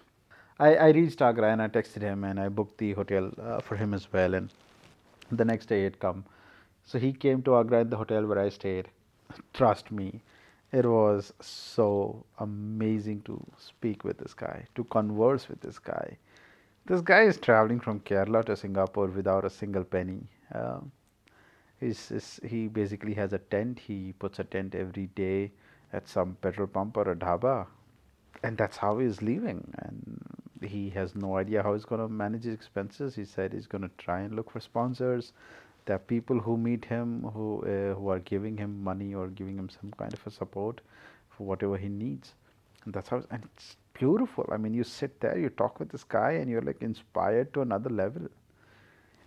I, 0.59 0.77
I 0.77 0.89
reached 0.91 1.21
Agra 1.21 1.51
and 1.53 1.61
I 1.61 1.69
texted 1.69 2.03
him 2.03 2.23
and 2.25 2.39
I 2.39 2.49
booked 2.49 2.79
the 2.79 2.93
hotel 2.93 3.33
uh, 3.43 3.61
for 3.61 3.77
him 3.77 3.93
as 3.93 4.13
well 4.13 4.35
and 4.35 4.51
the 5.33 5.45
next 5.45 5.67
day 5.67 5.85
it 5.85 5.99
come. 5.99 6.25
So 6.85 6.99
he 6.99 7.13
came 7.13 7.43
to 7.43 7.57
Agra 7.57 7.81
in 7.81 7.91
the 7.91 7.97
hotel 7.97 8.25
where 8.27 8.39
I 8.39 8.51
stayed. 8.51 8.89
Trust 9.53 9.91
me, 9.91 10.23
it 10.73 10.85
was 10.87 11.33
so 11.41 12.25
amazing 12.39 13.23
to 13.23 13.43
speak 13.59 14.05
with 14.05 14.19
this 14.19 14.35
guy, 14.35 14.67
to 14.77 14.85
converse 14.85 15.49
with 15.49 15.61
this 15.61 15.79
guy. 15.79 16.19
This 16.87 17.01
guy 17.01 17.23
is 17.23 17.39
traveling 17.39 17.81
from 17.81 18.01
Kerala 18.01 18.45
to 18.45 18.57
Singapore 18.57 19.07
without 19.07 19.45
a 19.45 19.51
single 19.51 19.85
penny. 19.85 20.27
Uh, 20.55 20.81
he's, 21.81 22.11
he's, 22.11 22.41
he 22.45 22.69
basically 22.69 23.15
has 23.15 23.33
a 23.33 23.39
tent. 23.39 23.79
He 23.79 24.13
puts 24.19 24.39
a 24.39 24.45
tent 24.45 24.75
every 24.75 25.07
day 25.09 25.53
at 25.95 26.09
some 26.09 26.37
petrol 26.43 26.67
pump 26.67 26.97
or 26.99 27.11
a 27.11 27.17
dhaba, 27.17 27.67
and 28.43 28.59
that's 28.59 28.77
how 28.77 28.99
he's 28.99 29.23
living. 29.23 29.73
And 29.79 30.21
he 30.63 30.91
has 30.91 31.15
no 31.15 31.37
idea 31.39 31.63
how 31.63 31.73
he's 31.73 31.87
going 31.87 32.03
to 32.03 32.09
manage 32.09 32.45
his 32.45 32.55
expenses. 32.55 33.15
He 33.15 33.25
said 33.25 33.55
he's 33.55 33.67
going 33.67 33.83
to 33.83 33.91
try 33.97 34.21
and 34.21 34.35
look 34.37 34.51
for 34.51 34.61
sponsors. 34.61 35.33
There 35.87 35.97
are 35.97 36.01
people 36.01 36.39
who 36.39 36.57
meet 36.59 36.85
him 36.85 37.23
who 37.35 37.63
uh, 37.63 37.95
who 37.95 38.09
are 38.09 38.19
giving 38.21 38.57
him 38.59 38.83
money 38.85 39.15
or 39.15 39.29
giving 39.29 39.59
him 39.59 39.69
some 39.71 39.93
kind 39.97 40.13
of 40.13 40.27
a 40.27 40.31
support 40.31 40.83
for 41.31 41.47
whatever 41.47 41.79
he 41.79 41.89
needs. 41.89 42.35
And 42.85 42.95
that's 42.95 43.09
how 43.09 43.23
and 43.31 43.45
it's 43.45 43.77
beautiful. 43.95 44.49
I 44.53 44.57
mean, 44.57 44.75
you 44.75 44.85
sit 44.85 45.21
there, 45.21 45.39
you 45.39 45.49
talk 45.51 45.79
with 45.81 45.91
this 45.91 46.05
guy, 46.05 46.33
and 46.33 46.51
you're 46.51 46.63
like 46.63 46.83
inspired 46.83 47.53
to 47.55 47.63
another 47.63 47.91
level. 47.91 48.29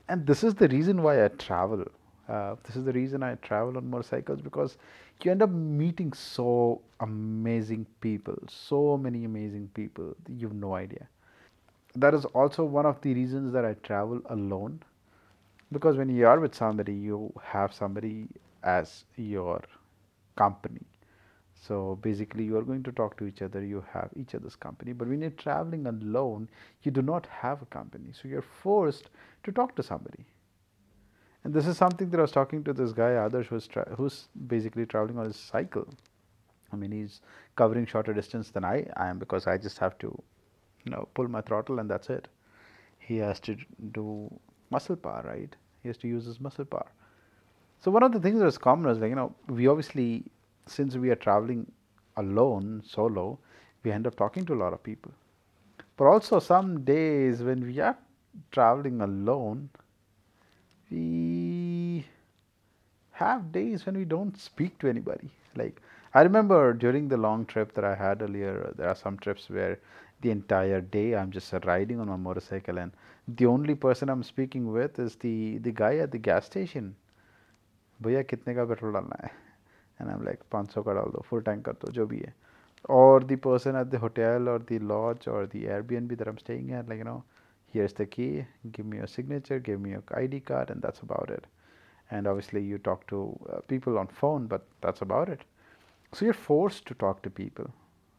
And 0.10 0.26
this 0.26 0.44
is 0.44 0.56
the 0.56 0.68
reason 0.70 1.04
why 1.04 1.24
I 1.24 1.28
travel. 1.30 1.86
Uh, 2.30 2.56
this 2.66 2.76
is 2.76 2.84
the 2.84 2.94
reason 2.94 3.24
I 3.24 3.36
travel 3.36 3.78
on 3.78 3.90
motorcycles 3.90 4.42
because 4.42 4.78
you 5.24 5.32
end 5.32 5.42
up 5.42 5.50
meeting 5.50 6.12
so 6.14 6.82
amazing 7.00 7.86
people, 8.02 8.36
so 8.50 8.98
many 8.98 9.24
amazing 9.26 9.70
people. 9.74 10.16
You've 10.28 10.54
no 10.54 10.76
idea 10.76 11.08
that 11.96 12.14
is 12.14 12.26
also 12.26 12.64
one 12.64 12.86
of 12.86 13.02
the 13.02 13.14
reasons 13.14 13.54
that 13.54 13.66
I 13.66 13.74
travel 13.84 14.22
alone 14.30 14.82
because 15.72 15.98
when 15.98 16.10
you 16.10 16.28
are 16.28 16.40
with 16.40 16.54
somebody 16.54 16.94
you 16.94 17.34
have 17.44 17.74
somebody 17.74 18.28
as 18.64 19.06
your 19.16 19.62
company 20.36 20.82
so 21.60 21.98
basically 22.02 22.44
you 22.44 22.56
are 22.58 22.62
going 22.62 22.84
to 22.84 22.92
talk 22.92 23.18
to 23.18 23.26
each 23.26 23.42
other 23.42 23.64
you 23.64 23.84
have 23.92 24.10
each 24.16 24.36
other's 24.36 24.56
company 24.56 24.94
but 24.94 25.08
when 25.08 25.22
you're 25.22 25.32
traveling 25.32 25.88
alone 25.88 26.48
you 26.84 26.92
do 26.92 27.02
not 27.02 27.26
have 27.28 27.62
a 27.62 27.66
company. 27.66 28.12
So 28.14 28.28
you're 28.28 28.42
forced 28.42 29.10
to 29.44 29.52
talk 29.52 29.76
to 29.76 29.84
somebody. 29.84 30.26
And 31.44 31.54
this 31.54 31.68
is 31.68 31.78
something 31.78 32.10
that 32.10 32.20
I 32.20 32.22
was 32.22 32.32
talking 32.32 32.64
to 32.64 32.74
this 32.74 32.92
guy 32.92 33.12
Adarsh 33.12 33.48
who's, 33.48 33.68
tra- 33.68 33.94
who's 33.96 34.28
basically 34.48 34.86
traveling 34.86 35.18
on 35.18 35.26
his 35.26 35.36
cycle. 35.36 35.88
I 36.72 36.76
mean 36.76 36.92
he's 36.92 37.22
covering 37.56 37.86
shorter 37.86 38.14
distance 38.14 38.50
than 38.50 38.66
I 38.66 38.86
I 38.98 39.08
am 39.08 39.20
because 39.20 39.48
I 39.48 39.58
just 39.58 39.78
have 39.80 39.98
to 40.00 40.22
you 40.86 40.92
know 40.92 41.08
pull 41.14 41.28
my 41.28 41.42
throttle 41.42 41.80
and 41.80 41.90
that's 41.90 42.10
it. 42.10 42.28
He 43.00 43.18
has 43.18 43.40
to 43.42 43.56
do 43.92 44.30
muscle 44.70 44.98
power 44.98 45.24
right? 45.26 45.56
He 45.82 45.90
has 45.90 45.98
to 45.98 46.08
use 46.08 46.26
his 46.26 46.42
muscle 46.42 46.66
power. 46.66 46.92
So 47.80 47.92
one 47.92 48.04
of 48.04 48.12
the 48.12 48.20
things 48.20 48.40
that 48.40 48.48
is 48.48 48.58
common 48.58 48.92
is 48.92 48.98
like 48.98 49.10
you 49.10 49.16
know 49.16 49.34
we 49.48 49.68
obviously 49.68 50.26
since 50.67 50.97
we 50.97 51.11
are 51.11 51.21
traveling 51.27 51.71
alone 52.17 52.83
solo 52.85 53.39
we 53.83 53.91
end 53.91 54.07
up 54.07 54.17
talking 54.17 54.45
to 54.45 54.55
a 54.55 54.61
lot 54.63 54.73
of 54.73 54.83
people 54.83 55.13
but 55.97 56.05
also 56.05 56.39
some 56.39 56.85
days 56.85 57.43
when 57.43 57.65
we 57.67 57.79
are 57.79 57.97
traveling 58.51 59.01
alone 59.01 59.69
we 60.91 62.05
have 63.13 63.51
days 63.53 63.87
when 63.87 63.97
we 63.97 64.05
don't 64.05 64.39
speak 64.39 64.79
to 64.79 64.89
anybody 64.89 65.31
like 65.57 65.81
i 66.15 66.23
remember 66.23 66.73
during 66.73 67.09
the 67.09 67.17
long 67.17 67.45
trip 67.47 67.73
that 67.75 67.85
i 67.85 67.95
had 67.95 68.23
earlier 68.23 68.73
there 68.77 68.89
are 68.89 69.01
some 69.07 69.19
trips 69.19 69.49
where 69.49 69.79
the 70.23 70.31
entire 70.31 70.81
day. 70.81 71.15
I'm 71.15 71.31
just 71.31 71.53
riding 71.65 72.01
on 72.01 72.09
my 72.09 72.17
motorcycle, 72.17 72.79
and 72.79 72.93
the 73.29 73.47
only 73.47 73.75
person 73.75 74.09
I'm 74.09 74.23
speaking 74.23 74.73
with 74.73 74.99
is 74.99 75.17
the 75.17 75.59
the 75.59 75.73
guy 75.73 75.97
at 75.99 76.13
the 76.13 76.19
gas 76.19 76.47
station. 76.47 76.95
भैया 78.03 78.23
कितने 78.31 78.55
का 78.55 78.65
petrol 78.65 78.93
डालना 78.93 79.19
है 79.25 79.31
and 80.00 80.10
I'm 80.10 80.24
like 80.26 80.44
500 80.50 80.84
ka 80.84 81.06
do 81.16 81.24
full 81.30 81.42
tank 81.42 81.64
kar 81.66 81.76
do 81.86 81.92
jo 81.92 82.06
bhi 82.14 82.26
hai 82.26 82.34
or 82.88 83.20
the 83.20 83.36
person 83.36 83.76
at 83.76 83.92
the 83.92 84.00
hotel 84.00 84.48
or 84.48 84.60
the 84.60 84.80
lodge 84.80 85.28
or 85.28 85.46
the 85.48 85.66
Airbnb 85.66 86.18
that 86.18 86.28
I'm 86.28 86.38
staying 86.38 86.72
at 86.72 86.88
like 86.88 87.00
you 87.00 87.04
know 87.04 87.24
here's 87.74 87.94
the 87.94 88.06
key 88.06 88.46
give 88.72 88.86
me 88.86 88.98
your 88.98 89.08
signature 89.08 89.60
give 89.60 89.82
me 89.82 89.92
your 89.92 90.04
ID 90.14 90.40
card 90.42 90.70
and 90.70 90.82
that's 90.82 91.02
about 91.02 91.30
it. 91.30 91.46
And 92.10 92.26
obviously 92.28 92.62
you 92.64 92.78
talk 92.78 93.06
to 93.08 93.38
uh, 93.52 93.60
people 93.68 93.98
on 93.98 94.08
phone 94.08 94.48
but 94.48 94.66
that's 94.82 95.02
about 95.02 95.30
it. 95.30 95.42
So 96.14 96.26
you're 96.26 96.34
forced 96.34 96.86
to 96.88 96.94
talk 96.94 97.22
to 97.24 97.30
people. 97.30 97.70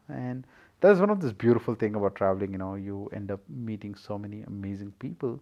And 0.08 0.46
that's 0.80 1.00
one 1.00 1.10
of 1.10 1.20
this 1.20 1.32
beautiful 1.32 1.74
thing 1.74 1.94
about 1.94 2.14
traveling 2.14 2.52
you 2.52 2.58
know 2.58 2.74
you 2.74 3.08
end 3.12 3.30
up 3.30 3.40
meeting 3.48 3.94
so 3.94 4.18
many 4.18 4.42
amazing 4.42 4.92
people 4.98 5.40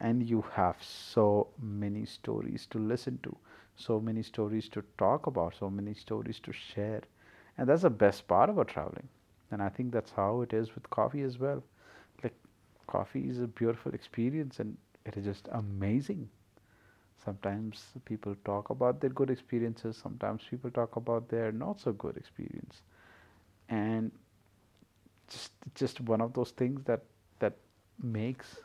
and 0.00 0.22
you 0.22 0.42
have 0.54 0.82
so 0.82 1.48
many 1.60 2.04
stories 2.04 2.66
to 2.70 2.78
listen 2.78 3.18
to 3.22 3.36
so 3.76 4.00
many 4.00 4.22
stories 4.22 4.68
to 4.68 4.82
talk 4.98 5.26
about 5.26 5.54
so 5.54 5.68
many 5.70 5.94
stories 5.94 6.38
to 6.40 6.52
share. 6.52 7.02
And 7.58 7.68
that's 7.68 7.82
the 7.82 7.90
best 7.90 8.26
part 8.28 8.50
about 8.50 8.68
traveling. 8.68 9.08
And 9.50 9.62
i 9.62 9.68
think 9.68 9.92
that's 9.92 10.12
how 10.12 10.40
it 10.42 10.52
is 10.52 10.74
with 10.74 10.88
coffee 10.90 11.22
as 11.22 11.38
well. 11.38 11.62
Like 12.22 12.34
coffee 12.86 13.28
is 13.28 13.40
a 13.40 13.46
beautiful 13.46 13.94
experience 13.94 14.58
and 14.60 14.76
it 15.04 15.16
is 15.16 15.24
just 15.24 15.48
amazing. 15.52 16.28
Sometimes 17.24 17.92
people 18.04 18.34
talk 18.44 18.70
about 18.70 19.00
their 19.00 19.10
good 19.10 19.30
experiences 19.30 19.96
sometimes 19.96 20.42
people 20.50 20.70
talk 20.70 20.96
about 20.96 21.28
their 21.28 21.52
not 21.52 21.80
so 21.80 21.92
good 21.92 22.16
experience. 22.16 22.82
And 23.68 24.12
just 25.28 25.52
just 25.74 26.00
one 26.00 26.20
of 26.20 26.32
those 26.34 26.50
things 26.50 26.82
that 26.84 27.02
that 27.38 27.56
makes 28.02 28.60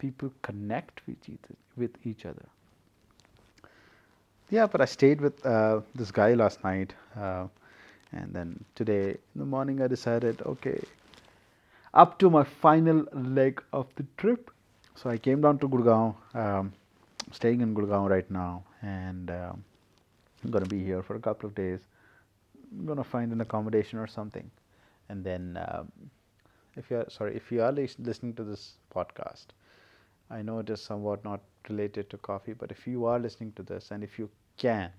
people 0.00 0.32
connect 0.42 1.02
with 1.06 1.28
each, 1.28 1.48
with 1.76 2.06
each 2.06 2.26
other. 2.26 2.46
Yeah 4.50 4.66
but 4.66 4.80
i 4.80 4.84
stayed 4.84 5.20
with 5.20 5.44
uh, 5.46 5.80
this 5.94 6.10
guy 6.10 6.34
last 6.34 6.64
night 6.64 6.94
uh, 7.16 7.46
and 8.12 8.32
then 8.34 8.64
today 8.74 9.10
in 9.10 9.38
the 9.42 9.46
morning 9.46 9.80
i 9.82 9.86
decided 9.86 10.42
okay 10.52 10.80
up 11.94 12.18
to 12.18 12.30
my 12.30 12.44
final 12.44 13.04
leg 13.12 13.62
of 13.72 13.86
the 13.96 14.04
trip. 14.16 14.50
So 14.96 15.10
i 15.10 15.18
came 15.18 15.40
down 15.40 15.58
to 15.60 15.68
gurgaon 15.68 16.14
um, 16.44 16.72
staying 17.32 17.60
in 17.60 17.74
gurgaon 17.74 18.08
right 18.10 18.30
now 18.30 18.64
and 18.82 19.30
um, 19.30 19.64
i'm 20.44 20.52
to 20.52 20.70
be 20.76 20.82
here 20.84 21.02
for 21.02 21.16
a 21.16 21.20
couple 21.20 21.48
of 21.48 21.54
days. 21.54 21.80
I'm 22.72 22.86
to 22.96 23.04
find 23.04 23.32
an 23.32 23.40
accommodation 23.40 23.98
or 23.98 24.06
something. 24.06 24.50
And 25.08 25.24
then 25.24 25.58
um, 25.66 25.90
if 26.76 26.90
you 26.90 26.98
are 26.98 27.08
sorry 27.10 27.36
if 27.36 27.50
you 27.52 27.62
are 27.62 27.72
listening 27.72 28.34
to 28.34 28.44
this 28.44 28.74
podcast 28.94 29.46
i 30.30 30.42
know 30.42 30.58
it 30.58 30.70
is 30.70 30.80
somewhat 30.80 31.24
not 31.24 31.40
related 31.68 32.08
to 32.10 32.18
coffee 32.18 32.52
but 32.52 32.70
if 32.70 32.86
you 32.86 33.04
are 33.04 33.18
listening 33.18 33.52
to 33.52 33.62
this 33.62 33.90
and 33.90 34.04
if 34.04 34.18
you 34.18 34.28
can 34.56 34.90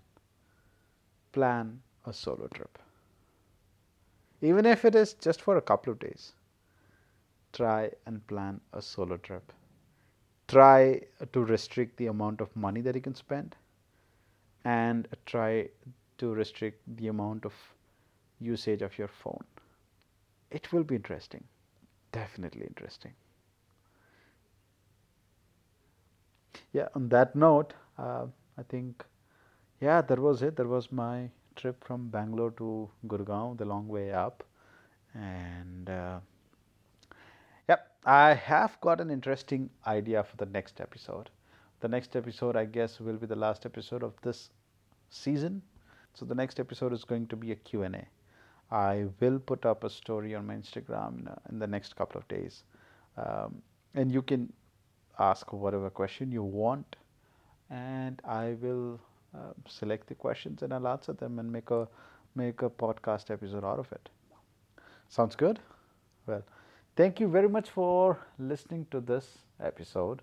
plan 1.32 1.82
a 2.06 2.14
solo 2.14 2.48
trip. 2.48 2.78
Even 4.42 4.66
if 4.66 4.86
it 4.86 4.96
is 4.96 5.14
just 5.14 5.42
for 5.42 5.58
a 5.58 5.62
couple 5.62 5.94
of 5.94 6.00
days 6.00 6.34
try 7.54 7.92
and 8.06 8.26
plan 8.28 8.60
a 8.74 8.82
solo 8.82 9.18
trip. 9.18 9.52
Try 10.48 11.02
to 11.34 11.44
restrict 11.44 11.98
the 11.98 12.08
amount 12.08 12.42
of 12.42 12.56
money 12.56 12.82
that 12.82 12.96
you 12.96 13.02
can 13.02 13.16
spend 13.16 13.56
and 14.64 15.08
try 15.26 15.70
to 16.18 16.34
restrict 16.34 16.82
the 16.98 17.08
amount 17.10 17.46
of 17.46 17.54
usage 18.40 18.82
of 18.82 18.98
your 18.98 19.08
phone. 19.08 19.44
It 20.50 20.72
will 20.72 20.84
be 20.84 20.96
interesting. 20.96 21.44
Definitely 22.12 22.66
interesting 22.66 23.14
yeah 26.74 26.88
on 26.96 27.10
that 27.10 27.36
note 27.36 27.74
uh, 27.98 28.26
i 28.58 28.64
think 28.64 29.06
yeah 29.82 30.02
that 30.02 30.20
was 30.20 30.42
it. 30.44 30.56
That 30.58 30.68
was 30.68 30.92
my 30.92 31.30
trip 31.56 31.84
from 31.84 32.10
bangalore 32.10 32.52
to 32.52 32.90
gurgaon 33.08 33.58
the 33.58 33.66
long 33.66 33.88
way 33.88 34.12
up. 34.14 34.44
And 35.14 35.90
uh, 35.90 36.20
yep 37.68 37.88
i 38.06 38.34
have 38.34 38.80
got 38.82 39.02
an 39.02 39.10
interesting 39.12 39.70
idea 39.88 40.24
for 40.24 40.38
the 40.38 40.46
next 40.46 40.80
episode. 40.82 41.30
The 41.82 41.88
next 41.88 42.16
episode 42.16 42.56
i 42.56 42.66
guess 42.66 43.00
will 43.00 43.18
be 43.18 43.28
the 43.28 43.36
last 43.36 43.66
episode 43.66 44.04
of 44.04 44.14
this 44.22 44.50
season. 45.10 45.62
So 46.14 46.26
the 46.26 46.36
next 46.36 46.60
episode 46.60 46.94
is 46.94 47.04
going 47.06 47.28
to 47.28 47.36
be 47.36 47.52
a 47.52 47.56
q&a 47.56 48.06
I 48.72 49.08
will 49.20 49.40
put 49.40 49.66
up 49.66 49.84
a 49.84 49.90
story 49.90 50.34
on 50.36 50.48
my 50.48 50.56
Instagram 50.56 51.36
in, 51.50 51.60
the 51.60 51.68
next 51.68 51.96
couple 51.96 52.20
of 52.20 52.28
days. 52.28 52.64
Um, 53.18 53.62
and 53.94 54.12
you 54.12 54.22
can 54.22 54.52
ask 55.20 55.52
whatever 55.54 55.90
question 55.90 56.32
you 56.32 56.44
want, 56.44 56.96
and 57.70 58.22
I 58.26 58.56
will 58.62 59.00
uh, 59.36 59.54
select 59.68 60.08
the 60.08 60.16
questions 60.16 60.62
and 60.62 60.74
I'll 60.74 60.88
answer 60.88 61.14
them 61.14 61.40
and 61.40 61.52
make 61.52 61.72
a 61.72 61.88
make 62.36 62.62
a 62.62 62.70
podcast 62.70 63.30
episode 63.32 63.64
out 63.64 63.80
of 63.80 63.92
it. 63.92 64.10
Sounds 65.10 65.36
good? 65.36 65.60
Well, 66.26 66.44
thank 66.96 67.20
you 67.20 67.28
very 67.28 67.50
much 67.50 67.70
for 67.70 68.18
listening 68.40 68.88
to 68.92 69.02
this 69.02 69.40
episode. 69.62 70.22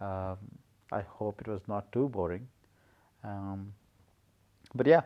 Um, 0.00 0.38
I 0.92 1.00
hope 1.00 1.40
it 1.40 1.48
was 1.48 1.62
not 1.66 1.90
too 1.92 2.08
boring. 2.08 2.46
Um, 3.24 3.72
but 4.74 4.86
yeah, 4.86 5.02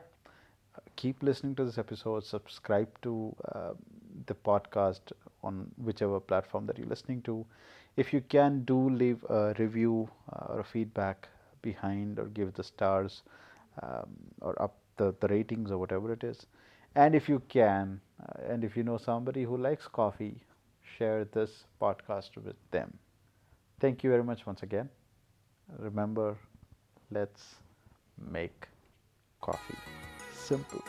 keep 0.97 1.23
listening 1.23 1.55
to 1.57 1.65
this 1.65 1.79
episode, 1.79 2.25
subscribe 2.25 2.89
to 3.03 3.35
uh, 3.55 3.73
the 4.27 4.35
podcast 4.35 5.13
on 5.43 5.71
whichever 5.77 6.21
platform 6.21 6.67
that 6.67 6.79
you're 6.79 6.89
listening 6.89 7.23
to. 7.23 7.47
If 7.99 8.13
you 8.13 8.21
can, 8.21 8.63
do 8.63 8.89
leave 8.91 9.25
a 9.29 9.55
review 9.59 10.09
uh, 10.33 10.53
or 10.53 10.61
a 10.61 10.65
feedback 10.65 11.29
behind 11.63 12.21
or 12.21 12.27
give 12.27 12.55
the 12.55 12.63
stars 12.63 13.23
um, 13.83 14.07
or 14.41 14.61
up 14.63 14.77
the, 14.99 15.17
the 15.19 15.27
ratings 15.27 15.73
or 15.73 15.79
whatever 15.79 16.13
it 16.13 16.23
is. 16.23 16.47
And 16.95 17.17
if 17.17 17.29
you 17.29 17.43
can, 17.49 18.01
uh, 18.23 18.53
and 18.53 18.63
if 18.63 18.77
you 18.77 18.85
know 18.85 18.99
somebody 18.99 19.43
who 19.43 19.57
likes 19.57 19.89
coffee, 19.89 20.37
share 20.97 21.25
this 21.25 21.65
podcast 21.83 22.37
with 22.37 22.55
them. 22.71 22.97
Thank 23.81 24.05
you 24.05 24.11
very 24.11 24.23
much 24.23 24.47
once 24.47 24.63
again. 24.63 24.89
Remember, 25.79 26.37
let's 27.11 27.57
make 28.31 28.69
coffee 29.41 29.79
simple. 30.33 30.83